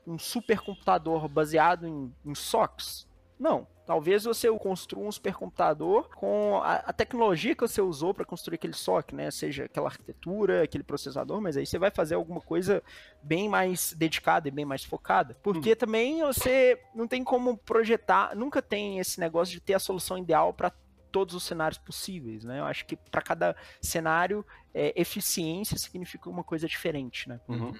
um 0.07 0.18
supercomputador 0.18 1.28
baseado 1.28 1.86
em, 1.86 2.11
em 2.24 2.34
SOCs, 2.34 3.07
não. 3.41 3.66
Talvez 3.86 4.22
você 4.24 4.49
construa 4.59 5.09
um 5.09 5.11
supercomputador 5.11 6.11
com 6.14 6.61
a, 6.62 6.74
a 6.74 6.93
tecnologia 6.93 7.57
que 7.57 7.62
você 7.62 7.80
usou 7.80 8.14
para 8.14 8.24
construir 8.24 8.57
aquele 8.57 8.74
SOC, 8.74 9.14
né? 9.14 9.30
Seja 9.30 9.64
aquela 9.64 9.88
arquitetura, 9.88 10.62
aquele 10.62 10.84
processador, 10.84 11.41
mas 11.41 11.57
aí 11.57 11.66
você 11.66 11.78
vai 11.78 11.91
fazer 11.91 12.14
alguma 12.14 12.41
coisa 12.41 12.82
bem 13.22 13.49
mais 13.49 13.95
dedicada 13.97 14.47
e 14.47 14.51
bem 14.51 14.64
mais 14.64 14.84
focada. 14.84 15.36
Porque 15.43 15.72
hum. 15.72 15.76
também 15.76 16.20
você 16.20 16.80
não 16.95 17.09
tem 17.09 17.24
como 17.24 17.57
projetar, 17.57 18.36
nunca 18.36 18.61
tem 18.61 18.99
esse 18.99 19.18
negócio 19.18 19.55
de 19.55 19.61
ter 19.61 19.74
a 19.74 19.80
solução 19.80 20.18
ideal 20.18 20.53
para 20.53 20.70
todos 21.11 21.34
os 21.34 21.43
cenários 21.43 21.78
possíveis, 21.78 22.45
né? 22.45 22.61
Eu 22.61 22.64
acho 22.64 22.86
que 22.86 22.97
para 22.97 23.20
cada 23.20 23.57
cenário, 23.80 24.45
é, 24.72 24.93
eficiência 25.01 25.76
significa 25.76 26.30
uma 26.30 26.45
coisa 26.45 26.68
diferente, 26.68 27.28
né? 27.28 27.41
Uhum. 27.49 27.74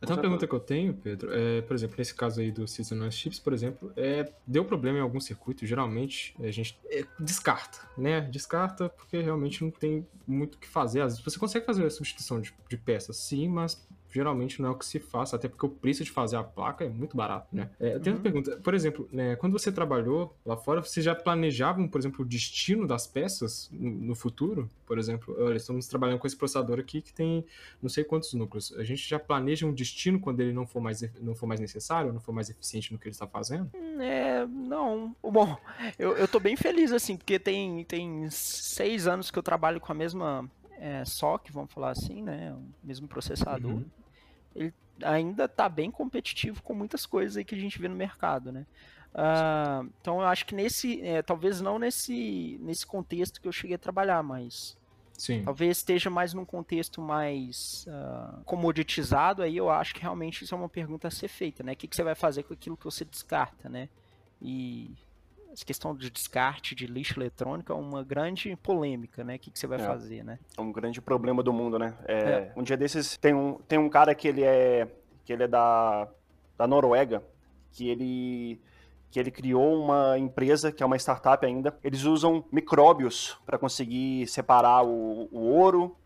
Até 0.00 0.14
uma 0.14 0.20
pergunta 0.20 0.46
que 0.46 0.54
eu 0.54 0.60
tenho, 0.60 0.94
Pedro, 0.94 1.30
é, 1.32 1.60
por 1.60 1.74
exemplo, 1.74 1.96
nesse 1.98 2.14
caso 2.14 2.40
aí 2.40 2.50
do 2.50 2.66
Seasonal 2.66 3.10
Chips, 3.10 3.38
por 3.38 3.52
exemplo, 3.52 3.92
é, 3.94 4.32
deu 4.46 4.64
problema 4.64 4.98
em 4.98 5.02
algum 5.02 5.20
circuito, 5.20 5.66
geralmente 5.66 6.34
a 6.40 6.50
gente 6.50 6.78
é, 6.86 7.04
descarta, 7.18 7.78
né? 7.98 8.22
Descarta 8.22 8.88
porque 8.88 9.20
realmente 9.20 9.62
não 9.62 9.70
tem 9.70 10.06
muito 10.26 10.54
o 10.54 10.58
que 10.58 10.66
fazer. 10.66 11.02
Às 11.02 11.12
vezes 11.12 11.24
você 11.24 11.38
consegue 11.38 11.66
fazer 11.66 11.84
a 11.84 11.90
substituição 11.90 12.40
de, 12.40 12.54
de 12.68 12.76
peças, 12.78 13.18
sim, 13.18 13.46
mas 13.46 13.86
geralmente 14.10 14.60
não 14.60 14.70
é 14.70 14.72
o 14.72 14.74
que 14.74 14.84
se 14.84 14.98
faz, 14.98 15.32
até 15.32 15.48
porque 15.48 15.64
o 15.64 15.68
preço 15.68 16.02
de 16.04 16.10
fazer 16.10 16.36
a 16.36 16.42
placa 16.42 16.84
é 16.84 16.88
muito 16.88 17.16
barato, 17.16 17.48
né? 17.52 17.70
É, 17.78 17.94
eu 17.94 18.00
tenho 18.00 18.16
uhum. 18.16 18.20
uma 18.20 18.22
pergunta, 18.22 18.56
por 18.56 18.74
exemplo, 18.74 19.08
né, 19.12 19.36
quando 19.36 19.52
você 19.52 19.70
trabalhou 19.70 20.36
lá 20.44 20.56
fora, 20.56 20.82
você 20.82 21.00
já 21.00 21.14
planejavam, 21.14 21.86
por 21.86 21.98
exemplo, 21.98 22.24
o 22.24 22.28
destino 22.28 22.86
das 22.86 23.06
peças 23.06 23.70
no, 23.72 23.90
no, 23.90 24.14
futuro? 24.14 24.68
Por 24.84 24.98
exemplo, 24.98 25.34
olha, 25.38 25.56
estamos 25.56 25.86
trabalhando 25.86 26.18
com 26.18 26.26
esse 26.26 26.36
processador 26.36 26.78
aqui 26.78 27.00
que 27.00 27.12
tem 27.12 27.44
não 27.80 27.88
sei 27.88 28.02
quantos 28.02 28.34
núcleos. 28.34 28.72
A 28.76 28.82
gente 28.82 29.08
já 29.08 29.18
planeja 29.18 29.66
um 29.66 29.72
destino 29.72 30.18
quando 30.18 30.40
ele 30.40 30.52
não 30.52 30.66
for 30.66 30.80
mais, 30.80 31.02
não 31.20 31.34
for 31.34 31.46
mais 31.46 31.60
necessário, 31.60 32.12
não 32.12 32.20
for 32.20 32.32
mais 32.32 32.50
eficiente 32.50 32.92
no 32.92 32.98
que 32.98 33.06
ele 33.06 33.14
está 33.14 33.26
fazendo? 33.26 33.70
É, 34.00 34.46
não. 34.46 35.14
Bom, 35.22 35.56
eu, 35.98 36.16
eu 36.16 36.26
tô 36.26 36.40
bem 36.40 36.56
feliz, 36.56 36.92
assim, 36.92 37.16
porque 37.16 37.38
tem, 37.38 37.84
tem 37.84 38.28
seis 38.30 39.06
anos 39.06 39.30
que 39.30 39.38
eu 39.38 39.42
trabalho 39.42 39.80
com 39.80 39.92
a 39.92 39.94
mesma 39.94 40.50
é, 40.78 41.04
SOC, 41.04 41.52
vamos 41.52 41.72
falar 41.72 41.90
assim, 41.90 42.22
né? 42.22 42.52
O 42.54 42.86
mesmo 42.86 43.06
processador. 43.06 43.70
Uhum 43.70 43.99
ele 44.54 44.72
ainda 45.02 45.44
está 45.44 45.68
bem 45.68 45.90
competitivo 45.90 46.62
com 46.62 46.74
muitas 46.74 47.06
coisas 47.06 47.36
aí 47.36 47.44
que 47.44 47.54
a 47.54 47.58
gente 47.58 47.78
vê 47.80 47.88
no 47.88 47.94
mercado, 47.94 48.52
né? 48.52 48.66
Uh, 49.12 49.90
então 50.00 50.20
eu 50.20 50.26
acho 50.26 50.46
que 50.46 50.54
nesse, 50.54 51.00
é, 51.02 51.20
talvez 51.20 51.60
não 51.60 51.78
nesse, 51.78 52.58
nesse 52.60 52.86
contexto 52.86 53.40
que 53.40 53.48
eu 53.48 53.52
cheguei 53.52 53.74
a 53.74 53.78
trabalhar, 53.78 54.22
mas 54.22 54.76
Sim. 55.18 55.42
talvez 55.44 55.78
esteja 55.78 56.08
mais 56.08 56.32
num 56.32 56.44
contexto 56.44 57.00
mais 57.00 57.86
uh, 57.88 58.44
comoditizado, 58.44 59.42
aí 59.42 59.56
eu 59.56 59.68
acho 59.68 59.94
que 59.94 60.00
realmente 60.00 60.44
isso 60.44 60.54
é 60.54 60.58
uma 60.58 60.68
pergunta 60.68 61.08
a 61.08 61.10
ser 61.10 61.28
feita, 61.28 61.62
né? 61.64 61.72
O 61.72 61.76
que, 61.76 61.88
que 61.88 61.96
você 61.96 62.04
vai 62.04 62.14
fazer 62.14 62.44
com 62.44 62.54
aquilo 62.54 62.76
que 62.76 62.84
você 62.84 63.04
descarta, 63.04 63.68
né? 63.68 63.88
E 64.40 64.94
essa 65.52 65.64
questão 65.64 65.94
de 65.94 66.10
descarte 66.10 66.74
de 66.74 66.86
lixo 66.86 67.18
eletrônico 67.18 67.72
é 67.72 67.74
uma 67.74 68.02
grande 68.04 68.56
polêmica, 68.56 69.24
né? 69.24 69.36
O 69.36 69.38
que, 69.38 69.50
que 69.50 69.58
você 69.58 69.66
vai 69.66 69.80
é. 69.80 69.84
fazer, 69.84 70.24
né? 70.24 70.38
É 70.56 70.60
um 70.60 70.72
grande 70.72 71.00
problema 71.00 71.42
do 71.42 71.52
mundo, 71.52 71.78
né? 71.78 71.94
É, 72.06 72.14
é. 72.14 72.52
Um 72.56 72.62
dia 72.62 72.76
desses 72.76 73.16
tem 73.16 73.34
um, 73.34 73.54
tem 73.66 73.78
um 73.78 73.88
cara 73.88 74.14
que 74.14 74.28
ele 74.28 74.42
é 74.42 74.88
que 75.24 75.32
ele 75.32 75.44
é 75.44 75.48
da, 75.48 76.08
da 76.56 76.66
Noruega, 76.66 77.22
que 77.72 77.88
ele 77.88 78.60
que 79.10 79.18
ele 79.18 79.30
criou 79.30 79.82
uma 79.82 80.16
empresa, 80.16 80.70
que 80.70 80.84
é 80.84 80.86
uma 80.86 80.96
startup 80.96 81.44
ainda. 81.44 81.76
Eles 81.82 82.04
usam 82.04 82.44
micróbios 82.52 83.36
para 83.44 83.58
conseguir 83.58 84.28
separar 84.28 84.84
o, 84.84 85.28
o 85.32 85.40
ouro, 85.40 85.96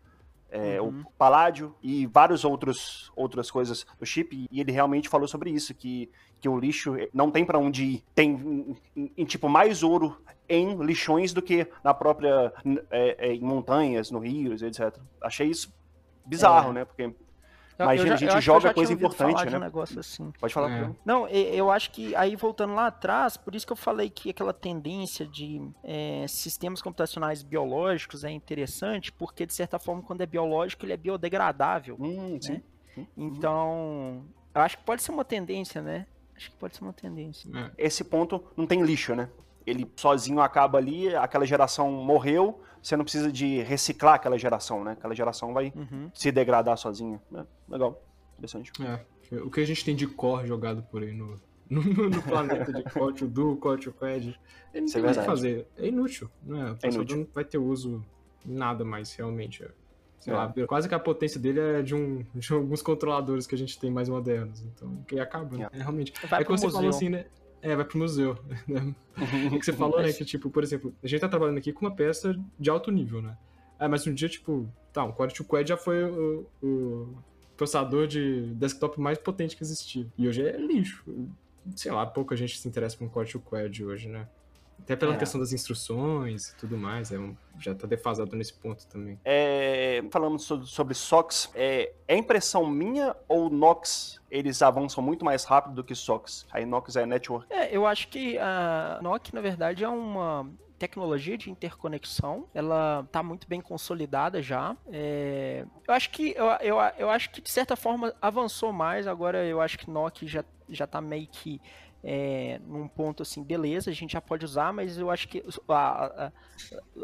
é, 0.55 0.81
uhum. 0.81 1.01
o 1.01 1.11
paládio 1.17 1.75
e 1.81 2.05
várias 2.07 2.45
outros, 2.45 3.11
outras 3.15 3.51
coisas 3.51 3.85
do 3.99 4.05
chip. 4.05 4.47
E 4.49 4.59
ele 4.59 4.71
realmente 4.71 5.09
falou 5.09 5.27
sobre 5.27 5.49
isso, 5.49 5.73
que 5.73 6.09
que 6.39 6.49
o 6.49 6.59
lixo 6.59 6.95
não 7.11 7.31
tem 7.31 7.43
para 7.43 7.57
onde 7.57 7.83
ir. 7.83 8.03
Tem, 8.13 8.29
em, 8.29 8.77
em, 8.95 9.11
em, 9.17 9.25
tipo, 9.25 9.49
mais 9.49 9.81
ouro 9.81 10.21
em 10.47 10.75
lixões 10.77 11.33
do 11.33 11.41
que 11.41 11.67
na 11.83 11.91
própria, 11.91 12.53
é, 12.91 13.29
é, 13.29 13.33
em 13.33 13.41
montanhas, 13.41 14.11
no 14.11 14.19
rios, 14.19 14.61
etc. 14.61 14.95
Achei 15.21 15.47
isso 15.47 15.73
bizarro, 16.23 16.69
é. 16.69 16.73
né? 16.73 16.85
Porque 16.85 17.15
Imagina, 17.77 18.07
já, 18.07 18.13
a 18.13 18.17
gente 18.17 18.41
joga 18.41 18.73
coisa 18.73 18.93
importante, 18.93 19.45
né? 19.49 19.71
Um 19.73 19.81
assim. 19.81 20.31
Pode 20.39 20.53
falar. 20.53 20.71
É. 20.71 20.91
Não, 21.03 21.27
eu 21.27 21.69
acho 21.69 21.91
que 21.91 22.15
aí 22.15 22.35
voltando 22.35 22.73
lá 22.73 22.87
atrás, 22.87 23.35
por 23.35 23.53
isso 23.53 23.65
que 23.65 23.73
eu 23.73 23.77
falei 23.77 24.09
que 24.09 24.29
aquela 24.29 24.53
tendência 24.53 25.25
de 25.25 25.61
é, 25.83 26.25
sistemas 26.27 26.81
computacionais 26.81 27.43
biológicos 27.43 28.23
é 28.23 28.31
interessante, 28.31 29.11
porque 29.11 29.45
de 29.45 29.53
certa 29.53 29.77
forma 29.77 30.01
quando 30.01 30.21
é 30.21 30.25
biológico 30.25 30.85
ele 30.85 30.93
é 30.93 30.97
biodegradável. 30.97 31.97
Hum, 31.99 32.33
né? 32.33 32.39
sim. 32.41 32.61
Então, 33.17 34.25
eu 34.53 34.61
acho 34.61 34.77
que 34.77 34.83
pode 34.83 35.03
ser 35.03 35.11
uma 35.11 35.25
tendência, 35.25 35.81
né? 35.81 36.07
Acho 36.35 36.51
que 36.51 36.57
pode 36.57 36.75
ser 36.75 36.83
uma 36.83 36.93
tendência. 36.93 37.49
É. 37.53 37.71
Esse 37.77 38.03
ponto 38.03 38.43
não 38.55 38.65
tem 38.65 38.81
lixo, 38.81 39.15
né? 39.15 39.29
Ele 39.65 39.89
sozinho 39.95 40.39
acaba 40.39 40.77
ali, 40.77 41.15
aquela 41.15 41.45
geração 41.45 41.91
morreu, 41.91 42.61
você 42.81 42.95
não 42.95 43.03
precisa 43.03 43.31
de 43.31 43.61
reciclar 43.63 44.15
aquela 44.15 44.37
geração, 44.37 44.83
né? 44.83 44.91
Aquela 44.91 45.15
geração 45.15 45.53
vai 45.53 45.73
uhum. 45.75 46.09
se 46.13 46.31
degradar 46.31 46.77
sozinha. 46.77 47.21
É, 47.33 47.43
legal, 47.67 48.01
interessante. 48.33 48.71
É, 48.81 49.37
o 49.37 49.49
que 49.49 49.59
a 49.59 49.65
gente 49.65 49.83
tem 49.83 49.95
de 49.95 50.05
core 50.05 50.47
jogado 50.47 50.83
por 50.83 51.01
aí 51.01 51.11
no, 51.11 51.35
no, 51.69 51.81
no 51.81 52.21
planeta 52.21 52.71
de 52.71 52.83
Colt, 52.83 53.21
o 53.21 53.27
Duo, 53.27 53.53
o 53.53 53.57
Quad, 53.57 53.87
ele 53.87 54.85
não 54.85 54.85
tem 54.85 55.03
é 55.03 55.11
o 55.11 55.13
que 55.13 55.21
fazer. 55.21 55.67
É 55.77 55.87
inútil, 55.87 56.29
né? 56.43 56.71
O 56.71 56.85
é 56.85 56.89
inútil. 56.89 57.17
não 57.17 57.27
vai 57.33 57.43
ter 57.43 57.57
uso 57.57 58.05
nada 58.45 58.85
mais, 58.85 59.13
realmente. 59.15 59.63
É 59.63 59.71
sei 60.25 60.33
é. 60.33 60.37
lá, 60.37 60.53
quase 60.67 60.89
que 60.89 60.95
a 60.95 60.99
potência 60.99 61.39
dele 61.39 61.59
é 61.59 61.81
de, 61.81 61.93
um, 61.93 62.25
de 62.33 62.53
alguns 62.53 62.81
controladores 62.81 63.45
que 63.45 63.53
a 63.53 63.57
gente 63.57 63.79
tem 63.79 63.91
mais 63.91 64.09
modernos. 64.09 64.61
Então, 64.61 65.03
que 65.07 65.19
acaba, 65.19 65.55
né? 65.57 65.69
É, 65.71 65.77
realmente. 65.77 66.13
Vai 66.27 66.41
é 66.41 66.43
que 66.43 66.51
você 66.51 66.65
museu. 66.65 66.79
falou 66.79 66.89
assim, 66.89 67.09
né? 67.09 67.25
É, 67.65 67.75
vai 67.75 67.83
pro 67.83 67.97
museu. 67.97 68.37
Né? 68.67 68.95
o 69.51 69.57
que 69.59 69.65
você 69.65 69.73
falou, 69.73 69.99
né? 70.01 70.13
Que, 70.13 70.23
tipo, 70.23 70.49
por 70.49 70.63
exemplo, 70.63 70.93
a 71.03 71.07
gente 71.07 71.19
tá 71.19 71.27
trabalhando 71.27 71.57
aqui 71.57 71.73
com 71.73 71.85
uma 71.85 71.95
peça 71.95 72.35
de 72.59 72.69
alto 72.69 72.91
nível, 72.91 73.21
né? 73.21 73.35
É, 73.79 73.87
mas 73.87 74.05
um 74.05 74.13
dia, 74.13 74.29
tipo, 74.29 74.69
tá, 74.93 75.03
um 75.03 75.11
Core 75.11 75.33
to 75.33 75.43
Quad 75.43 75.67
já 75.67 75.75
foi 75.75 76.03
o, 76.03 76.45
o, 76.61 77.17
processador 77.57 78.05
de 78.07 78.53
desktop 78.53 78.99
mais 78.99 79.17
potente 79.17 79.55
que 79.55 79.63
existia. 79.63 80.05
E 80.17 80.27
hoje 80.27 80.43
é 80.43 80.57
lixo. 80.57 81.03
Sei 81.75 81.91
lá, 81.91 82.05
pouca 82.05 82.35
gente 82.35 82.59
se 82.59 82.67
interessa 82.67 82.95
por 82.95 83.05
um 83.05 83.09
Core 83.09 83.31
2 83.31 83.43
Quad 83.43 83.83
hoje, 83.83 84.07
né? 84.07 84.27
Até 84.85 84.95
pela 84.95 85.15
é. 85.15 85.17
questão 85.17 85.39
das 85.39 85.51
instruções 85.51 86.49
e 86.49 86.55
tudo 86.57 86.77
mais, 86.77 87.11
é 87.11 87.17
um, 87.17 87.35
já 87.59 87.71
está 87.71 87.87
defasado 87.87 88.35
nesse 88.35 88.53
ponto 88.53 88.85
também. 88.85 89.19
É, 89.25 90.03
falando 90.11 90.37
sobre, 90.37 90.67
sobre 90.67 90.93
SOX, 90.93 91.49
é, 91.55 91.91
é 92.07 92.15
impressão 92.15 92.67
minha 92.67 93.15
ou 93.27 93.49
Nox 93.49 94.21
eles 94.29 94.61
avançam 94.61 95.03
muito 95.03 95.25
mais 95.25 95.43
rápido 95.43 95.73
do 95.73 95.83
que 95.83 95.95
SOX? 95.95 96.45
Aí 96.51 96.67
Nox 96.67 96.95
é 96.95 97.03
network. 97.03 97.51
É, 97.51 97.75
eu 97.75 97.87
acho 97.87 98.09
que 98.09 98.37
a 98.37 98.99
NOC, 99.01 99.33
na 99.33 99.41
verdade, 99.41 99.83
é 99.83 99.89
uma 99.89 100.47
tecnologia 100.77 101.35
de 101.35 101.49
interconexão, 101.49 102.45
ela 102.53 103.01
está 103.05 103.23
muito 103.23 103.47
bem 103.47 103.61
consolidada 103.61 104.39
já. 104.39 104.77
É, 104.91 105.65
eu 105.87 105.93
acho 105.95 106.11
que 106.11 106.35
eu, 106.37 106.45
eu, 106.61 106.77
eu 106.99 107.09
acho 107.09 107.31
que 107.31 107.41
de 107.41 107.49
certa 107.49 107.75
forma 107.75 108.13
avançou 108.21 108.71
mais. 108.71 109.07
Agora 109.07 109.43
eu 109.45 109.59
acho 109.61 109.79
que 109.79 109.89
NOC 109.89 110.27
já 110.27 110.43
já 110.69 110.85
está 110.85 110.99
meio 110.99 111.27
que 111.27 111.61
é, 112.07 112.61
num 112.67 112.87
ponto 112.87 113.23
assim, 113.23 113.43
beleza, 113.43 113.89
a 113.89 113.93
gente 113.93 114.11
já 114.11 114.21
pode 114.21 114.45
usar, 114.45 114.71
mas 114.71 114.95
eu 114.95 115.09
acho 115.09 115.27
que 115.27 115.43
a, 115.67 116.27
a, 116.27 116.31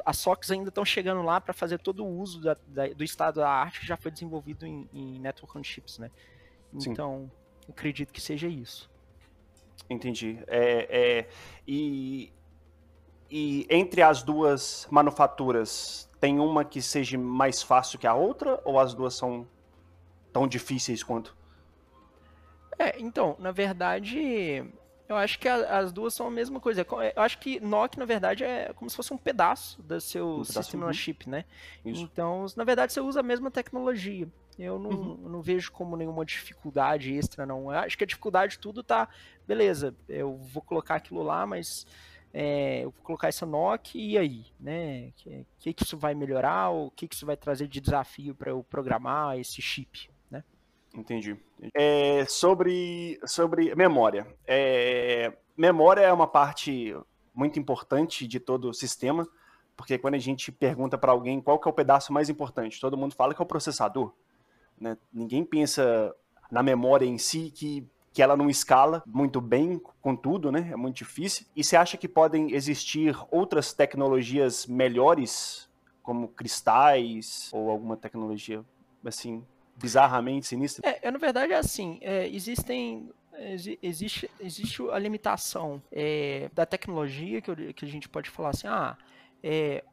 as 0.06 0.18
SOCs 0.18 0.52
ainda 0.52 0.70
estão 0.70 0.86
chegando 0.86 1.24
lá 1.24 1.42
para 1.42 1.56
fazer 1.56 1.80
todo 1.80 2.06
o 2.06 2.20
uso 2.20 2.40
da, 2.40 2.56
da, 2.68 2.88
do 2.90 3.04
estado 3.04 3.40
da 3.40 3.50
arte 3.50 3.80
que 3.80 3.88
já 3.88 3.98
foi 3.98 4.12
desenvolvido 4.12 4.64
em, 4.64 4.88
em 4.94 5.20
Network 5.20 5.58
on 5.58 5.64
Chips, 5.64 5.98
né? 5.98 6.12
Então, 6.72 7.32
acredito 7.68 8.14
que 8.14 8.22
seja 8.22 8.48
isso. 8.48 8.92
Entendi. 9.90 10.38
É, 10.46 10.88
é, 10.90 11.30
e, 11.68 12.32
e 13.28 13.66
entre 13.72 14.04
as 14.04 14.22
duas 14.22 14.88
manufaturas, 14.92 16.08
tem 16.20 16.40
uma 16.40 16.64
que 16.64 16.80
seja 16.80 17.18
mais 17.18 17.64
fácil 17.64 17.98
que 17.98 18.06
a 18.06 18.14
outra, 18.14 18.62
ou 18.64 18.80
as 18.80 18.94
duas 18.94 19.16
são 19.16 19.48
tão 20.32 20.48
difíceis 20.48 21.04
quanto? 21.04 21.36
É, 22.78 23.00
então, 23.00 23.36
na 23.40 23.52
verdade, 23.52 24.64
eu 25.12 25.18
acho 25.18 25.38
que 25.40 25.48
a, 25.48 25.80
as 25.80 25.92
duas 25.92 26.14
são 26.14 26.28
a 26.28 26.32
mesma 26.32 26.60
coisa. 26.60 26.86
Eu 27.16 27.22
acho 27.22 27.38
que 27.40 27.60
NOC, 27.60 27.98
na 27.98 28.06
verdade, 28.06 28.44
é 28.44 28.72
como 28.74 28.90
se 28.90 28.96
fosse 28.96 29.14
um 29.14 29.18
pedaço 29.18 29.82
do 29.82 30.00
seu 30.00 30.40
um 30.40 30.44
sistema 30.44 30.88
on 30.88 30.94
chip, 30.94 31.30
né? 31.30 31.46
Isso. 31.86 32.02
Então, 32.02 32.46
na 32.56 32.64
verdade, 32.64 32.94
você 32.94 33.02
usa 33.02 33.20
a 33.20 33.24
mesma 33.24 33.52
tecnologia. 33.52 34.28
Eu 34.58 34.78
não, 34.78 34.90
uhum. 34.90 35.18
não 35.30 35.42
vejo 35.42 35.72
como 35.72 35.98
nenhuma 35.98 36.26
dificuldade 36.26 37.14
extra, 37.14 37.46
não. 37.46 37.72
Eu 37.72 37.80
acho 37.80 37.98
que 37.98 38.04
a 38.04 38.08
dificuldade 38.08 38.60
tudo 38.60 38.84
tá, 38.84 39.10
beleza, 39.48 39.96
eu 40.08 40.36
vou 40.38 40.62
colocar 40.62 40.96
aquilo 40.96 41.24
lá, 41.24 41.46
mas 41.48 41.88
é, 42.34 42.82
eu 42.84 42.92
vou 42.92 43.04
colocar 43.04 43.28
essa 43.28 43.46
NOC 43.46 43.96
e 43.96 44.18
aí, 44.18 44.46
né? 44.60 45.08
O 45.08 45.14
que, 45.14 45.46
que, 45.60 45.74
que 45.74 45.84
isso 45.84 45.98
vai 45.98 46.14
melhorar? 46.14 46.70
O 46.70 46.92
que, 46.92 47.08
que 47.08 47.16
isso 47.16 47.26
vai 47.26 47.36
trazer 47.36 47.68
de 47.68 47.82
desafio 47.82 48.36
para 48.36 48.52
eu 48.52 48.64
programar 48.64 49.40
esse 49.40 49.62
chip? 49.62 50.11
Entendi. 50.94 51.38
É, 51.74 52.26
sobre, 52.26 53.20
sobre 53.26 53.74
memória. 53.76 54.28
É, 54.46 55.34
memória 55.56 56.02
é 56.02 56.12
uma 56.12 56.28
parte 56.28 56.96
muito 57.34 57.60
importante 57.60 58.28
de 58.28 58.40
todo 58.40 58.70
o 58.70 58.74
sistema, 58.74 59.28
porque 59.76 59.98
quando 59.98 60.16
a 60.16 60.20
gente 60.20 60.52
pergunta 60.52 60.98
para 60.98 61.12
alguém 61.12 61.42
qual 61.42 61.60
que 61.60 61.68
é 61.68 61.72
o 61.72 61.74
pedaço 61.74 62.12
mais 62.12 62.30
importante, 62.30 62.80
todo 62.80 62.98
mundo 62.98 63.16
fala 63.16 63.34
que 63.34 63.42
é 63.42 63.44
o 63.44 63.48
processador. 63.48 64.14
Né? 64.80 64.98
Ninguém 65.14 65.46
pensa 65.46 66.14
na 66.52 66.62
memória 66.62 67.06
em 67.06 67.18
si 67.18 67.52
que, 67.52 67.88
que 68.12 68.22
ela 68.22 68.36
não 68.36 68.50
escala 68.50 69.02
muito 69.06 69.40
bem 69.40 69.82
com 70.02 70.16
tudo, 70.16 70.52
né? 70.52 70.70
É 70.72 70.76
muito 70.76 70.98
difícil. 70.98 71.46
E 71.56 71.64
você 71.64 71.78
acha 71.78 71.96
que 71.96 72.10
podem 72.10 72.54
existir 72.54 73.16
outras 73.32 73.72
tecnologias 73.72 74.68
melhores, 74.68 75.70
como 76.04 76.28
cristais 76.28 77.50
ou 77.54 77.70
alguma 77.70 77.96
tecnologia 77.96 78.66
assim 79.06 79.44
bizarramente 79.76 80.48
sinistra? 80.48 80.88
É, 80.88 81.10
na 81.10 81.18
verdade 81.18 81.54
é 81.54 81.58
assim, 81.58 82.00
é, 82.02 82.28
existem 82.28 83.10
existe, 83.82 84.30
existe 84.40 84.82
a 84.92 85.00
limitação 85.00 85.82
é, 85.92 86.50
da 86.54 86.66
tecnologia 86.66 87.42
que, 87.42 87.50
eu, 87.50 87.74
que 87.74 87.86
a 87.86 87.88
gente 87.88 88.08
pode 88.08 88.30
falar 88.30 88.50
assim, 88.50 88.68
ah, 88.68 88.98
é, 89.44 89.84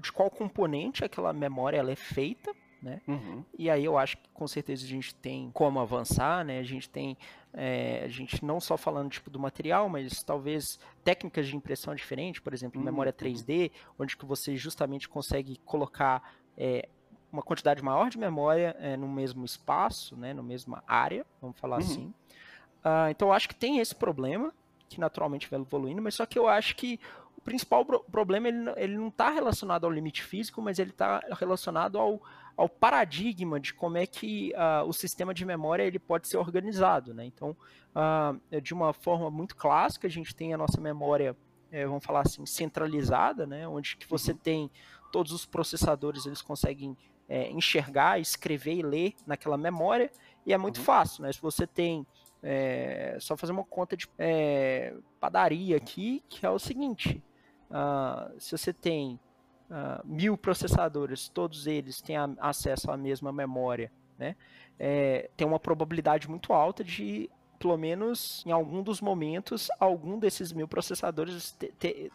de 0.00 0.12
qual 0.12 0.30
componente 0.30 1.04
aquela 1.04 1.32
memória 1.32 1.78
ela 1.78 1.90
é 1.90 1.96
feita, 1.96 2.54
né? 2.82 3.00
Uhum. 3.08 3.44
E 3.58 3.70
aí 3.70 3.84
eu 3.84 3.96
acho 3.96 4.18
que 4.18 4.28
com 4.32 4.46
certeza 4.46 4.84
a 4.84 4.88
gente 4.88 5.14
tem 5.14 5.50
como 5.52 5.80
avançar, 5.80 6.44
né? 6.44 6.58
A 6.58 6.62
gente 6.62 6.88
tem, 6.88 7.16
é, 7.52 8.02
a 8.04 8.08
gente 8.08 8.44
não 8.44 8.60
só 8.60 8.76
falando 8.76 9.10
tipo 9.10 9.30
do 9.30 9.38
material, 9.38 9.88
mas 9.88 10.22
talvez 10.22 10.78
técnicas 11.02 11.48
de 11.48 11.56
impressão 11.56 11.94
diferentes, 11.94 12.40
por 12.40 12.52
exemplo, 12.52 12.78
uhum. 12.78 12.84
memória 12.84 13.12
3D, 13.12 13.70
onde 13.98 14.16
que 14.16 14.26
você 14.26 14.56
justamente 14.56 15.08
consegue 15.08 15.58
colocar 15.64 16.36
é, 16.56 16.88
uma 17.32 17.42
quantidade 17.42 17.82
maior 17.82 18.08
de 18.08 18.18
memória 18.18 18.76
é, 18.78 18.96
no 18.96 19.08
mesmo 19.08 19.44
espaço, 19.44 20.16
né, 20.16 20.32
no 20.32 20.42
mesma 20.42 20.82
área, 20.86 21.26
vamos 21.40 21.58
falar 21.58 21.76
uhum. 21.76 21.82
assim. 21.82 22.14
Uh, 22.84 23.10
então 23.10 23.28
eu 23.28 23.32
acho 23.32 23.48
que 23.48 23.54
tem 23.54 23.78
esse 23.78 23.94
problema, 23.94 24.52
que 24.88 25.00
naturalmente 25.00 25.50
vai 25.50 25.60
evoluindo, 25.60 26.00
mas 26.00 26.14
só 26.14 26.24
que 26.24 26.38
eu 26.38 26.48
acho 26.48 26.76
que 26.76 27.00
o 27.36 27.40
principal 27.40 27.84
pro 27.84 28.00
problema 28.04 28.48
ele, 28.48 28.70
ele 28.76 28.96
não 28.96 29.08
está 29.08 29.30
relacionado 29.30 29.84
ao 29.84 29.90
limite 29.90 30.22
físico, 30.22 30.62
mas 30.62 30.78
ele 30.78 30.90
está 30.90 31.20
relacionado 31.38 31.98
ao, 31.98 32.22
ao 32.56 32.68
paradigma 32.68 33.58
de 33.58 33.74
como 33.74 33.98
é 33.98 34.06
que 34.06 34.52
uh, 34.54 34.86
o 34.86 34.92
sistema 34.92 35.34
de 35.34 35.44
memória 35.44 35.82
ele 35.82 35.98
pode 35.98 36.28
ser 36.28 36.36
organizado. 36.36 37.12
Né? 37.12 37.24
Então, 37.24 37.56
uh, 37.94 38.60
de 38.60 38.72
uma 38.72 38.92
forma 38.92 39.30
muito 39.30 39.56
clássica, 39.56 40.06
a 40.06 40.10
gente 40.10 40.34
tem 40.34 40.54
a 40.54 40.56
nossa 40.56 40.80
memória, 40.80 41.36
é, 41.70 41.84
vamos 41.84 42.04
falar 42.04 42.20
assim, 42.20 42.46
centralizada, 42.46 43.46
né? 43.46 43.66
onde 43.66 43.96
que 43.96 44.08
você 44.08 44.30
uhum. 44.30 44.38
tem 44.38 44.70
todos 45.10 45.32
os 45.32 45.44
processadores, 45.44 46.24
eles 46.24 46.40
conseguem 46.40 46.96
é, 47.28 47.50
enxergar, 47.50 48.20
escrever 48.20 48.74
e 48.74 48.82
ler 48.82 49.14
naquela 49.26 49.56
memória, 49.56 50.10
e 50.44 50.52
é 50.52 50.58
muito 50.58 50.78
uhum. 50.78 50.84
fácil, 50.84 51.22
né? 51.22 51.32
Se 51.32 51.40
você 51.40 51.66
tem 51.66 52.06
é, 52.42 53.16
só 53.20 53.36
fazer 53.36 53.52
uma 53.52 53.64
conta 53.64 53.96
de 53.96 54.08
é, 54.18 54.94
padaria 55.18 55.76
aqui, 55.76 56.22
que 56.28 56.46
é 56.46 56.50
o 56.50 56.58
seguinte: 56.58 57.22
uh, 57.70 58.38
se 58.38 58.56
você 58.56 58.72
tem 58.72 59.18
uh, 59.70 60.06
mil 60.06 60.36
processadores, 60.36 61.28
todos 61.28 61.66
eles 61.66 62.00
têm 62.00 62.16
a, 62.16 62.28
acesso 62.38 62.90
à 62.90 62.96
mesma 62.96 63.32
memória, 63.32 63.90
né? 64.18 64.36
É, 64.78 65.30
tem 65.36 65.46
uma 65.46 65.58
probabilidade 65.58 66.28
muito 66.28 66.52
alta 66.52 66.84
de 66.84 67.30
pelo 67.58 67.76
menos 67.76 68.44
em 68.46 68.50
algum 68.50 68.82
dos 68.82 69.00
momentos, 69.00 69.68
algum 69.78 70.18
desses 70.18 70.52
mil 70.52 70.68
processadores 70.68 71.52
te, 71.52 71.72
te, 71.78 72.10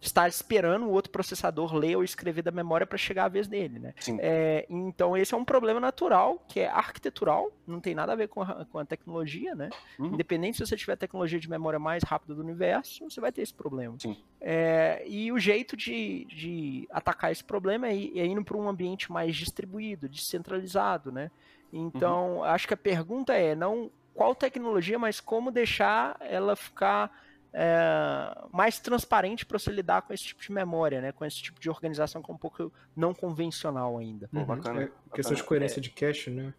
estar 0.00 0.28
esperando 0.28 0.86
o 0.86 0.90
outro 0.90 1.10
processador 1.10 1.74
ler 1.74 1.96
ou 1.96 2.04
escrever 2.04 2.42
da 2.42 2.50
memória 2.50 2.86
para 2.86 2.98
chegar 2.98 3.24
a 3.24 3.28
vez 3.28 3.46
dele, 3.46 3.78
né? 3.78 3.94
É, 4.18 4.66
então 4.68 5.16
esse 5.16 5.34
é 5.34 5.36
um 5.36 5.44
problema 5.44 5.80
natural, 5.80 6.42
que 6.48 6.60
é 6.60 6.68
arquitetural, 6.68 7.50
não 7.66 7.80
tem 7.80 7.94
nada 7.94 8.12
a 8.12 8.16
ver 8.16 8.28
com 8.28 8.42
a, 8.42 8.64
com 8.66 8.78
a 8.78 8.84
tecnologia, 8.84 9.54
né? 9.54 9.70
Uhum. 9.98 10.14
Independente 10.14 10.56
se 10.56 10.66
você 10.66 10.76
tiver 10.76 10.94
a 10.94 10.96
tecnologia 10.96 11.38
de 11.38 11.48
memória 11.48 11.78
mais 11.78 12.02
rápida 12.02 12.34
do 12.34 12.40
universo, 12.40 13.04
você 13.08 13.20
vai 13.20 13.32
ter 13.32 13.42
esse 13.42 13.54
problema. 13.54 13.96
É, 14.40 15.04
e 15.06 15.32
o 15.32 15.38
jeito 15.38 15.76
de, 15.76 16.24
de 16.26 16.86
atacar 16.90 17.32
esse 17.32 17.44
problema 17.44 17.88
é, 17.88 17.92
é 17.92 18.26
indo 18.26 18.44
para 18.44 18.56
um 18.56 18.68
ambiente 18.68 19.10
mais 19.10 19.34
distribuído, 19.34 20.08
descentralizado, 20.08 21.10
né? 21.10 21.30
Então, 21.72 22.36
uhum. 22.36 22.44
acho 22.44 22.66
que 22.66 22.74
a 22.74 22.76
pergunta 22.76 23.34
é 23.34 23.54
não 23.54 23.90
qual 24.16 24.34
tecnologia, 24.34 24.98
mas 24.98 25.20
como 25.20 25.50
deixar 25.50 26.16
ela 26.20 26.56
ficar 26.56 27.12
é, 27.52 28.46
mais 28.52 28.78
transparente 28.78 29.44
para 29.44 29.58
você 29.58 29.70
lidar 29.70 30.02
com 30.02 30.12
esse 30.12 30.24
tipo 30.24 30.42
de 30.42 30.50
memória, 30.50 31.00
né? 31.00 31.12
Com 31.12 31.24
esse 31.24 31.36
tipo 31.36 31.60
de 31.60 31.68
organização 31.68 32.22
que 32.22 32.30
é 32.30 32.34
um 32.34 32.38
pouco 32.38 32.72
não 32.96 33.14
convencional 33.14 33.98
ainda. 33.98 34.28
Uhum. 34.32 34.44
bacana, 34.44 34.82
é, 34.82 34.90
questão 35.14 35.34
de 35.34 35.44
coerência 35.44 35.78
é. 35.78 35.82
de 35.82 35.90
cache, 35.90 36.30
né? 36.30 36.52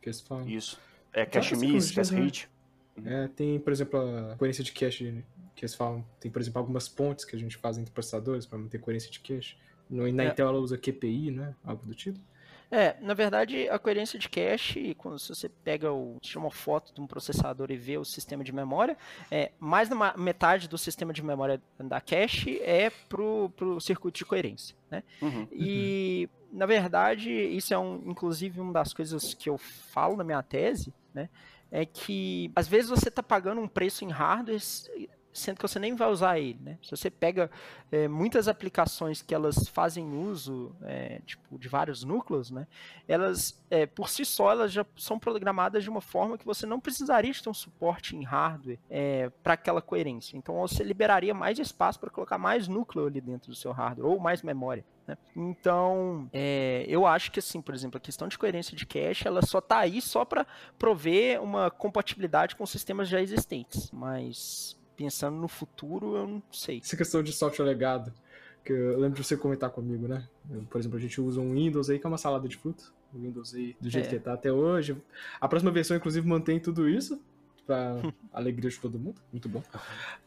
Que 0.00 0.08
eles 0.08 0.20
falam. 0.20 0.48
Isso. 0.48 0.78
É 1.12 1.24
cache 1.24 1.56
miss, 1.56 1.90
cache 1.90 2.14
hit. 2.14 2.48
Né? 2.96 3.24
É, 3.24 3.28
tem, 3.28 3.58
por 3.58 3.72
exemplo, 3.72 4.00
a 4.32 4.36
coerência 4.36 4.62
de 4.62 4.72
cache 4.72 5.24
que 5.54 5.64
eles 5.64 5.74
falam. 5.74 6.04
Tem, 6.20 6.30
por 6.30 6.40
exemplo, 6.40 6.58
algumas 6.58 6.88
pontes 6.88 7.24
que 7.24 7.34
a 7.34 7.38
gente 7.38 7.56
faz 7.56 7.78
entre 7.78 7.92
processadores 7.92 8.46
para 8.46 8.58
manter 8.58 8.78
coerência 8.78 9.10
de 9.10 9.20
cache. 9.20 9.56
No, 9.88 10.10
na 10.12 10.24
é. 10.24 10.26
Intel 10.28 10.48
ela 10.48 10.58
usa 10.58 10.76
QPI, 10.76 11.30
né? 11.30 11.54
Algo 11.64 11.86
do 11.86 11.94
tipo. 11.94 12.20
É, 12.70 12.96
na 13.00 13.14
verdade, 13.14 13.68
a 13.68 13.78
coerência 13.78 14.18
de 14.18 14.28
cache, 14.28 14.94
quando 14.94 15.18
você 15.18 15.48
pega 15.48 15.90
o, 15.90 16.18
tira 16.20 16.38
uma 16.38 16.50
foto 16.50 16.92
de 16.92 17.00
um 17.00 17.06
processador 17.06 17.70
e 17.70 17.76
vê 17.76 17.96
o 17.96 18.04
sistema 18.04 18.44
de 18.44 18.52
memória, 18.52 18.96
é, 19.30 19.52
mais 19.58 19.88
da 19.88 20.16
metade 20.16 20.68
do 20.68 20.76
sistema 20.76 21.12
de 21.12 21.22
memória 21.22 21.60
da 21.78 22.00
cache 22.00 22.60
é 22.62 22.90
pro, 23.08 23.50
pro 23.56 23.80
circuito 23.80 24.18
de 24.18 24.26
coerência, 24.26 24.76
né? 24.90 25.02
Uhum. 25.22 25.48
E, 25.50 26.28
na 26.52 26.66
verdade, 26.66 27.30
isso 27.30 27.72
é 27.72 27.78
um, 27.78 28.02
inclusive 28.06 28.60
uma 28.60 28.72
das 28.72 28.92
coisas 28.92 29.32
que 29.32 29.48
eu 29.48 29.56
falo 29.56 30.16
na 30.16 30.24
minha 30.24 30.42
tese, 30.42 30.92
né? 31.14 31.30
É 31.70 31.86
que, 31.86 32.50
às 32.54 32.68
vezes, 32.68 32.90
você 32.90 33.08
está 33.08 33.22
pagando 33.22 33.60
um 33.60 33.68
preço 33.68 34.04
em 34.04 34.10
hardware 34.10 34.60
sendo 35.38 35.56
que 35.56 35.62
você 35.62 35.78
nem 35.78 35.94
vai 35.94 36.08
usar 36.10 36.38
ele, 36.38 36.58
né? 36.60 36.78
Se 36.82 36.90
você 36.90 37.10
pega 37.10 37.50
é, 37.90 38.06
muitas 38.08 38.48
aplicações 38.48 39.22
que 39.22 39.34
elas 39.34 39.68
fazem 39.68 40.12
uso 40.12 40.74
é, 40.82 41.20
tipo, 41.24 41.58
de 41.58 41.68
vários 41.68 42.04
núcleos, 42.04 42.50
né? 42.50 42.66
Elas, 43.06 43.58
é, 43.70 43.86
por 43.86 44.08
si 44.08 44.24
só, 44.24 44.50
elas 44.50 44.72
já 44.72 44.84
são 44.96 45.18
programadas 45.18 45.82
de 45.82 45.90
uma 45.90 46.00
forma 46.00 46.36
que 46.36 46.44
você 46.44 46.66
não 46.66 46.80
precisaria 46.80 47.32
de 47.32 47.42
ter 47.42 47.48
um 47.48 47.54
suporte 47.54 48.16
em 48.16 48.24
hardware 48.24 48.78
para 49.42 49.54
aquela 49.54 49.80
coerência. 49.80 50.36
Então, 50.36 50.56
você 50.56 50.82
liberaria 50.82 51.32
mais 51.32 51.58
espaço 51.58 51.98
para 51.98 52.10
colocar 52.10 52.38
mais 52.38 52.68
núcleo 52.68 53.06
ali 53.06 53.20
dentro 53.20 53.50
do 53.50 53.54
seu 53.54 53.72
hardware, 53.72 54.06
ou 54.06 54.18
mais 54.18 54.42
memória. 54.42 54.84
Né? 55.08 55.16
Então, 55.34 56.28
é, 56.32 56.84
eu 56.86 57.06
acho 57.06 57.32
que, 57.32 57.38
assim, 57.38 57.62
por 57.62 57.74
exemplo, 57.74 57.96
a 57.96 58.00
questão 58.00 58.28
de 58.28 58.38
coerência 58.38 58.76
de 58.76 58.84
cache, 58.84 59.26
ela 59.26 59.40
só 59.42 59.58
está 59.58 59.78
aí 59.78 60.00
só 60.02 60.24
para 60.24 60.46
prover 60.78 61.42
uma 61.42 61.70
compatibilidade 61.70 62.54
com 62.54 62.66
sistemas 62.66 63.08
já 63.08 63.20
existentes. 63.20 63.90
Mas, 63.90 64.77
pensando 64.98 65.36
no 65.36 65.46
futuro, 65.46 66.16
eu 66.16 66.26
não 66.26 66.42
sei. 66.50 66.80
Essa 66.82 66.96
questão 66.96 67.22
de 67.22 67.32
software 67.32 67.64
legado, 67.64 68.12
que 68.64 68.72
eu 68.72 68.98
lembro 68.98 69.20
de 69.20 69.24
você 69.24 69.36
comentar 69.36 69.70
comigo, 69.70 70.08
né? 70.08 70.28
Por 70.68 70.80
exemplo, 70.80 70.98
a 70.98 71.00
gente 71.00 71.20
usa 71.20 71.40
um 71.40 71.54
Windows 71.54 71.88
aí 71.88 72.00
que 72.00 72.06
é 72.06 72.08
uma 72.08 72.18
salada 72.18 72.48
de 72.48 72.56
frutas. 72.56 72.92
O 73.14 73.18
Windows 73.18 73.54
aí, 73.54 73.76
do 73.80 73.88
jeito 73.88 74.06
é. 74.06 74.08
que 74.08 74.16
está 74.16 74.32
até 74.32 74.52
hoje. 74.52 75.00
A 75.40 75.46
próxima 75.48 75.70
versão, 75.70 75.96
inclusive, 75.96 76.26
mantém 76.26 76.58
tudo 76.58 76.88
isso 76.88 77.22
para 77.64 78.02
alegria 78.32 78.68
de 78.68 78.78
todo 78.80 78.98
mundo. 78.98 79.20
Muito 79.30 79.48
bom. 79.48 79.62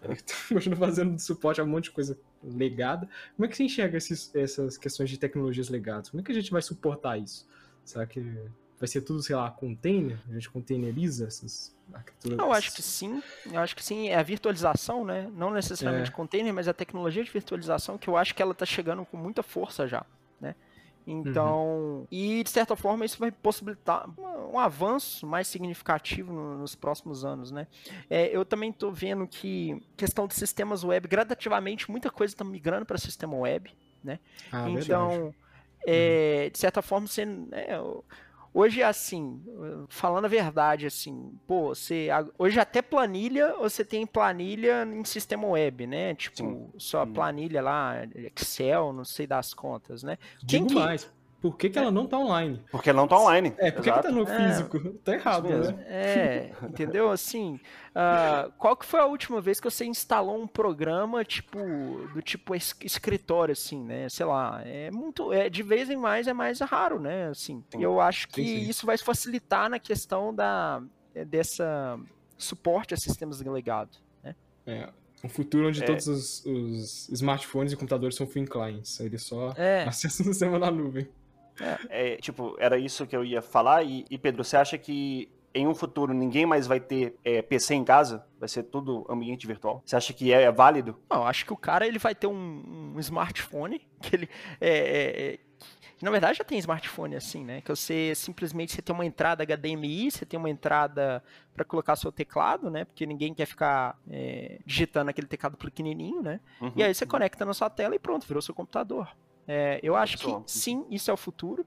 Continua 0.47 0.77
fazendo 0.77 1.19
suporte 1.19 1.59
a 1.59 1.65
um 1.65 1.67
monte 1.67 1.85
de 1.85 1.91
coisa 1.91 2.17
legada. 2.41 3.09
Como 3.35 3.45
é 3.45 3.49
que 3.49 3.57
você 3.57 3.63
enxerga 3.63 3.97
esses, 3.97 4.33
essas 4.33 4.77
questões 4.77 5.09
de 5.09 5.19
tecnologias 5.19 5.67
legadas? 5.67 6.09
Como 6.09 6.21
é 6.21 6.23
que 6.23 6.31
a 6.31 6.35
gente 6.35 6.49
vai 6.49 6.61
suportar 6.61 7.17
isso? 7.17 7.45
Será 7.83 8.05
que 8.05 8.23
vai 8.81 8.87
ser 8.87 9.01
tudo, 9.01 9.23
sei 9.23 9.35
lá, 9.35 9.49
container? 9.49 10.19
A 10.29 10.33
gente 10.33 10.49
containeriza 10.49 11.27
essas 11.27 11.73
arquiteturas? 11.93 12.39
Eu 12.39 12.51
acho 12.51 12.73
que 12.73 12.81
sim. 12.81 13.23
Eu 13.49 13.59
acho 13.61 13.75
que 13.75 13.85
sim. 13.85 14.09
É 14.09 14.15
a 14.15 14.23
virtualização, 14.23 15.05
né? 15.05 15.31
Não 15.33 15.51
necessariamente 15.51 16.09
é. 16.09 16.13
container, 16.13 16.53
mas 16.53 16.67
a 16.67 16.73
tecnologia 16.73 17.23
de 17.23 17.31
virtualização 17.31 17.97
que 17.97 18.09
eu 18.09 18.17
acho 18.17 18.35
que 18.35 18.41
ela 18.41 18.51
está 18.51 18.65
chegando 18.65 19.05
com 19.05 19.15
muita 19.15 19.41
força 19.41 19.87
já. 19.87 20.05
Então, 21.05 21.65
uhum. 21.65 22.07
e 22.11 22.43
de 22.43 22.49
certa 22.49 22.75
forma 22.75 23.03
isso 23.03 23.17
vai 23.17 23.31
possibilitar 23.31 24.07
um, 24.19 24.59
avanço 24.59 25.25
mais 25.25 25.47
significativo 25.47 26.31
no, 26.31 26.57
nos 26.57 26.75
próximos 26.75 27.25
anos, 27.25 27.51
né? 27.51 27.67
É, 28.09 28.35
eu 28.35 28.45
também 28.45 28.69
estou 28.69 28.91
vendo 28.91 29.27
que 29.27 29.81
questão 29.97 30.27
de 30.27 30.35
sistemas 30.35 30.83
web, 30.83 31.07
gradativamente 31.07 31.89
muita 31.89 32.09
coisa 32.09 32.33
está 32.33 32.43
migrando 32.43 32.85
para 32.85 32.97
sistema 32.97 33.35
web, 33.35 33.71
né? 34.03 34.19
Ah, 34.51 34.69
então, 34.69 35.33
é, 35.85 36.49
de 36.51 36.59
certa 36.59 36.81
forma 36.81 37.07
você, 37.07 37.23
é, 37.51 37.79
Hoje, 38.53 38.83
assim, 38.83 39.41
falando 39.87 40.25
a 40.25 40.27
verdade, 40.27 40.85
assim, 40.85 41.33
pô, 41.47 41.69
você. 41.69 42.09
Hoje 42.37 42.59
até 42.59 42.81
planilha, 42.81 43.53
você 43.53 43.85
tem 43.85 44.05
planilha 44.05 44.83
em 44.83 45.05
sistema 45.05 45.47
web, 45.47 45.87
né? 45.87 46.13
Tipo, 46.15 46.35
Sim. 46.35 46.69
só 46.77 47.05
planilha 47.05 47.61
lá, 47.61 47.95
Excel, 48.13 48.91
não 48.91 49.05
sei 49.05 49.25
das 49.25 49.53
contas, 49.53 50.03
né? 50.03 50.17
Digo 50.43 50.67
que... 50.67 50.75
mais, 50.75 51.09
por 51.41 51.57
que, 51.57 51.71
que 51.71 51.79
ela 51.79 51.89
não 51.89 52.05
tá 52.05 52.19
online? 52.19 52.61
Porque 52.69 52.91
ela 52.91 53.01
não 53.01 53.07
tá 53.07 53.19
online. 53.19 53.51
É, 53.57 53.71
por 53.71 53.81
que, 53.81 53.91
que 53.91 54.01
tá 54.01 54.11
no 54.11 54.21
é. 54.21 54.25
físico? 54.25 54.77
É, 54.77 54.91
tá 55.03 55.13
errado, 55.13 55.49
né? 55.49 55.83
É, 55.87 56.51
entendeu? 56.63 57.09
Assim, 57.09 57.59
uh, 57.95 58.51
qual 58.59 58.77
que 58.77 58.85
foi 58.85 58.99
a 58.99 59.07
última 59.07 59.41
vez 59.41 59.59
que 59.59 59.67
você 59.67 59.83
instalou 59.83 60.39
um 60.39 60.45
programa, 60.45 61.25
tipo, 61.25 61.57
do 62.13 62.21
tipo 62.21 62.53
escritório, 62.55 63.53
assim, 63.53 63.83
né? 63.83 64.07
Sei 64.07 64.23
lá, 64.23 64.61
é 64.63 64.91
muito, 64.91 65.33
é, 65.33 65.49
de 65.49 65.63
vez 65.63 65.89
em 65.89 65.95
mais 65.95 66.27
é 66.27 66.33
mais 66.33 66.59
raro, 66.59 66.99
né? 66.99 67.29
Assim, 67.29 67.63
sim. 67.71 67.81
eu 67.81 67.99
acho 67.99 68.27
que 68.27 68.43
sim, 68.43 68.59
sim. 68.59 68.69
isso 68.69 68.85
vai 68.85 68.97
facilitar 68.99 69.67
na 69.67 69.79
questão 69.79 70.31
da, 70.33 70.83
é, 71.15 71.25
dessa 71.25 71.99
suporte 72.37 72.93
a 72.93 72.97
sistemas 72.97 73.39
de 73.39 73.49
legado, 73.49 73.97
né? 74.23 74.35
É, 74.67 74.89
um 75.23 75.29
futuro 75.29 75.69
onde 75.69 75.81
é. 75.81 75.85
todos 75.87 76.07
os, 76.07 76.45
os, 76.45 77.09
smartphones 77.09 77.73
e 77.73 77.75
computadores 77.75 78.15
são 78.15 78.27
full 78.27 78.45
clients. 78.45 78.99
Eles 78.99 79.23
só 79.23 79.53
é. 79.57 79.85
acessam 79.89 80.27
o 80.27 80.29
sistema 80.29 80.59
na 80.59 80.69
nuvem. 80.69 81.07
É, 81.59 82.13
é, 82.13 82.15
tipo, 82.17 82.55
era 82.59 82.77
isso 82.77 83.05
que 83.05 83.15
eu 83.15 83.23
ia 83.23 83.41
falar. 83.41 83.83
E, 83.83 84.05
e, 84.09 84.17
Pedro, 84.17 84.43
você 84.43 84.57
acha 84.57 84.77
que 84.77 85.29
em 85.53 85.67
um 85.67 85.75
futuro 85.75 86.13
ninguém 86.13 86.45
mais 86.45 86.65
vai 86.65 86.79
ter 86.79 87.15
é, 87.23 87.41
PC 87.41 87.75
em 87.75 87.83
casa? 87.83 88.25
Vai 88.39 88.47
ser 88.47 88.63
tudo 88.63 89.05
ambiente 89.09 89.45
virtual? 89.45 89.81
Você 89.85 89.95
acha 89.95 90.13
que 90.13 90.33
é, 90.33 90.43
é 90.43 90.51
válido? 90.51 90.97
Não, 91.09 91.25
acho 91.25 91.45
que 91.45 91.53
o 91.53 91.57
cara 91.57 91.85
ele 91.85 91.99
vai 91.99 92.15
ter 92.15 92.27
um, 92.27 92.93
um 92.95 92.99
smartphone 92.99 93.81
que 94.01 94.15
ele 94.15 94.29
é, 94.59 95.37
é 95.37 95.39
na 96.01 96.09
verdade 96.09 96.39
já 96.39 96.43
tem 96.43 96.57
smartphone 96.57 97.15
assim, 97.15 97.45
né? 97.45 97.61
Que 97.61 97.69
você 97.69 98.13
simplesmente 98.15 98.73
você 98.73 98.81
tem 98.81 98.93
uma 98.93 99.05
entrada 99.05 99.45
HDMI, 99.45 100.09
você 100.09 100.25
tem 100.25 100.39
uma 100.39 100.49
entrada 100.49 101.23
para 101.53 101.63
colocar 101.63 101.95
seu 101.95 102.11
teclado, 102.11 102.71
né? 102.71 102.85
Porque 102.85 103.05
ninguém 103.05 103.33
quer 103.33 103.45
ficar 103.45 103.99
é, 104.09 104.59
digitando 104.65 105.09
aquele 105.11 105.27
teclado 105.27 105.57
pequenininho, 105.57 106.21
né? 106.21 106.39
Uhum. 106.59 106.71
E 106.75 106.83
aí 106.83 106.93
você 106.93 107.05
conecta 107.05 107.45
na 107.45 107.53
sua 107.53 107.69
tela 107.69 107.95
e 107.95 107.99
pronto, 107.99 108.25
virou 108.25 108.41
seu 108.41 108.55
computador. 108.55 109.07
É, 109.53 109.81
eu 109.83 109.97
acho 109.97 110.17
que 110.17 110.43
sim, 110.45 110.85
isso 110.89 111.11
é 111.11 111.13
o 111.13 111.17
futuro. 111.17 111.65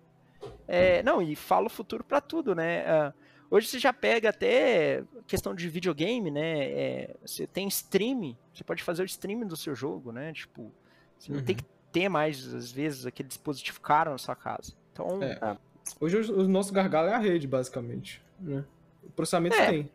É, 0.67 1.03
não, 1.03 1.21
e 1.21 1.37
falo 1.37 1.69
futuro 1.69 2.03
para 2.03 2.19
tudo, 2.19 2.55
né? 2.55 2.83
Uh, 2.83 3.13
hoje 3.51 3.67
você 3.67 3.79
já 3.79 3.93
pega 3.93 4.31
até 4.31 5.05
questão 5.27 5.55
de 5.55 5.69
videogame, 5.69 6.31
né? 6.31 6.63
É, 6.63 7.17
você 7.21 7.47
tem 7.47 7.69
streaming, 7.69 8.39
você 8.55 8.65
pode 8.65 8.83
fazer 8.83 9.03
o 9.03 9.05
streaming 9.05 9.47
do 9.47 9.55
seu 9.55 9.75
jogo, 9.75 10.13
né? 10.13 10.33
Tipo, 10.33 10.73
você 11.19 11.31
uhum. 11.31 11.39
não 11.39 11.45
tem 11.45 11.57
que 11.57 11.65
ter 11.93 12.09
mais, 12.09 12.55
às 12.55 12.73
vezes, 12.73 13.05
aquele 13.05 13.29
dispositivo 13.29 13.79
caro 13.83 14.13
na 14.13 14.19
sua 14.19 14.35
casa. 14.35 14.73
Então. 14.91 15.23
É. 15.23 15.59
Hoje 16.01 16.33
o 16.33 16.49
nosso 16.49 16.73
gargalo 16.73 17.09
é 17.09 17.13
a 17.13 17.19
rede, 17.19 17.47
basicamente. 17.47 18.23
Né? 18.41 18.65
O 19.03 19.11
processamento 19.11 19.57
é. 19.57 19.67
tem. 19.71 19.91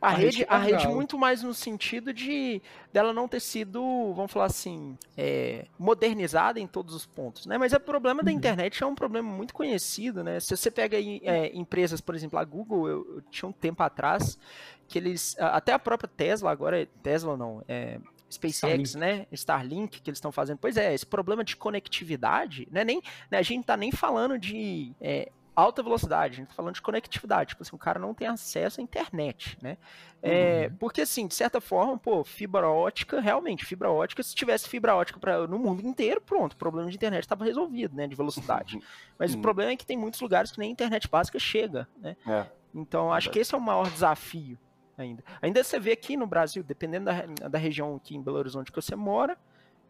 A, 0.00 0.08
a 0.08 0.10
rede, 0.10 0.46
a 0.48 0.58
rede 0.58 0.88
muito 0.88 1.18
mais 1.18 1.42
no 1.42 1.52
sentido 1.52 2.12
de 2.12 2.62
dela 2.92 3.12
não 3.12 3.28
ter 3.28 3.40
sido, 3.40 3.80
vamos 4.14 4.32
falar 4.32 4.46
assim, 4.46 4.96
é, 5.16 5.66
modernizada 5.78 6.58
em 6.58 6.66
todos 6.66 6.94
os 6.94 7.04
pontos, 7.04 7.46
né? 7.46 7.58
Mas 7.58 7.72
o 7.72 7.80
problema 7.80 8.22
da 8.22 8.30
uhum. 8.30 8.36
internet 8.36 8.82
é 8.82 8.86
um 8.86 8.94
problema 8.94 9.30
muito 9.30 9.52
conhecido, 9.52 10.24
né? 10.24 10.40
Se 10.40 10.56
você 10.56 10.70
pega 10.70 10.96
é, 10.98 11.54
empresas, 11.54 12.00
por 12.00 12.14
exemplo, 12.14 12.38
a 12.38 12.44
Google, 12.44 12.88
eu, 12.88 13.06
eu, 13.16 13.22
tinha 13.30 13.48
um 13.48 13.52
tempo 13.52 13.82
atrás 13.82 14.38
que 14.88 14.98
eles, 14.98 15.36
até 15.38 15.72
a 15.72 15.78
própria 15.78 16.08
Tesla 16.08 16.50
agora, 16.50 16.86
Tesla 17.02 17.36
não, 17.36 17.62
é, 17.68 18.00
SpaceX, 18.30 18.90
Starlink. 18.90 18.96
né? 18.96 19.26
Starlink 19.32 20.00
que 20.00 20.08
eles 20.08 20.18
estão 20.18 20.32
fazendo. 20.32 20.58
Pois 20.58 20.76
é, 20.76 20.94
esse 20.94 21.04
problema 21.04 21.44
de 21.44 21.56
conectividade, 21.56 22.66
né? 22.70 22.84
Nem, 22.84 23.02
né, 23.30 23.38
a 23.38 23.42
gente 23.42 23.64
tá 23.64 23.76
nem 23.76 23.90
falando 23.92 24.38
de 24.38 24.92
é, 25.00 25.30
alta 25.60 25.82
velocidade, 25.82 26.34
a 26.34 26.36
gente 26.36 26.48
tá 26.48 26.54
falando 26.54 26.74
de 26.74 26.82
conectividade, 26.82 27.50
tipo 27.50 27.62
assim, 27.62 27.74
o 27.74 27.78
cara 27.78 27.98
não 27.98 28.14
tem 28.14 28.26
acesso 28.28 28.80
à 28.80 28.84
internet, 28.84 29.58
né? 29.62 29.76
É, 30.22 30.68
uhum. 30.68 30.76
Porque 30.76 31.00
assim, 31.00 31.26
de 31.26 31.34
certa 31.34 31.60
forma, 31.60 31.96
pô, 31.96 32.22
fibra 32.24 32.68
ótica, 32.68 33.20
realmente, 33.20 33.64
fibra 33.64 33.90
ótica, 33.90 34.22
se 34.22 34.34
tivesse 34.34 34.68
fibra 34.68 34.94
ótica 34.94 35.18
pra, 35.18 35.46
no 35.46 35.58
mundo 35.58 35.86
inteiro, 35.86 36.20
pronto, 36.20 36.52
o 36.52 36.56
problema 36.56 36.90
de 36.90 36.96
internet 36.96 37.22
estava 37.22 37.44
resolvido, 37.44 37.96
né, 37.96 38.06
de 38.06 38.14
velocidade. 38.14 38.78
Mas 39.18 39.32
uhum. 39.32 39.38
o 39.38 39.42
problema 39.42 39.72
é 39.72 39.76
que 39.76 39.86
tem 39.86 39.96
muitos 39.96 40.20
lugares 40.20 40.50
que 40.50 40.58
nem 40.58 40.68
a 40.68 40.72
internet 40.72 41.08
básica 41.08 41.38
chega, 41.38 41.88
né? 41.98 42.16
É. 42.26 42.46
Então, 42.74 43.12
acho 43.12 43.30
que 43.30 43.38
esse 43.38 43.54
é 43.54 43.58
o 43.58 43.60
maior 43.60 43.90
desafio 43.90 44.56
ainda. 44.96 45.24
Ainda 45.42 45.64
você 45.64 45.78
vê 45.78 45.92
aqui 45.92 46.16
no 46.16 46.26
Brasil, 46.26 46.62
dependendo 46.62 47.06
da, 47.06 47.48
da 47.48 47.58
região 47.58 47.96
aqui 47.96 48.14
em 48.14 48.22
Belo 48.22 48.38
Horizonte 48.38 48.70
que 48.70 48.80
você 48.80 48.94
mora, 48.94 49.36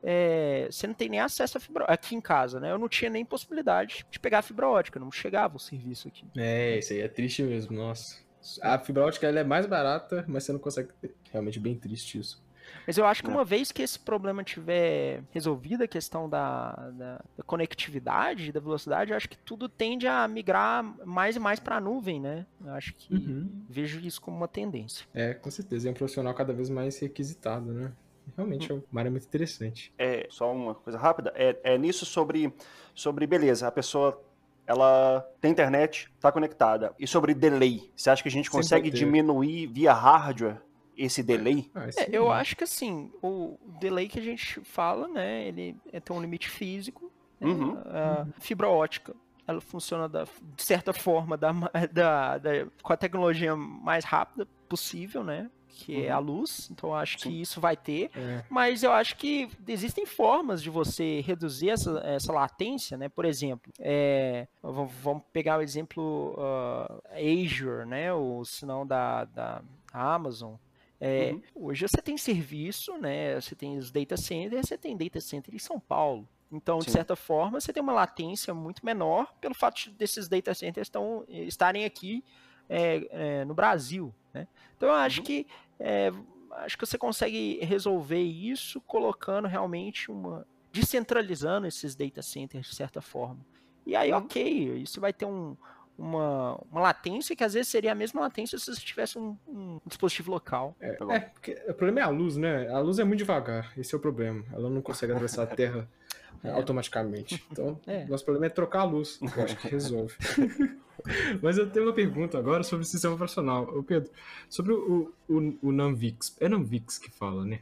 é, 0.03 0.69
você 0.71 0.87
não 0.87 0.95
tem 0.95 1.09
nem 1.09 1.21
acesso 1.21 1.59
a 1.59 1.61
fibra 1.61 1.85
aqui 1.85 2.15
em 2.15 2.21
casa, 2.21 2.59
né? 2.59 2.71
Eu 2.71 2.79
não 2.79 2.89
tinha 2.89 3.11
nem 3.11 3.25
possibilidade 3.25 4.07
de 4.11 4.19
pegar 4.19 4.39
a 4.39 4.43
fibra 4.43 4.69
ótica, 4.69 4.99
não 4.99 5.13
chegava 5.13 5.57
o 5.57 5.61
serviço 5.61 6.09
aqui. 6.09 6.25
É, 6.37 6.79
isso 6.79 6.93
aí 6.93 7.01
é 7.01 7.09
triste 7.09 7.43
mesmo, 7.43 7.77
nossa. 7.77 8.19
A 8.63 8.79
fibra 8.79 9.05
ótica 9.05 9.27
ela 9.27 9.41
é 9.41 9.45
mais 9.45 9.67
barata, 9.67 10.25
mas 10.27 10.45
você 10.45 10.53
não 10.53 10.59
consegue 10.59 10.89
ter. 11.01 11.15
Realmente 11.31 11.61
bem 11.61 11.75
triste 11.75 12.19
isso. 12.19 12.43
Mas 12.87 12.97
eu 12.97 13.05
acho 13.05 13.23
que 13.23 13.31
é. 13.31 13.33
uma 13.33 13.45
vez 13.45 13.73
que 13.73 13.83
esse 13.83 13.99
problema 13.99 14.45
tiver 14.45 15.23
resolvido, 15.31 15.83
a 15.83 15.89
questão 15.89 16.29
da, 16.29 16.73
da, 16.93 17.25
da 17.37 17.43
conectividade, 17.45 18.53
da 18.53 18.61
velocidade, 18.61 19.13
acho 19.13 19.29
que 19.29 19.37
tudo 19.37 19.69
tende 19.69 20.07
a 20.07 20.27
migrar 20.27 20.83
mais 21.05 21.37
e 21.37 21.39
mais 21.39 21.61
para 21.61 21.77
a 21.77 21.81
nuvem, 21.81 22.21
né? 22.21 22.47
Eu 22.65 22.73
acho 22.73 22.95
que 22.95 23.13
uhum. 23.13 23.65
vejo 23.69 24.01
isso 24.01 24.21
como 24.21 24.37
uma 24.37 24.49
tendência. 24.49 25.07
É, 25.13 25.35
com 25.35 25.51
certeza. 25.51 25.89
É 25.89 25.91
um 25.91 25.95
profissional 25.95 26.33
cada 26.35 26.53
vez 26.53 26.71
mais 26.71 26.99
requisitado, 26.99 27.73
né? 27.73 27.93
Realmente 28.37 28.71
é 28.71 28.75
uma 28.75 29.01
área 29.01 29.11
muito 29.11 29.27
interessante. 29.27 29.93
É, 29.99 30.27
só 30.31 30.53
uma 30.53 30.75
coisa 30.75 30.99
rápida. 30.99 31.33
É, 31.35 31.59
é 31.63 31.79
nisso 31.79 32.07
sobre, 32.07 32.53
sobre, 32.95 33.27
beleza, 33.27 33.67
a 33.67 33.73
pessoa 33.73 34.23
ela 34.67 35.29
tem 35.41 35.51
internet, 35.51 36.11
está 36.15 36.31
conectada. 36.31 36.95
E 36.99 37.07
sobre 37.07 37.35
delay, 37.35 37.91
você 37.97 38.11
acha 38.11 38.23
que 38.23 38.29
a 38.29 38.33
gente 38.33 38.51
consegue 38.51 38.89
diminuir 38.89 39.67
via 39.67 39.93
hardware 39.93 40.63
esse 40.97 41.23
delay? 41.23 41.71
Ah, 41.75 41.89
é, 41.97 42.09
eu 42.13 42.31
acho 42.31 42.55
que 42.57 42.65
assim, 42.65 43.11
o 43.23 43.59
delay 43.81 44.09
que 44.09 44.19
a 44.19 44.23
gente 44.23 44.61
fala, 44.61 45.09
né, 45.09 45.49
ele 45.49 45.77
é, 45.93 45.99
tem 45.99 46.15
um 46.15 46.21
limite 46.21 46.49
físico. 46.49 47.11
Né, 47.41 47.49
uhum. 47.49 47.79
A 47.85 48.27
fibra 48.39 48.69
ótica, 48.69 49.15
ela 49.47 49.61
funciona 49.61 50.09
da, 50.09 50.25
de 50.25 50.63
certa 50.63 50.93
forma 50.93 51.37
da, 51.37 51.53
da, 51.93 52.39
da, 52.39 52.51
com 52.83 52.93
a 52.93 52.97
tecnologia 52.97 53.57
mais 53.57 54.05
rápida 54.05 54.47
possível, 54.69 55.25
né? 55.25 55.51
Que 55.71 55.97
uhum. 55.97 56.05
é 56.05 56.11
a 56.11 56.19
luz, 56.19 56.69
então 56.71 56.91
eu 56.91 56.95
acho 56.95 57.19
Sim. 57.19 57.31
que 57.31 57.41
isso 57.41 57.61
vai 57.61 57.77
ter, 57.77 58.11
é. 58.15 58.45
mas 58.51 58.83
eu 58.83 58.93
acho 58.93 59.17
que 59.17 59.49
existem 59.67 60.05
formas 60.05 60.63
de 60.63 60.69
você 60.69 61.21
reduzir 61.21 61.71
essa, 61.71 62.01
essa 62.05 62.33
latência, 62.33 62.97
né? 62.99 63.09
Por 63.09 63.25
exemplo, 63.25 63.73
é, 63.79 64.47
vamos 64.63 65.23
pegar 65.33 65.59
o 65.59 65.63
exemplo 65.63 66.35
uh, 66.37 67.03
Azure, 67.15 67.87
né? 67.87 68.09
Se 68.45 68.67
não 68.67 68.87
da, 68.87 69.25
da 69.25 69.63
Amazon, 69.93 70.55
É, 71.01 71.33
uhum. 71.33 71.43
Hoje 71.55 71.87
você 71.89 72.03
tem 72.03 72.19
serviço, 72.19 72.99
né? 72.99 73.41
Você 73.41 73.55
tem 73.55 73.79
os 73.79 73.91
data 73.91 74.17
centers, 74.19 74.69
você 74.69 74.77
tem 74.77 74.97
data 74.97 75.19
center 75.21 75.55
em 75.55 75.59
São 75.59 75.81
Paulo. 75.81 76.29
Então, 76.53 76.81
Sim. 76.81 76.87
de 76.87 76.93
certa 76.93 77.17
forma, 77.17 77.61
você 77.61 77.73
tem 77.73 77.83
uma 77.83 77.93
latência 77.93 78.53
muito 78.53 78.85
menor 78.85 79.33
pelo 79.41 79.55
fato 79.55 79.91
desses 79.93 80.29
data 80.29 80.53
centers 80.53 80.89
estão, 80.89 81.25
estarem 81.29 81.85
aqui 81.85 82.23
é, 82.69 83.07
é, 83.11 83.45
no 83.45 83.55
Brasil. 83.55 84.13
Né? 84.33 84.47
Então, 84.77 84.89
eu 84.89 84.95
acho 84.95 85.21
uhum. 85.21 85.27
que 85.27 85.47
é, 85.79 86.13
acho 86.53 86.77
que 86.77 86.87
você 86.87 86.99
consegue 86.99 87.59
resolver 87.63 88.23
isso 88.23 88.81
colocando 88.83 89.49
realmente 89.49 90.11
uma 90.11 90.47
descentralizando 90.73 91.67
esses 91.67 91.97
data 91.97 92.23
centers 92.23 92.69
de 92.69 92.77
certa 92.77 93.01
forma. 93.01 93.45
E 93.85 93.97
aí, 93.97 94.13
uhum. 94.13 94.19
ok, 94.19 94.75
isso 94.77 95.01
vai 95.01 95.13
ter 95.13 95.25
um, 95.25 95.57
uma, 96.01 96.59
uma 96.71 96.81
latência 96.81 97.37
que 97.37 97.45
às 97.45 97.53
vezes 97.53 97.69
seria 97.69 97.93
a 97.93 97.95
mesma 97.95 98.23
latência 98.23 98.59
se 98.59 98.75
você 98.75 98.81
tivesse 98.81 99.19
um, 99.19 99.37
um 99.47 99.81
dispositivo 99.87 100.31
local. 100.31 100.75
É, 100.81 100.97
é, 101.11 101.21
porque 101.21 101.53
o 101.69 101.75
problema 101.75 102.01
é 102.01 102.03
a 102.03 102.09
luz, 102.09 102.37
né? 102.37 102.69
A 102.69 102.79
luz 102.79 102.99
é 102.99 103.05
muito 103.05 103.19
devagar, 103.19 103.73
esse 103.77 103.95
é 103.95 103.99
o 103.99 104.01
problema. 104.01 104.45
Ela 104.53 104.71
não 104.71 104.81
consegue 104.81 105.13
atravessar 105.13 105.43
a 105.43 105.47
Terra 105.47 105.87
é. 106.43 106.51
automaticamente. 106.51 107.45
Então, 107.53 107.79
é. 107.87 108.05
nosso 108.07 108.25
problema 108.25 108.47
é 108.47 108.49
trocar 108.49 108.81
a 108.81 108.85
luz, 108.85 109.21
eu 109.21 109.45
acho 109.45 109.57
que 109.57 109.69
resolve. 109.69 110.17
Mas 111.43 111.57
eu 111.57 111.71
tenho 111.71 111.87
uma 111.87 111.95
pergunta 111.95 112.39
agora 112.39 112.63
sobre 112.63 112.85
o 112.85 112.89
sistema 112.89 113.15
operacional. 113.15 113.65
Ô 113.77 113.83
Pedro, 113.83 114.11
sobre 114.49 114.73
o, 114.73 115.13
o, 115.29 115.59
o 115.63 115.73
Namvix. 115.73 116.37
É 116.41 116.49
Namvix 116.49 116.99
que 116.99 117.11
fala, 117.11 117.45
né? 117.45 117.61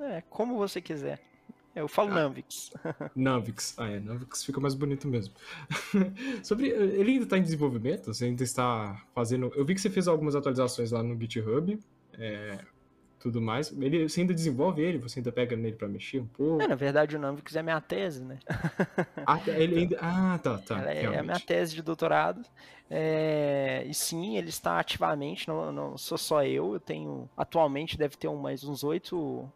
É, 0.00 0.22
como 0.28 0.56
você 0.56 0.80
quiser. 0.80 1.20
Eu 1.74 1.86
falo 1.86 2.10
ah, 2.10 2.14
Namvix. 2.14 2.72
Namvix. 3.14 3.74
Ah, 3.78 3.88
é. 3.88 4.00
Namvix 4.00 4.44
fica 4.44 4.60
mais 4.60 4.74
bonito 4.74 5.06
mesmo. 5.06 5.34
Sobre, 6.42 6.68
ele 6.68 7.12
ainda 7.12 7.24
está 7.24 7.38
em 7.38 7.42
desenvolvimento? 7.42 8.12
Você 8.12 8.24
ainda 8.24 8.42
está 8.42 9.00
fazendo... 9.14 9.52
Eu 9.54 9.64
vi 9.64 9.74
que 9.74 9.80
você 9.80 9.90
fez 9.90 10.08
algumas 10.08 10.34
atualizações 10.34 10.90
lá 10.90 11.02
no 11.02 11.18
GitHub. 11.18 11.78
É, 12.18 12.58
tudo 13.20 13.40
mais. 13.40 13.70
Ele, 13.78 14.08
você 14.08 14.22
ainda 14.22 14.34
desenvolve 14.34 14.82
ele? 14.82 14.98
Você 14.98 15.20
ainda 15.20 15.30
pega 15.30 15.54
nele 15.54 15.76
para 15.76 15.86
mexer 15.86 16.20
um 16.20 16.26
pouco? 16.26 16.62
É, 16.62 16.66
na 16.66 16.74
verdade, 16.74 17.16
o 17.16 17.18
Namvix 17.18 17.54
é 17.54 17.62
minha 17.62 17.80
tese, 17.80 18.24
né? 18.24 18.38
Ah, 19.26 19.38
tá, 19.38 19.52
ele 19.52 19.78
ainda... 19.80 19.98
ah 20.00 20.38
tá, 20.42 20.58
tá. 20.58 20.90
É, 20.92 21.04
é 21.04 21.18
a 21.18 21.22
minha 21.22 21.38
tese 21.38 21.74
de 21.74 21.82
doutorado. 21.82 22.42
É, 22.88 23.84
e 23.86 23.94
sim, 23.94 24.36
ele 24.36 24.48
está 24.48 24.80
ativamente, 24.80 25.46
não, 25.46 25.70
não 25.70 25.96
sou 25.96 26.18
só 26.18 26.42
eu, 26.42 26.72
eu 26.74 26.80
tenho, 26.80 27.30
atualmente 27.36 27.96
deve 27.96 28.16
ter 28.16 28.26
um, 28.26 28.36
mais 28.36 28.64
uns 28.64 28.82
oito 28.82 29.48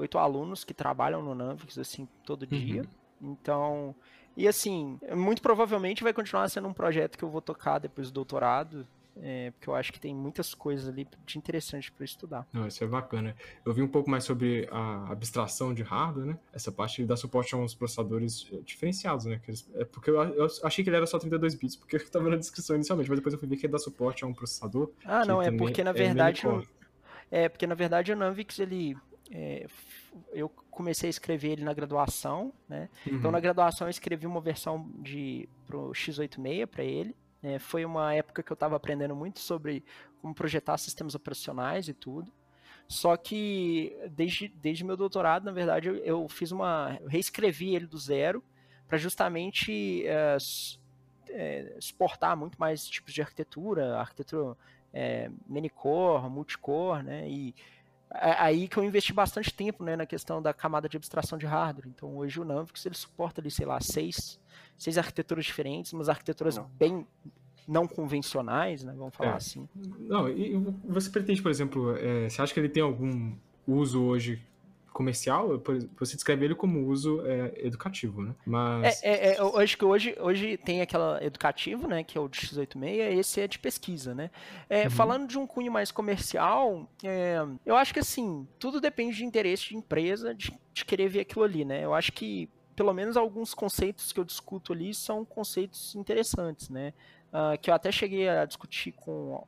oito 0.00 0.18
alunos 0.18 0.64
que 0.64 0.74
trabalham 0.74 1.22
no 1.22 1.34
Namvix, 1.34 1.78
assim, 1.78 2.08
todo 2.24 2.46
dia. 2.46 2.82
Uhum. 3.20 3.32
Então, 3.32 3.94
e 4.36 4.48
assim, 4.48 4.98
muito 5.14 5.42
provavelmente 5.42 6.02
vai 6.02 6.12
continuar 6.12 6.48
sendo 6.48 6.68
um 6.68 6.72
projeto 6.72 7.18
que 7.18 7.24
eu 7.24 7.30
vou 7.30 7.40
tocar 7.42 7.78
depois 7.78 8.10
do 8.10 8.14
doutorado. 8.14 8.86
É, 9.22 9.50
porque 9.50 9.68
eu 9.68 9.74
acho 9.74 9.92
que 9.92 10.00
tem 10.00 10.14
muitas 10.14 10.54
coisas 10.54 10.88
ali 10.88 11.06
de 11.26 11.36
interessante 11.36 11.92
para 11.92 12.04
estudar. 12.04 12.46
Não, 12.52 12.66
isso 12.66 12.82
é 12.82 12.86
bacana. 12.86 13.36
Eu 13.66 13.74
vi 13.74 13.82
um 13.82 13.88
pouco 13.88 14.08
mais 14.08 14.24
sobre 14.24 14.66
a 14.70 15.12
abstração 15.12 15.74
de 15.74 15.82
hardware, 15.82 16.26
né? 16.26 16.38
Essa 16.54 16.72
parte 16.72 17.04
dá 17.04 17.16
suporte 17.16 17.54
a 17.54 17.58
uns 17.58 17.74
processadores 17.74 18.48
é, 18.52 18.58
diferenciados, 18.58 19.26
né? 19.26 19.40
É 19.74 19.84
porque 19.84 20.10
eu, 20.10 20.22
eu, 20.22 20.46
achei 20.62 20.82
que 20.82 20.88
ele 20.88 20.96
era 20.96 21.06
só 21.06 21.18
32 21.18 21.54
bits, 21.54 21.76
porque 21.76 21.96
estava 21.96 22.30
na 22.30 22.36
descrição 22.36 22.76
inicialmente, 22.76 23.10
mas 23.10 23.18
depois 23.18 23.34
eu 23.34 23.40
fui 23.40 23.48
ver 23.48 23.56
que 23.56 23.66
ele 23.66 23.72
dá 23.72 23.78
suporte 23.78 24.24
a 24.24 24.26
um 24.26 24.32
processador. 24.32 24.90
Ah, 25.04 25.24
não, 25.26 25.42
é 25.42 25.50
porque 25.50 25.84
na 25.84 25.92
verdade. 25.92 26.42
É, 27.30 27.44
é, 27.44 27.48
porque 27.48 27.66
na 27.66 27.74
verdade 27.74 28.12
o 28.12 28.16
Namvix 28.16 28.58
ele 28.58 28.96
é, 29.30 29.66
eu 30.32 30.48
comecei 30.48 31.08
a 31.08 31.10
escrever 31.10 31.52
ele 31.52 31.64
na 31.64 31.72
graduação, 31.72 32.52
né? 32.68 32.88
Então, 33.02 33.12
uhum. 33.12 33.18
Então 33.18 33.30
na 33.30 33.40
graduação 33.40 33.86
eu 33.86 33.90
escrevi 33.90 34.26
uma 34.26 34.40
versão 34.40 34.90
de 34.98 35.48
pro 35.66 35.90
x86 35.90 36.66
para 36.66 36.84
ele. 36.84 37.14
É, 37.42 37.58
foi 37.58 37.84
uma 37.84 38.12
época 38.14 38.42
que 38.42 38.52
eu 38.52 38.54
estava 38.54 38.76
aprendendo 38.76 39.14
muito 39.14 39.38
sobre 39.40 39.84
como 40.20 40.34
projetar 40.34 40.76
sistemas 40.78 41.14
operacionais 41.14 41.88
e 41.88 41.94
tudo. 41.94 42.32
Só 42.86 43.16
que 43.16 43.96
desde, 44.10 44.48
desde 44.48 44.84
meu 44.84 44.96
doutorado, 44.96 45.44
na 45.44 45.52
verdade, 45.52 45.88
eu, 45.88 45.96
eu 45.98 46.28
fiz 46.28 46.50
uma. 46.50 46.98
Eu 47.00 47.08
reescrevi 47.08 47.74
ele 47.74 47.86
do 47.86 47.96
zero 47.96 48.42
para 48.88 48.98
justamente 48.98 50.04
é, 50.06 50.36
é, 51.28 51.76
suportar 51.78 52.36
muito 52.36 52.58
mais 52.58 52.84
tipos 52.84 53.14
de 53.14 53.22
arquitetura, 53.22 53.96
arquitetura 53.96 54.56
é, 54.92 55.30
many-core, 55.46 56.28
multicore, 56.28 57.04
né? 57.04 57.30
E 57.30 57.54
é 58.14 58.34
aí 58.38 58.68
que 58.68 58.76
eu 58.76 58.84
investi 58.84 59.12
bastante 59.12 59.52
tempo 59.52 59.84
né, 59.84 59.96
na 59.96 60.06
questão 60.06 60.42
da 60.42 60.52
camada 60.52 60.88
de 60.88 60.96
abstração 60.96 61.38
de 61.38 61.46
hardware. 61.46 61.88
Então 61.88 62.16
hoje 62.16 62.40
o 62.40 62.44
Namvix 62.44 62.84
ele 62.84 62.94
suporta 62.94 63.40
ali, 63.40 63.50
sei 63.50 63.66
lá, 63.66 63.80
seis, 63.80 64.40
seis 64.76 64.98
arquiteturas 64.98 65.44
diferentes, 65.44 65.92
umas 65.92 66.08
arquiteturas 66.08 66.56
não. 66.56 66.64
bem 66.78 67.06
não 67.68 67.86
convencionais, 67.86 68.82
né, 68.82 68.92
vamos 68.96 69.14
falar 69.14 69.34
é. 69.34 69.36
assim. 69.36 69.68
Não, 70.00 70.28
e 70.28 70.56
você 70.88 71.08
pretende, 71.08 71.40
por 71.40 71.50
exemplo, 71.50 71.96
é, 71.96 72.28
você 72.28 72.42
acha 72.42 72.52
que 72.52 72.58
ele 72.58 72.68
tem 72.68 72.82
algum 72.82 73.32
uso 73.66 74.02
hoje 74.02 74.42
comercial, 74.92 75.62
você 75.98 76.14
descreve 76.14 76.44
ele 76.44 76.54
como 76.54 76.86
uso 76.86 77.24
é, 77.26 77.66
educativo, 77.66 78.22
né? 78.22 78.34
Mas... 78.44 79.02
É, 79.02 79.08
é, 79.08 79.32
é, 79.32 79.40
eu 79.40 79.56
acho 79.58 79.76
que 79.76 79.84
hoje, 79.84 80.16
hoje 80.20 80.56
tem 80.56 80.80
aquela 80.80 81.22
educativo, 81.24 81.86
né, 81.88 82.02
que 82.02 82.18
é 82.18 82.20
o 82.20 82.28
de 82.28 82.40
x86, 82.40 83.18
esse 83.18 83.40
é 83.40 83.48
de 83.48 83.58
pesquisa, 83.58 84.14
né? 84.14 84.30
É, 84.68 84.84
uhum. 84.84 84.90
Falando 84.90 85.28
de 85.28 85.38
um 85.38 85.46
cunho 85.46 85.70
mais 85.70 85.90
comercial, 85.90 86.88
é, 87.04 87.38
eu 87.64 87.76
acho 87.76 87.92
que 87.94 88.00
assim, 88.00 88.46
tudo 88.58 88.80
depende 88.80 89.16
de 89.16 89.24
interesse 89.24 89.68
de 89.68 89.76
empresa, 89.76 90.34
de, 90.34 90.52
de 90.72 90.84
querer 90.84 91.08
ver 91.08 91.20
aquilo 91.20 91.44
ali, 91.44 91.64
né? 91.64 91.84
Eu 91.84 91.94
acho 91.94 92.12
que 92.12 92.48
pelo 92.74 92.94
menos 92.94 93.16
alguns 93.16 93.52
conceitos 93.52 94.12
que 94.12 94.18
eu 94.18 94.24
discuto 94.24 94.72
ali 94.72 94.94
são 94.94 95.24
conceitos 95.24 95.94
interessantes, 95.94 96.68
né? 96.70 96.94
Uh, 97.28 97.56
que 97.60 97.70
eu 97.70 97.74
até 97.74 97.92
cheguei 97.92 98.28
a 98.28 98.44
discutir 98.44 98.92
com 98.92 99.46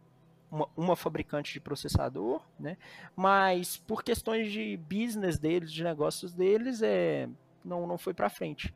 uma, 0.53 0.69
uma, 0.77 0.95
fabricante 0.95 1.55
de 1.55 1.61
processador, 1.61 2.43
né? 2.61 2.77
Mas 3.17 3.79
por 3.79 4.05
questões 4.05 4.53
de 4.53 4.77
business 4.77 5.39
deles, 5.39 5.73
de 5.73 5.83
negócios 5.83 6.35
deles, 6.35 6.83
é, 6.83 7.29
não, 7.65 7.87
não 7.87 7.97
foi 7.97 8.13
para 8.13 8.29
frente. 8.29 8.73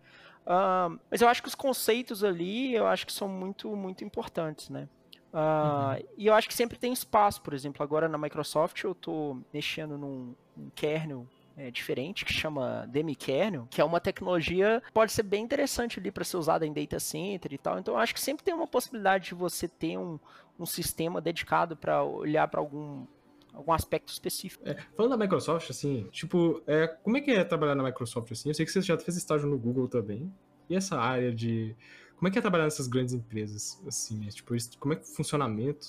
Uh, 0.47 0.99
mas 1.11 1.21
eu 1.21 1.29
acho 1.29 1.43
que 1.43 1.49
os 1.49 1.55
conceitos 1.55 2.25
ali, 2.25 2.75
eu 2.75 2.87
acho 2.87 3.05
que 3.07 3.13
são 3.13 3.29
muito, 3.29 3.77
muito 3.77 4.03
importantes, 4.05 4.71
né? 4.71 4.89
Uh, 5.33 5.37
uhum. 5.37 6.09
E 6.17 6.27
eu 6.27 6.35
acho 6.35 6.49
que 6.49 6.55
sempre 6.55 6.79
tem 6.79 6.93
espaço, 6.93 7.43
por 7.43 7.53
exemplo, 7.53 7.83
agora 7.83 8.09
na 8.09 8.17
Microsoft 8.17 8.83
eu 8.83 8.93
estou 8.93 9.39
mexendo 9.53 9.99
num, 9.99 10.35
num 10.57 10.71
kernel 10.71 11.27
é, 11.57 11.71
diferente 11.71 12.25
que 12.25 12.33
chama 12.33 12.87
Demikernel, 12.89 13.67
que 13.71 13.81
é 13.81 13.85
uma 13.85 14.01
tecnologia 14.01 14.83
que 14.85 14.93
pode 14.93 15.13
ser 15.13 15.23
bem 15.23 15.43
interessante 15.43 15.99
ali 15.99 16.11
para 16.11 16.25
ser 16.25 16.37
usada 16.37 16.67
em 16.67 16.73
data 16.73 17.01
center 17.01 17.53
e 17.53 17.59
tal. 17.59 17.79
Então 17.79 17.95
eu 17.95 17.99
acho 17.99 18.13
que 18.13 18.21
sempre 18.21 18.45
tem 18.45 18.55
uma 18.55 18.67
possibilidade 18.67 19.29
de 19.29 19.35
você 19.35 19.67
ter 19.67 19.97
um, 19.97 20.19
um 20.59 20.67
sistema 20.67 21.21
dedicado 21.21 21.77
para 21.77 22.03
olhar 22.03 22.47
para 22.49 22.61
algum 22.61 23.07
algum 23.55 23.73
aspecto 23.73 24.13
específico. 24.13 24.69
É, 24.69 24.77
falando 24.95 25.13
da 25.13 25.17
Microsoft, 25.17 25.71
assim, 25.71 26.07
tipo, 26.13 26.63
é, 26.67 26.87
como 26.87 27.17
é 27.17 27.23
que 27.23 27.31
é 27.31 27.43
trabalhar 27.43 27.75
na 27.75 27.83
Microsoft 27.83 28.31
assim? 28.31 28.51
Eu 28.51 28.55
sei 28.55 28.67
que 28.67 28.71
você 28.71 28.83
já 28.83 28.99
fez 28.99 29.17
estágio 29.17 29.49
no 29.49 29.59
Google 29.59 29.89
também. 29.89 30.31
E 30.69 30.77
essa 30.77 30.99
área 30.99 31.33
de 31.33 31.75
como 32.17 32.29
é 32.29 32.31
que 32.31 32.39
é 32.39 32.43
trabalhar 32.43 32.65
nessas 32.65 32.87
grandes 32.87 33.15
empresas, 33.15 33.83
assim, 33.87 34.27
é, 34.27 34.29
tipo, 34.29 34.55
como 34.79 34.93
é 34.93 34.97
que 34.97 35.07
funcionamento, 35.07 35.87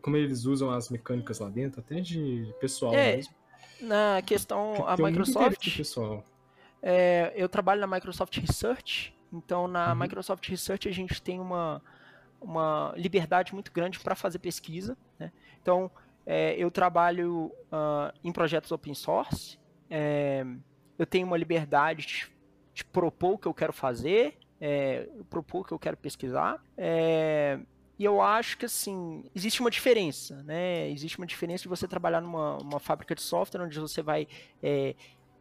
como 0.00 0.16
eles 0.16 0.44
usam 0.44 0.70
as 0.70 0.88
mecânicas 0.88 1.40
lá 1.40 1.48
dentro, 1.48 1.80
até 1.80 2.00
de 2.00 2.52
pessoal 2.60 2.94
é, 2.94 3.16
mesmo. 3.16 3.34
Na 3.84 4.22
questão, 4.22 4.86
a 4.86 4.96
Microsoft, 4.96 5.76
pessoal. 5.76 6.24
É, 6.82 7.32
eu 7.34 7.48
trabalho 7.48 7.80
na 7.80 7.86
Microsoft 7.86 8.36
Research, 8.36 9.14
então 9.32 9.66
na 9.66 9.92
uhum. 9.92 9.98
Microsoft 10.00 10.46
Research 10.48 10.88
a 10.88 10.92
gente 10.92 11.20
tem 11.22 11.40
uma, 11.40 11.80
uma 12.40 12.92
liberdade 12.96 13.54
muito 13.54 13.72
grande 13.72 13.98
para 14.00 14.14
fazer 14.14 14.38
pesquisa. 14.38 14.96
Né? 15.18 15.32
Então, 15.62 15.90
é, 16.26 16.54
eu 16.56 16.70
trabalho 16.70 17.46
uh, 17.72 18.12
em 18.22 18.32
projetos 18.32 18.70
open 18.70 18.94
source, 18.94 19.58
é, 19.90 20.44
eu 20.98 21.06
tenho 21.06 21.26
uma 21.26 21.36
liberdade 21.36 22.06
de, 22.06 22.32
de, 22.72 22.84
propor 22.84 23.34
o 23.34 23.38
que 23.38 23.46
eu 23.46 23.54
quero 23.54 23.72
fazer, 23.72 24.38
é, 24.60 25.08
propor 25.28 25.60
o 25.60 25.64
que 25.64 25.72
eu 25.72 25.78
quero 25.78 25.96
pesquisar. 25.96 26.62
E 27.98 28.04
eu 28.04 28.20
acho 28.20 28.58
que, 28.58 28.64
assim, 28.64 29.24
existe 29.34 29.60
uma 29.60 29.70
diferença, 29.70 30.42
né? 30.42 30.90
Existe 30.90 31.18
uma 31.18 31.26
diferença 31.26 31.62
de 31.62 31.68
você 31.68 31.86
trabalhar 31.86 32.20
numa 32.20 32.80
fábrica 32.80 33.14
de 33.14 33.22
software 33.22 33.62
onde 33.62 33.78
você 33.78 34.02
vai 34.02 34.26
é, 34.62 34.94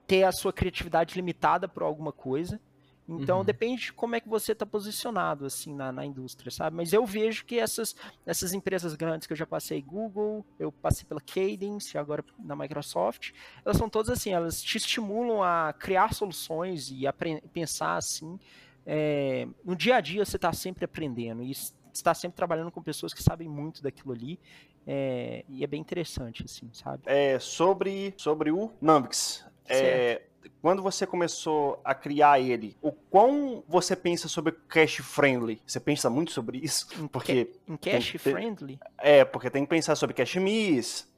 ter 0.06 0.24
a 0.24 0.32
sua 0.32 0.54
criatividade 0.54 1.16
limitada 1.16 1.68
por 1.68 1.84
alguma 1.84 2.12
coisa 2.12 2.60
então 3.08 3.40
uhum. 3.40 3.44
depende 3.44 3.84
de 3.84 3.94
como 3.94 4.16
é 4.16 4.22
que 4.22 4.30
você 4.30 4.54
está 4.54 4.66
posicionado 4.66 5.46
assim 5.46 5.74
na, 5.76 5.92
na, 5.92 6.06
indústria, 6.06 6.50
sabe? 6.50 6.76
Mas 6.78 6.94
eu 6.94 7.06
vejo 7.06 7.44
que 7.46 7.60
essas, 7.60 7.96
essas 8.26 8.54
empresas 8.54 8.96
grandes 8.96 9.28
que 9.28 9.34
eu 9.34 9.38
já 9.38 9.46
passei, 9.46 9.82
Google, 9.82 10.46
eu 10.58 10.72
passei 10.72 11.06
pela 11.06 11.20
Cadence, 11.20 11.98
agora 11.98 12.24
na 12.40 12.56
Microsoft, 12.56 13.32
elas 13.66 13.78
são 13.78 13.90
todas 13.90 14.10
assim, 14.10 14.32
elas 14.32 14.62
te 14.62 14.78
estimulam 14.78 15.44
a 15.44 15.74
criar 15.74 16.14
soluções 16.14 16.90
e 16.92 17.06
a 17.06 17.14
pensar 17.14 17.98
assim. 17.98 18.40
É, 18.86 19.48
no 19.64 19.76
dia 19.76 19.98
a 19.98 20.02
dia 20.02 20.26
você 20.26 20.36
está 20.38 20.54
sempre 20.54 20.86
aprendendo 20.86 21.44
e 21.44 21.52
está 21.94 22.14
sempre 22.14 22.36
trabalhando 22.36 22.72
com 22.72 22.82
pessoas 22.82 23.14
que 23.14 23.22
sabem 23.22 23.48
muito 23.48 23.82
daquilo 23.82 24.14
ali. 24.14 24.40
É, 24.86 25.46
e 25.48 25.64
é 25.64 25.68
bem 25.68 25.80
interessante, 25.80 26.44
assim, 26.44 26.70
sabe? 26.74 27.04
É, 27.06 27.40
sobre, 27.40 28.14
sobre 28.18 28.52
o 28.52 28.72
Numbix. 28.82 29.46
É, 29.68 30.24
quando 30.62 30.82
você 30.82 31.08
começou 31.08 31.80
a 31.84 31.96
criar 31.96 32.40
ele, 32.40 32.76
o 32.82 32.92
quão 32.92 33.64
você 33.68 33.96
pensa 33.96 34.28
sobre 34.28 34.52
cache 34.68 35.02
friendly? 35.02 35.62
Você 35.66 35.80
pensa 35.80 36.10
muito 36.10 36.32
sobre 36.32 36.58
isso? 36.58 36.88
Porque 37.10 37.52
em 37.68 37.78
cache 37.78 38.18
friendly? 38.18 38.80
É, 38.98 39.24
porque 39.24 39.50
tem 39.50 39.64
que 39.64 39.70
pensar 39.70 39.96
sobre 39.96 40.14
cache 40.14 40.40
miss, 40.40 41.10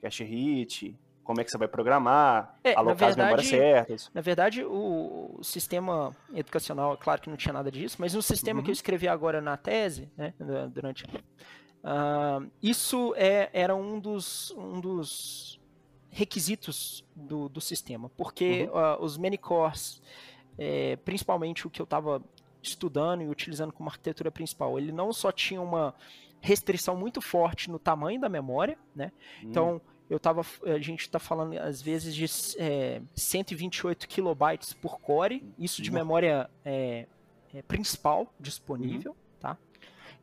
cache 0.00 0.24
hit, 0.24 0.98
como 1.24 1.40
é 1.40 1.44
que 1.44 1.50
você 1.50 1.58
vai 1.58 1.68
programar, 1.68 2.58
é, 2.64 2.74
alocar 2.74 2.96
verdade, 2.96 3.10
as 3.10 3.16
memórias 3.16 3.46
certas. 3.46 4.10
Na 4.12 4.20
verdade, 4.20 4.64
o, 4.64 5.36
o, 5.38 5.44
sistema 5.44 6.14
educacional, 6.34 6.96
claro 6.96 7.20
que 7.20 7.30
não 7.30 7.36
tinha 7.36 7.52
nada 7.52 7.70
disso, 7.70 7.96
mas 7.98 8.14
no 8.14 8.22
sistema 8.22 8.58
uhum. 8.58 8.64
que 8.64 8.70
eu 8.70 8.74
escrevi 8.74 9.08
agora 9.08 9.40
na 9.40 9.56
tese, 9.56 10.10
né, 10.16 10.34
durante... 10.70 11.04
Uh, 11.04 12.48
isso 12.62 13.12
é, 13.16 13.50
era 13.52 13.74
um 13.74 13.98
dos, 13.98 14.52
um 14.52 14.80
dos 14.80 15.60
requisitos 16.10 17.04
do, 17.14 17.48
do 17.48 17.60
sistema, 17.60 18.08
porque 18.10 18.68
uhum. 18.72 18.78
uh, 18.78 19.02
os 19.02 19.16
many 19.16 19.38
cores, 19.38 20.00
é, 20.58 20.96
principalmente 20.96 21.66
o 21.66 21.70
que 21.70 21.80
eu 21.80 21.84
estava 21.84 22.22
estudando 22.62 23.22
e 23.22 23.28
utilizando 23.28 23.72
como 23.72 23.88
arquitetura 23.88 24.30
principal, 24.30 24.78
ele 24.78 24.92
não 24.92 25.12
só 25.12 25.32
tinha 25.32 25.60
uma 25.60 25.94
restrição 26.40 26.96
muito 26.96 27.20
forte 27.20 27.70
no 27.70 27.78
tamanho 27.78 28.20
da 28.20 28.28
memória, 28.28 28.76
né? 28.94 29.12
Uhum. 29.42 29.48
Então, 29.48 29.80
eu 30.12 30.20
tava, 30.20 30.42
a 30.66 30.78
gente 30.78 31.00
está 31.00 31.18
falando 31.18 31.56
às 31.58 31.80
vezes 31.80 32.14
de 32.14 32.26
é, 32.58 33.00
128 33.14 34.06
kilobytes 34.06 34.74
por 34.74 35.00
core, 35.00 35.42
isso 35.58 35.80
de 35.80 35.88
uhum. 35.88 35.94
memória 35.94 36.50
é, 36.66 37.06
é, 37.54 37.62
principal 37.62 38.30
disponível, 38.38 39.12
uhum. 39.12 39.40
tá? 39.40 39.56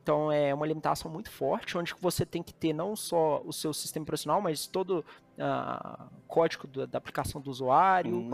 Então 0.00 0.30
é 0.30 0.54
uma 0.54 0.64
limitação 0.64 1.10
muito 1.10 1.28
forte, 1.28 1.76
onde 1.76 1.92
você 2.00 2.24
tem 2.24 2.40
que 2.40 2.54
ter 2.54 2.72
não 2.72 2.94
só 2.94 3.42
o 3.44 3.52
seu 3.52 3.72
sistema 3.74 4.04
operacional, 4.04 4.40
mas 4.40 4.64
todo 4.64 5.04
o 5.36 5.42
uh, 5.42 6.08
código 6.28 6.68
do, 6.68 6.86
da 6.86 6.98
aplicação 6.98 7.40
do 7.40 7.50
usuário 7.50 8.30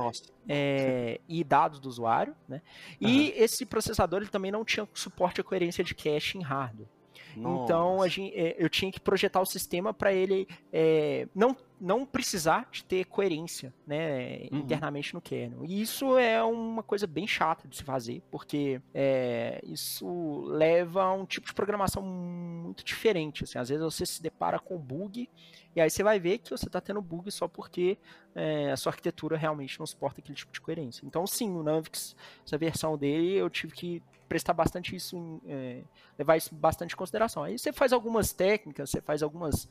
é, 0.46 1.18
e 1.26 1.42
dados 1.42 1.80
do 1.80 1.88
usuário. 1.88 2.36
Né? 2.46 2.61
E 3.00 3.30
esse 3.30 3.64
processador 3.64 4.20
ele 4.20 4.30
também 4.30 4.52
não 4.52 4.62
tinha 4.62 4.86
suporte 4.92 5.40
à 5.40 5.44
coerência 5.44 5.82
de 5.82 5.94
cache 5.94 6.36
em 6.36 6.42
hardware. 6.42 6.88
Nossa. 7.37 7.64
Então 7.64 8.03
a 8.03 8.09
gente, 8.09 8.34
é, 8.34 8.57
eu 8.59 8.68
tinha 8.68 8.91
que 8.91 9.01
projetar 9.01 9.41
o 9.41 9.47
sistema 9.47 9.93
para 9.93 10.12
ele 10.12 10.49
é, 10.72 11.28
não, 11.34 11.57
não 11.80 12.07
precisar 12.07 12.68
de 12.70 12.84
ter 12.84 13.05
coerência 13.05 13.72
né, 13.87 14.49
uhum. 14.51 14.59
internamente 14.59 15.14
no 15.14 15.20
kernel. 15.20 15.64
E 15.64 15.80
isso 15.80 16.16
é 16.18 16.43
uma 16.43 16.82
coisa 16.82 17.07
bem 17.07 17.26
chata 17.26 17.68
de 17.68 17.76
se 17.76 17.82
fazer, 17.82 18.22
porque 18.30 18.80
é, 18.95 19.61
isso 19.64 20.45
leva 20.47 21.05
a 21.05 21.12
um 21.12 21.24
tipo 21.24 21.47
de 21.47 21.55
programação 21.55 22.03
muito 22.03 22.84
diferente. 22.84 23.45
Assim, 23.45 23.59
às 23.59 23.68
vezes 23.68 23.84
você 23.84 24.07
se 24.07 24.22
depara 24.22 24.59
com 24.59 24.78
bug 24.78 25.28
e 25.74 25.80
aí 25.80 25.91
você 25.91 26.03
vai 26.03 26.18
ver 26.18 26.39
que 26.39 26.51
você 26.51 26.66
está 26.66 26.80
tendo 26.80 27.03
bug 27.03 27.30
só 27.30 27.47
porque 27.47 27.99
é, 28.34 28.72
a 28.72 28.76
sua 28.76 28.91
arquitetura 28.91 29.37
realmente 29.37 29.78
não 29.78 29.87
suporta 29.87 30.20
aquele 30.20 30.37
tipo 30.37 30.51
de 30.51 30.61
coerência. 30.61 31.05
Então, 31.05 31.26
sim, 31.26 31.51
o 31.51 31.62
Navix, 31.62 32.16
essa 32.47 32.57
versão 32.57 32.97
dele, 32.97 33.34
eu 33.34 33.51
tive 33.51 33.74
que 33.74 34.03
prestar 34.28 34.52
bastante 34.52 34.94
isso, 34.94 35.16
em, 35.16 35.40
é, 35.46 35.82
levar 36.18 36.36
isso 36.36 36.54
bastante 36.54 36.94
em 36.94 36.96
consideração. 36.96 37.42
Aí 37.42 37.58
você 37.58 37.72
faz 37.72 37.92
algumas 37.92 38.32
técnicas, 38.32 38.90
você 38.90 39.00
faz 39.00 39.22
alguns 39.22 39.68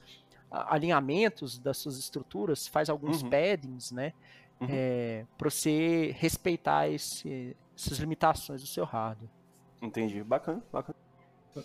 alinhamentos 0.49 1.57
das 1.57 1.77
suas 1.77 1.97
estruturas, 1.97 2.67
faz 2.67 2.89
alguns 2.89 3.21
uhum. 3.21 3.29
paddings, 3.29 3.91
né? 3.91 4.13
Uhum. 4.59 4.67
É, 4.69 5.25
para 5.37 5.49
você 5.49 6.15
respeitar 6.17 6.87
esse, 6.87 7.55
essas 7.75 7.97
limitações 7.97 8.61
do 8.61 8.67
seu 8.67 8.85
hardware. 8.85 9.29
Entendi, 9.81 10.23
bacana, 10.23 10.63
bacana. 10.71 10.97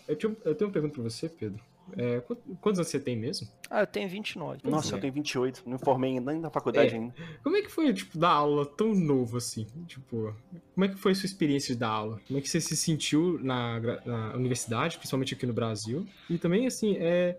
Eu, 0.08 0.16
tenho, 0.16 0.36
eu 0.44 0.54
tenho 0.54 0.68
uma 0.68 0.72
pergunta 0.72 0.94
para 0.94 1.02
você, 1.02 1.28
Pedro. 1.28 1.62
É, 1.96 2.20
quantos 2.60 2.78
anos 2.78 2.88
você 2.88 3.00
tem 3.00 3.16
mesmo? 3.16 3.48
Ah, 3.70 3.80
eu 3.80 3.86
tenho 3.86 4.08
29. 4.08 4.60
Nossa, 4.64 4.94
é. 4.94 4.96
eu 4.96 5.00
tenho 5.00 5.12
28. 5.12 5.62
Não 5.66 5.78
formei 5.78 6.16
ainda 6.16 6.32
na 6.34 6.50
faculdade 6.50 6.94
é. 6.94 6.98
ainda. 6.98 7.14
Como 7.42 7.56
é 7.56 7.62
que 7.62 7.70
foi, 7.70 7.92
tipo, 7.92 8.18
dar 8.18 8.30
aula 8.30 8.66
tão 8.66 8.94
novo 8.94 9.36
assim? 9.36 9.66
Tipo, 9.86 10.34
como 10.74 10.84
é 10.84 10.88
que 10.88 10.96
foi 10.96 11.12
a 11.12 11.14
sua 11.14 11.26
experiência 11.26 11.74
de 11.74 11.80
dar 11.80 11.88
aula? 11.88 12.20
Como 12.26 12.38
é 12.38 12.42
que 12.42 12.48
você 12.48 12.60
se 12.60 12.76
sentiu 12.76 13.38
na, 13.42 13.80
na 14.04 14.34
universidade, 14.34 14.98
principalmente 14.98 15.34
aqui 15.34 15.46
no 15.46 15.52
Brasil? 15.52 16.06
E 16.28 16.38
também, 16.38 16.66
assim, 16.66 16.96
é, 16.98 17.36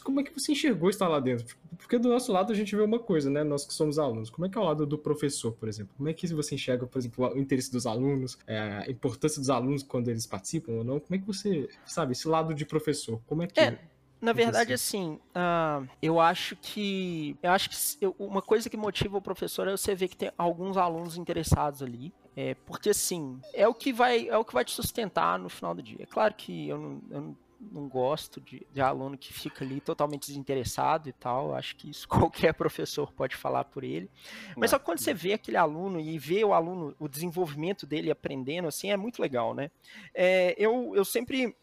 como 0.00 0.20
é 0.20 0.22
que 0.22 0.32
você 0.32 0.52
enxergou 0.52 0.88
estar 0.88 1.08
lá 1.08 1.20
dentro? 1.20 1.56
Porque 1.76 1.98
do 1.98 2.08
nosso 2.08 2.32
lado 2.32 2.52
a 2.52 2.54
gente 2.54 2.74
vê 2.74 2.82
uma 2.82 2.98
coisa, 2.98 3.28
né? 3.28 3.42
Nós 3.42 3.64
que 3.64 3.74
somos 3.74 3.98
alunos. 3.98 4.30
Como 4.30 4.46
é 4.46 4.48
que 4.48 4.56
é 4.56 4.60
o 4.60 4.64
lado 4.64 4.86
do 4.86 4.96
professor, 4.96 5.52
por 5.52 5.68
exemplo? 5.68 5.92
Como 5.96 6.08
é 6.08 6.12
que 6.12 6.26
você 6.28 6.54
enxerga, 6.54 6.86
por 6.86 6.98
exemplo, 6.98 7.34
o 7.34 7.38
interesse 7.38 7.70
dos 7.70 7.86
alunos, 7.86 8.38
é, 8.46 8.84
a 8.86 8.90
importância 8.90 9.40
dos 9.40 9.50
alunos 9.50 9.82
quando 9.82 10.08
eles 10.08 10.26
participam 10.26 10.72
ou 10.72 10.84
não? 10.84 11.00
Como 11.00 11.14
é 11.14 11.18
que 11.18 11.26
você, 11.26 11.68
sabe, 11.84 12.12
esse 12.12 12.28
lado 12.28 12.54
de 12.54 12.64
professor, 12.64 13.20
como 13.26 13.42
é 13.42 13.46
que... 13.46 13.58
É 13.60 13.78
na 14.22 14.32
verdade, 14.32 14.72
assim, 14.72 15.18
uh, 15.34 15.88
eu 16.00 16.20
acho 16.20 16.54
que. 16.54 17.36
Eu 17.42 17.50
acho 17.50 17.68
que 17.68 17.76
eu, 18.00 18.14
uma 18.20 18.40
coisa 18.40 18.70
que 18.70 18.76
motiva 18.76 19.18
o 19.18 19.20
professor 19.20 19.66
é 19.66 19.72
você 19.72 19.96
ver 19.96 20.06
que 20.06 20.16
tem 20.16 20.30
alguns 20.38 20.76
alunos 20.76 21.16
interessados 21.16 21.82
ali. 21.82 22.14
É, 22.36 22.54
porque 22.64 22.90
assim, 22.90 23.40
é 23.52 23.66
o 23.66 23.74
que 23.74 23.92
vai 23.92 24.28
é 24.28 24.38
o 24.38 24.44
que 24.44 24.54
vai 24.54 24.64
te 24.64 24.70
sustentar 24.70 25.40
no 25.40 25.48
final 25.48 25.74
do 25.74 25.82
dia. 25.82 25.98
É 26.00 26.06
claro 26.06 26.32
que 26.34 26.68
eu 26.68 26.78
não, 26.78 27.02
eu 27.10 27.20
não, 27.20 27.36
não 27.72 27.88
gosto 27.88 28.40
de, 28.40 28.64
de, 28.72 28.80
aluno 28.80 29.18
que 29.18 29.32
fica 29.32 29.64
ali 29.64 29.80
totalmente 29.80 30.28
desinteressado 30.28 31.08
e 31.08 31.12
tal. 31.12 31.52
Acho 31.52 31.74
que 31.74 31.90
isso 31.90 32.06
qualquer 32.08 32.54
professor 32.54 33.12
pode 33.12 33.34
falar 33.34 33.64
por 33.64 33.82
ele. 33.82 34.08
Mas 34.56 34.70
só 34.70 34.78
que 34.78 34.84
quando 34.84 34.98
não. 34.98 35.04
você 35.04 35.12
vê 35.12 35.32
aquele 35.32 35.56
aluno 35.56 35.98
e 35.98 36.16
vê 36.16 36.44
o 36.44 36.54
aluno, 36.54 36.94
o 36.96 37.08
desenvolvimento 37.08 37.86
dele 37.86 38.08
aprendendo, 38.08 38.68
assim, 38.68 38.92
é 38.92 38.96
muito 38.96 39.20
legal, 39.20 39.52
né? 39.52 39.68
É, 40.14 40.54
eu, 40.56 40.92
eu 40.94 41.04
sempre 41.04 41.56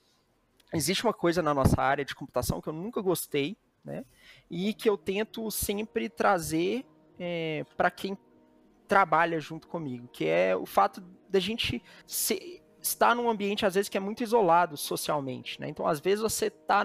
existe 0.74 1.04
uma 1.04 1.14
coisa 1.14 1.42
na 1.42 1.54
nossa 1.54 1.82
área 1.82 2.06
de 2.06 2.16
computação 2.16 2.62
que 2.62 2.70
eu 2.70 2.74
nunca 2.74 3.02
gostei, 3.02 3.58
né? 3.84 4.06
E 4.50 4.74
que 4.74 4.90
eu 4.90 4.98
tento 4.98 5.50
sempre 5.50 6.10
trazer 6.10 6.86
é, 7.20 7.66
para 7.76 7.90
quem 7.90 8.18
trabalha 8.88 9.40
junto 9.40 9.68
comigo, 9.68 10.08
que 10.08 10.26
é 10.26 10.56
o 10.56 10.66
fato 10.66 11.02
da 11.30 11.40
gente 11.40 11.82
ser, 12.08 12.64
estar 12.82 13.14
num 13.16 13.30
ambiente 13.30 13.66
às 13.66 13.76
vezes 13.76 13.90
que 13.90 13.98
é 13.98 14.00
muito 14.00 14.24
isolado 14.24 14.76
socialmente, 14.78 15.60
né? 15.60 15.70
Então 15.70 15.86
às 15.86 16.00
vezes 16.00 16.22
você 16.22 16.48
está 16.48 16.84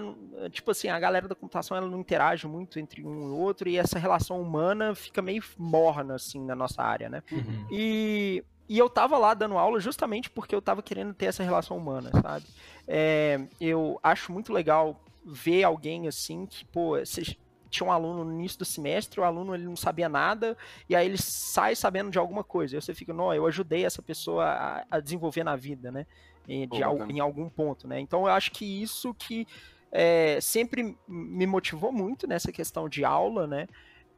tipo 0.51 0.70
assim, 0.70 0.89
a 0.89 0.99
galera 0.99 1.28
da 1.28 1.35
computação 1.35 1.76
ela 1.76 1.89
não 1.89 2.01
interage 2.01 2.47
muito 2.47 2.78
entre 2.78 3.05
um 3.05 3.28
e 3.28 3.30
outro 3.30 3.68
e 3.68 3.76
essa 3.76 3.99
relação 3.99 4.41
humana 4.41 4.95
fica 4.95 5.22
meio 5.22 5.43
morna 5.57 6.14
assim 6.16 6.45
na 6.45 6.55
nossa 6.55 6.82
área, 6.82 7.09
né? 7.09 7.22
Uhum. 7.32 7.66
E 7.70 8.45
e 8.69 8.79
eu 8.79 8.89
tava 8.89 9.19
lá 9.19 9.35
dando 9.35 9.59
aula 9.59 9.79
justamente 9.81 10.31
porque 10.31 10.55
eu 10.55 10.62
tava 10.62 10.83
querendo 10.83 11.12
ter 11.12 11.27
essa 11.27 11.43
relação 11.43 11.77
humana, 11.77 12.11
sabe? 12.23 12.47
É, 12.89 13.41
eu 13.61 13.99
acho 14.03 14.33
muito 14.33 14.53
legal 14.53 15.01
ver 15.25 15.65
alguém 15.65 16.07
assim 16.09 16.47
que, 16.47 16.65
pô, 16.67 16.99
você 16.99 17.37
tinha 17.71 17.87
um 17.87 17.93
aluno 17.93 18.25
no 18.25 18.33
início 18.33 18.59
do 18.59 18.65
semestre, 18.65 19.21
o 19.21 19.25
aluno 19.25 19.55
ele 19.55 19.65
não 19.65 19.77
sabia 19.77 20.09
nada, 20.09 20.57
e 20.89 20.95
aí 20.95 21.07
ele 21.07 21.19
sai 21.19 21.75
sabendo 21.75 22.11
de 22.11 22.19
alguma 22.19 22.45
coisa. 22.45 22.77
E 22.77 22.81
você 22.81 22.95
fica, 22.95 23.12
não, 23.12 23.35
eu 23.35 23.47
ajudei 23.47 23.85
essa 23.85 24.01
pessoa 24.01 24.45
a, 24.45 24.87
a 24.91 25.01
desenvolver 25.01 25.45
na 25.45 25.57
vida, 25.57 25.91
né? 25.91 26.07
De, 26.47 26.67
pô, 26.67 26.77
em 27.11 27.21
algum 27.21 27.49
ponto, 27.49 27.89
né? 27.89 27.99
Então 28.01 28.21
eu 28.27 28.33
acho 28.33 28.53
que 28.53 28.65
isso 28.65 29.12
que 29.15 29.47
é, 29.91 30.39
sempre 30.41 30.97
me 31.09 31.47
motivou 31.47 31.93
muito 31.93 32.27
nessa 32.27 32.53
questão 32.53 32.89
de 32.89 33.05
aula, 33.05 33.47
né? 33.47 33.67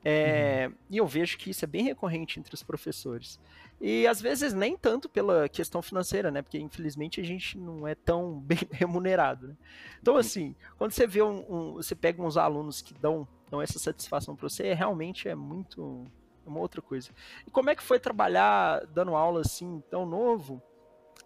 É, 0.08 0.68
uhum. 0.68 0.74
E 0.88 0.96
eu 0.98 1.06
vejo 1.06 1.36
que 1.36 1.50
isso 1.50 1.64
é 1.64 1.66
bem 1.66 1.82
recorrente 1.82 2.38
entre 2.38 2.54
os 2.54 2.62
professores. 2.62 3.40
E 3.80 4.06
às 4.06 4.20
vezes 4.20 4.54
nem 4.54 4.76
tanto 4.76 5.08
pela 5.08 5.48
questão 5.48 5.82
financeira, 5.82 6.30
né? 6.30 6.42
Porque 6.42 6.60
infelizmente 6.60 7.20
a 7.20 7.24
gente 7.24 7.58
não 7.58 7.88
é 7.88 7.96
tão 7.96 8.38
bem 8.38 8.60
remunerado. 8.70 9.48
Né? 9.48 9.56
Então, 10.00 10.14
uhum. 10.14 10.20
assim, 10.20 10.54
quando 10.78 10.92
você 10.92 11.08
vê 11.08 11.22
um, 11.22 11.44
um, 11.52 11.72
Você 11.74 11.96
pega 11.96 12.22
uns 12.22 12.36
alunos 12.36 12.80
que 12.80 12.94
dão, 12.94 13.26
dão 13.50 13.60
essa 13.60 13.80
satisfação 13.80 14.36
para 14.36 14.48
você, 14.48 14.72
realmente 14.74 15.28
é 15.28 15.34
muito. 15.34 16.06
É 16.46 16.48
uma 16.48 16.60
outra 16.60 16.80
coisa. 16.80 17.10
E 17.44 17.50
como 17.50 17.68
é 17.68 17.74
que 17.74 17.82
foi 17.82 17.98
trabalhar 17.98 18.86
dando 18.86 19.16
aula 19.16 19.40
assim, 19.40 19.82
tão 19.90 20.06
novo? 20.06 20.62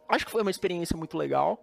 Acho 0.09 0.25
que 0.25 0.33
foi 0.33 0.41
uma 0.41 0.51
experiência 0.51 0.97
muito 0.97 1.19
legal. 1.19 1.63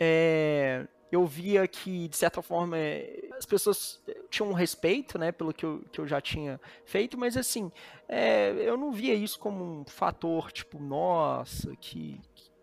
É, 0.00 0.88
eu 1.12 1.26
via 1.26 1.68
que, 1.68 2.08
de 2.08 2.16
certa 2.16 2.40
forma, 2.40 2.78
é, 2.78 3.28
as 3.36 3.44
pessoas 3.44 4.00
tinham 4.30 4.50
um 4.50 4.54
respeito, 4.54 5.18
né, 5.18 5.32
pelo 5.32 5.52
que 5.52 5.64
eu, 5.64 5.84
que 5.90 6.00
eu 6.00 6.06
já 6.06 6.20
tinha 6.20 6.60
feito, 6.84 7.18
mas, 7.18 7.36
assim, 7.36 7.70
é, 8.08 8.50
eu 8.58 8.76
não 8.76 8.92
via 8.92 9.14
isso 9.14 9.38
como 9.38 9.80
um 9.80 9.84
fator, 9.84 10.52
tipo, 10.52 10.78
nossa, 10.78 11.74
que, 11.76 12.20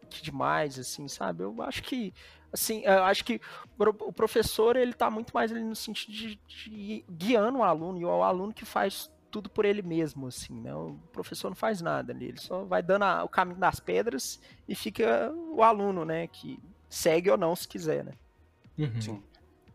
que 0.09 0.21
demais, 0.21 0.77
assim, 0.77 1.07
sabe? 1.07 1.43
Eu 1.43 1.61
acho 1.63 1.81
que, 1.83 2.13
assim, 2.51 2.83
eu 2.85 3.03
acho 3.03 3.25
que 3.25 3.41
o 3.77 4.13
professor, 4.13 4.75
ele 4.75 4.93
tá 4.93 5.09
muito 5.09 5.31
mais 5.33 5.51
ali 5.51 5.63
no 5.63 5.75
sentido 5.75 6.13
de, 6.13 6.39
de 6.47 7.05
guiando 7.09 7.59
o 7.59 7.63
aluno, 7.63 7.99
e 7.99 8.03
é 8.03 8.07
o 8.07 8.23
aluno 8.23 8.53
que 8.53 8.65
faz 8.65 9.11
tudo 9.31 9.49
por 9.49 9.65
ele 9.65 9.81
mesmo, 9.81 10.27
assim, 10.27 10.61
né? 10.61 10.73
O 10.73 10.97
professor 11.11 11.49
não 11.49 11.55
faz 11.57 11.81
nada 11.81 12.13
ali, 12.13 12.27
ele 12.27 12.39
só 12.39 12.63
vai 12.63 12.81
dando 12.81 13.03
a, 13.03 13.23
o 13.23 13.27
caminho 13.27 13.59
das 13.59 13.81
pedras 13.81 14.39
e 14.65 14.73
fica 14.73 15.29
o 15.51 15.61
aluno, 15.61 16.05
né, 16.05 16.27
que 16.27 16.57
segue 16.87 17.29
ou 17.29 17.37
não 17.37 17.53
se 17.53 17.67
quiser, 17.67 18.05
né? 18.05 18.13
Uhum. 18.77 19.01
Sim. 19.01 19.23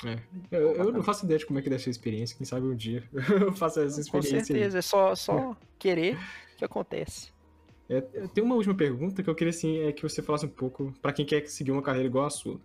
É. 0.04 0.18
Eu, 0.50 0.76
eu, 0.76 0.92
não 0.92 1.02
faço 1.02 1.24
ideia 1.24 1.38
de 1.38 1.44
como 1.44 1.58
é 1.58 1.62
que 1.62 1.68
deve 1.68 1.82
ser 1.82 1.90
a 1.90 1.92
experiência, 1.92 2.36
quem 2.36 2.46
sabe 2.46 2.66
um 2.66 2.74
dia 2.74 3.04
eu 3.12 3.52
faço 3.52 3.80
essa 3.80 4.00
experiência. 4.00 4.38
Com 4.38 4.44
certeza, 4.44 4.76
aí. 4.76 4.78
é 4.78 4.82
só, 4.82 5.14
só 5.14 5.56
querer 5.78 6.18
que 6.56 6.64
acontece. 6.64 7.32
É, 7.88 8.00
tem 8.28 8.42
uma 8.42 8.54
última 8.54 8.74
pergunta 8.74 9.22
que 9.22 9.28
eu 9.28 9.34
queria 9.34 9.50
assim, 9.50 9.80
é 9.80 9.92
que 9.92 10.02
você 10.02 10.22
falasse 10.22 10.46
um 10.46 10.50
pouco 10.50 10.94
para 11.02 11.12
quem 11.12 11.26
quer 11.26 11.46
seguir 11.48 11.72
uma 11.72 11.82
carreira 11.82 12.06
igual 12.06 12.26
a 12.26 12.30
sua. 12.30 12.58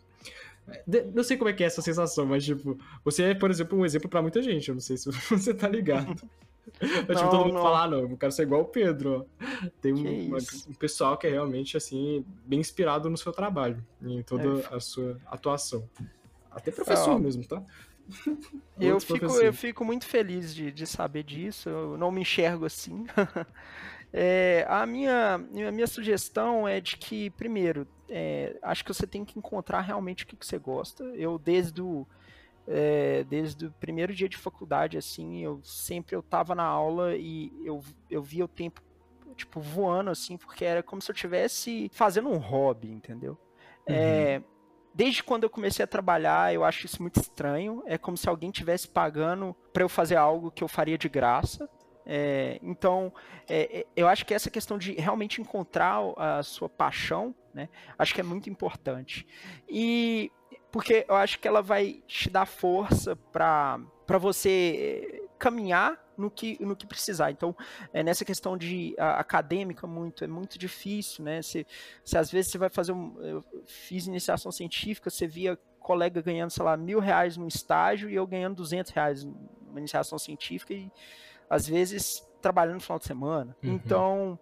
Não 1.13 1.23
sei 1.23 1.37
como 1.37 1.49
é 1.49 1.53
que 1.53 1.63
é 1.63 1.67
essa 1.67 1.81
sensação, 1.81 2.25
mas 2.25 2.43
tipo, 2.43 2.77
você 3.03 3.23
é, 3.23 3.33
por 3.35 3.51
exemplo, 3.51 3.77
um 3.77 3.85
exemplo 3.85 4.09
para 4.09 4.21
muita 4.21 4.41
gente, 4.41 4.69
eu 4.69 4.75
não 4.75 4.81
sei 4.81 4.97
se 4.97 5.09
você 5.29 5.53
tá 5.53 5.67
ligado. 5.67 6.15
Mas, 7.07 7.19
tipo, 7.19 7.29
todo 7.29 7.45
mundo 7.45 7.53
não. 7.53 7.61
falar, 7.61 7.83
ah, 7.83 7.87
não, 7.87 7.99
eu 7.99 8.17
quero 8.17 8.31
ser 8.31 8.41
igual 8.41 8.61
o 8.61 8.65
Pedro. 8.65 9.27
Tem 9.79 9.93
um, 9.93 10.27
uma, 10.29 10.37
um, 10.37 10.73
pessoal 10.73 11.15
que 11.15 11.27
é 11.27 11.29
realmente, 11.29 11.77
assim, 11.77 12.25
bem 12.43 12.59
inspirado 12.59 13.07
no 13.07 13.15
seu 13.15 13.31
trabalho, 13.31 13.85
em 14.01 14.23
toda 14.23 14.61
é. 14.61 14.75
a 14.75 14.79
sua 14.79 15.15
atuação. 15.27 15.87
Até 16.55 16.71
professor 16.71 17.17
é, 17.17 17.19
mesmo, 17.19 17.45
tá? 17.45 17.61
eu, 18.79 18.99
fico, 18.99 19.25
eu 19.25 19.53
fico 19.53 19.83
muito 19.83 20.05
feliz 20.05 20.55
de, 20.55 20.71
de 20.71 20.87
saber 20.87 21.23
disso, 21.23 21.67
eu 21.67 21.97
não 21.97 22.11
me 22.11 22.21
enxergo 22.21 22.65
assim. 22.65 23.05
é, 24.13 24.65
a, 24.69 24.85
minha, 24.85 25.35
a 25.35 25.71
minha 25.71 25.87
sugestão 25.87 26.65
é 26.65 26.79
de 26.79 26.95
que, 26.95 27.29
primeiro, 27.31 27.85
é, 28.07 28.57
acho 28.61 28.85
que 28.85 28.93
você 28.93 29.05
tem 29.05 29.25
que 29.25 29.37
encontrar 29.37 29.81
realmente 29.81 30.23
o 30.23 30.27
que, 30.27 30.37
que 30.37 30.45
você 30.45 30.57
gosta. 30.57 31.03
Eu, 31.15 31.37
desde 31.37 31.81
o, 31.81 32.07
é, 32.65 33.25
desde 33.25 33.65
o 33.65 33.71
primeiro 33.73 34.13
dia 34.13 34.29
de 34.29 34.37
faculdade, 34.37 34.97
assim, 34.97 35.43
eu 35.43 35.59
sempre 35.61 36.15
eu 36.15 36.23
tava 36.23 36.55
na 36.55 36.63
aula 36.63 37.17
e 37.17 37.51
eu, 37.65 37.83
eu 38.09 38.23
via 38.23 38.45
o 38.45 38.47
tempo, 38.47 38.81
tipo, 39.35 39.59
voando, 39.59 40.09
assim, 40.09 40.37
porque 40.37 40.63
era 40.63 40.81
como 40.81 41.01
se 41.01 41.11
eu 41.11 41.13
estivesse 41.13 41.89
fazendo 41.93 42.29
um 42.29 42.37
hobby, 42.37 42.89
entendeu? 42.89 43.37
Uhum. 43.87 43.95
É, 43.95 44.41
desde 44.95 45.21
quando 45.21 45.43
eu 45.43 45.49
comecei 45.49 45.83
a 45.83 45.87
trabalhar, 45.87 46.53
eu 46.53 46.63
acho 46.63 46.85
isso 46.85 47.01
muito 47.01 47.19
estranho. 47.19 47.83
É 47.85 47.97
como 47.97 48.15
se 48.15 48.29
alguém 48.29 48.49
tivesse 48.49 48.87
pagando 48.87 49.53
para 49.73 49.83
eu 49.83 49.89
fazer 49.89 50.15
algo 50.15 50.49
que 50.49 50.63
eu 50.63 50.67
faria 50.69 50.97
de 50.97 51.09
graça. 51.09 51.69
É, 52.05 52.59
então, 52.63 53.11
é, 53.47 53.79
é, 53.79 53.85
eu 53.95 54.07
acho 54.07 54.25
que 54.25 54.33
essa 54.33 54.49
questão 54.49 54.77
de 54.77 54.93
realmente 54.93 55.41
encontrar 55.41 55.99
a 56.15 56.41
sua 56.43 56.69
paixão, 56.69 57.35
né, 57.53 57.67
acho 57.97 58.13
que 58.13 58.21
é 58.21 58.23
muito 58.23 58.49
importante. 58.49 59.27
E 59.67 60.31
porque 60.71 61.05
eu 61.07 61.15
acho 61.15 61.39
que 61.39 61.47
ela 61.47 61.61
vai 61.61 62.03
te 62.07 62.29
dar 62.29 62.45
força 62.45 63.15
para 63.15 63.79
você 64.19 65.23
caminhar 65.37 66.04
no 66.17 66.29
que, 66.31 66.57
no 66.63 66.75
que 66.75 66.85
precisar. 66.85 67.31
Então, 67.31 67.55
é, 67.93 68.03
nessa 68.03 68.23
questão 68.23 68.57
de 68.57 68.95
a, 68.97 69.19
acadêmica, 69.19 69.85
muito, 69.85 70.23
é 70.23 70.27
muito 70.27 70.57
difícil, 70.57 71.23
né? 71.23 71.41
Se, 71.41 71.65
se 72.03 72.17
às 72.17 72.31
vezes 72.31 72.51
você 72.51 72.57
vai 72.57 72.69
fazer 72.69 72.91
um. 72.91 73.19
Eu 73.21 73.43
fiz 73.65 74.07
iniciação 74.07 74.51
científica, 74.51 75.09
você 75.09 75.27
via 75.27 75.57
colega 75.79 76.21
ganhando, 76.21 76.49
sei 76.49 76.63
lá, 76.63 76.75
mil 76.75 76.99
reais 76.99 77.37
no 77.37 77.47
estágio 77.47 78.09
e 78.09 78.15
eu 78.15 78.25
ganhando 78.25 78.55
200 78.55 78.91
reais 78.91 79.23
numa 79.23 79.79
iniciação 79.79 80.17
científica 80.17 80.73
e 80.73 80.91
às 81.47 81.67
vezes 81.67 82.27
trabalhando 82.41 82.75
no 82.75 82.81
final 82.81 82.97
de 82.97 83.05
semana. 83.05 83.55
Uhum. 83.63 83.73
Então, 83.73 84.39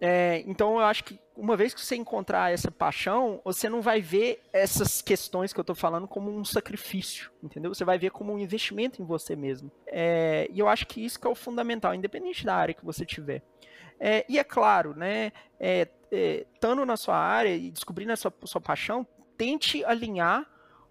é, 0.00 0.42
então 0.46 0.74
eu 0.74 0.84
acho 0.84 1.04
que 1.04 1.20
uma 1.36 1.56
vez 1.56 1.74
que 1.74 1.80
você 1.80 1.96
encontrar 1.96 2.52
essa 2.52 2.70
paixão, 2.70 3.40
você 3.44 3.68
não 3.68 3.80
vai 3.80 4.00
ver 4.00 4.42
essas 4.52 5.00
questões 5.00 5.52
que 5.52 5.60
eu 5.60 5.62
estou 5.62 5.76
falando 5.76 6.06
como 6.08 6.30
um 6.30 6.44
sacrifício, 6.44 7.30
entendeu? 7.42 7.74
Você 7.74 7.84
vai 7.84 7.98
ver 7.98 8.10
como 8.10 8.32
um 8.32 8.38
investimento 8.38 9.00
em 9.00 9.04
você 9.04 9.36
mesmo. 9.36 9.70
É, 9.86 10.48
e 10.52 10.58
eu 10.58 10.68
acho 10.68 10.86
que 10.86 11.04
isso 11.04 11.18
que 11.18 11.26
é 11.26 11.30
o 11.30 11.34
fundamental, 11.34 11.94
independente 11.94 12.44
da 12.44 12.54
área 12.54 12.74
que 12.74 12.84
você 12.84 13.04
tiver. 13.04 13.42
É, 13.98 14.24
e 14.28 14.38
é 14.38 14.44
claro, 14.44 14.94
né, 14.94 15.32
é, 15.58 15.86
é, 16.10 16.46
estando 16.54 16.86
na 16.86 16.96
sua 16.96 17.16
área 17.16 17.54
e 17.54 17.70
descobrindo 17.70 18.12
a 18.12 18.16
sua, 18.16 18.32
sua 18.44 18.60
paixão, 18.60 19.06
tente 19.36 19.84
alinhar 19.84 20.46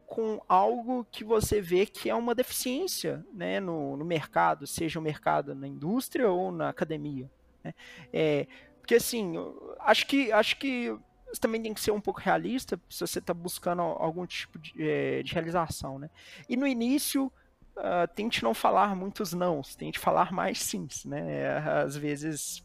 com 0.05 0.41
algo 0.47 1.05
que 1.11 1.23
você 1.23 1.61
vê 1.61 1.85
que 1.85 2.09
é 2.09 2.15
uma 2.15 2.33
deficiência 2.33 3.23
né, 3.31 3.59
no, 3.59 3.95
no 3.97 4.05
mercado, 4.05 4.65
seja 4.65 4.99
o 4.99 5.01
mercado 5.01 5.53
na 5.53 5.67
indústria 5.67 6.29
ou 6.29 6.51
na 6.51 6.69
academia. 6.69 7.29
Né? 7.63 7.73
É, 8.11 8.47
porque 8.89 8.95
assim, 8.95 9.35
acho 9.81 10.07
que 10.07 10.31
acho 10.31 10.57
que 10.57 10.97
você 11.31 11.39
também 11.39 11.61
tem 11.61 11.75
que 11.75 11.79
ser 11.79 11.91
um 11.91 12.01
pouco 12.01 12.19
realista 12.19 12.81
se 12.89 13.01
você 13.01 13.19
está 13.19 13.35
buscando 13.35 13.83
algum 13.83 14.25
tipo 14.25 14.57
de, 14.57 14.73
é, 14.79 15.21
de, 15.21 15.31
realização, 15.31 15.99
né? 15.99 16.09
E 16.49 16.57
no 16.57 16.65
início, 16.65 17.31
uh, 17.77 18.07
tente 18.15 18.41
não 18.41 18.51
falar 18.51 18.95
muitos 18.95 19.31
nãos, 19.31 19.75
tente 19.75 19.99
falar 19.99 20.31
mais 20.31 20.59
sims, 20.63 21.05
né? 21.05 21.55
Às 21.83 21.95
vezes, 21.95 22.63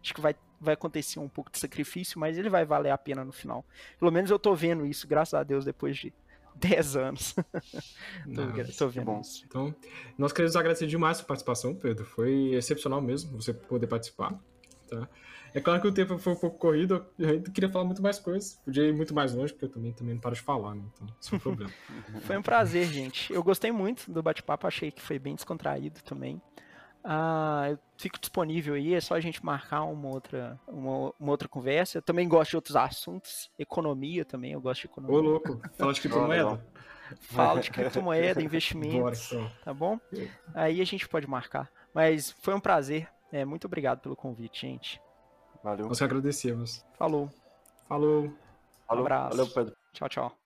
acho 0.00 0.14
que 0.14 0.20
vai, 0.20 0.36
vai 0.60 0.74
acontecer 0.74 1.18
um 1.18 1.28
pouco 1.28 1.50
de 1.50 1.58
sacrifício, 1.58 2.20
mas 2.20 2.38
ele 2.38 2.48
vai 2.48 2.64
valer 2.64 2.90
a 2.90 2.98
pena 2.98 3.24
no 3.24 3.32
final. 3.32 3.64
Pelo 3.98 4.12
menos 4.12 4.30
eu 4.30 4.36
estou 4.36 4.54
vendo 4.54 4.86
isso, 4.86 5.08
graças 5.08 5.34
a 5.34 5.42
Deus, 5.42 5.64
depois 5.64 5.96
de 5.96 6.14
10 6.54 6.96
anos. 6.96 7.34
Não, 8.24 8.52
tô 8.78 8.86
vendo 8.86 9.06
bom. 9.06 9.20
isso. 9.20 9.42
Então, 9.44 9.74
nós 10.16 10.32
queremos 10.32 10.54
agradecer 10.54 10.86
demais 10.86 11.16
a 11.16 11.20
sua 11.22 11.26
participação, 11.26 11.74
Pedro. 11.74 12.04
Foi 12.04 12.54
excepcional 12.54 13.02
mesmo 13.02 13.42
você 13.42 13.52
poder 13.52 13.88
participar. 13.88 14.32
Tá? 14.88 15.08
É 15.56 15.60
claro 15.62 15.80
que 15.80 15.88
o 15.88 15.92
tempo 15.92 16.18
foi 16.18 16.34
um 16.34 16.36
pouco 16.36 16.58
corrido, 16.58 17.06
eu 17.18 17.30
ainda 17.30 17.50
queria 17.50 17.70
falar 17.70 17.86
muito 17.86 18.02
mais 18.02 18.18
coisas. 18.18 18.60
Podia 18.62 18.84
ir 18.84 18.92
muito 18.92 19.14
mais 19.14 19.32
longe, 19.32 19.54
porque 19.54 19.64
eu 19.64 19.70
também, 19.70 19.90
também 19.90 20.12
não 20.12 20.20
paro 20.20 20.34
de 20.34 20.42
falar, 20.42 20.74
né? 20.74 20.82
Então, 20.92 21.06
isso 21.18 21.34
é 21.34 21.36
um 21.38 21.40
problema. 21.40 21.72
foi 22.20 22.36
um 22.36 22.42
prazer, 22.42 22.86
gente. 22.88 23.32
Eu 23.32 23.42
gostei 23.42 23.72
muito 23.72 24.12
do 24.12 24.22
bate-papo, 24.22 24.66
achei 24.66 24.90
que 24.90 25.00
foi 25.00 25.18
bem 25.18 25.34
descontraído 25.34 26.02
também. 26.02 26.42
Ah, 27.02 27.68
eu 27.70 27.78
fico 27.96 28.20
disponível 28.20 28.74
aí, 28.74 28.92
é 28.92 29.00
só 29.00 29.14
a 29.14 29.20
gente 29.20 29.42
marcar 29.42 29.84
uma 29.84 30.08
outra, 30.08 30.60
uma, 30.68 31.14
uma, 31.18 31.30
outra 31.30 31.48
conversa. 31.48 31.96
Eu 31.96 32.02
também 32.02 32.28
gosto 32.28 32.50
de 32.50 32.56
outros 32.56 32.76
assuntos, 32.76 33.50
economia 33.58 34.26
também, 34.26 34.52
eu 34.52 34.60
gosto 34.60 34.82
de 34.82 34.88
economia. 34.88 35.16
Ô, 35.16 35.22
louco, 35.22 35.58
fala 35.78 35.94
de 35.94 36.02
criptomoeda. 36.02 36.66
Fala 37.22 37.60
de 37.62 37.70
criptomoeda, 37.72 38.42
investimentos, 38.42 39.30
Bora, 39.30 39.42
então. 39.42 39.52
tá 39.64 39.72
bom? 39.72 39.98
Aí 40.52 40.82
a 40.82 40.84
gente 40.84 41.08
pode 41.08 41.26
marcar. 41.26 41.70
Mas 41.94 42.30
foi 42.42 42.52
um 42.52 42.60
prazer. 42.60 43.08
É, 43.32 43.42
muito 43.42 43.64
obrigado 43.64 44.00
pelo 44.00 44.14
convite, 44.14 44.60
gente. 44.60 45.00
Valeu. 45.66 45.88
Nós 45.88 45.98
que 45.98 46.04
agradecemos. 46.04 46.84
Falou. 46.96 47.28
Falou. 47.88 48.32
Falou. 48.86 49.02
Um 49.02 49.06
abraço. 49.06 49.36
Valeu, 49.36 49.52
Pedro. 49.52 49.76
Tchau, 49.92 50.08
tchau. 50.08 50.38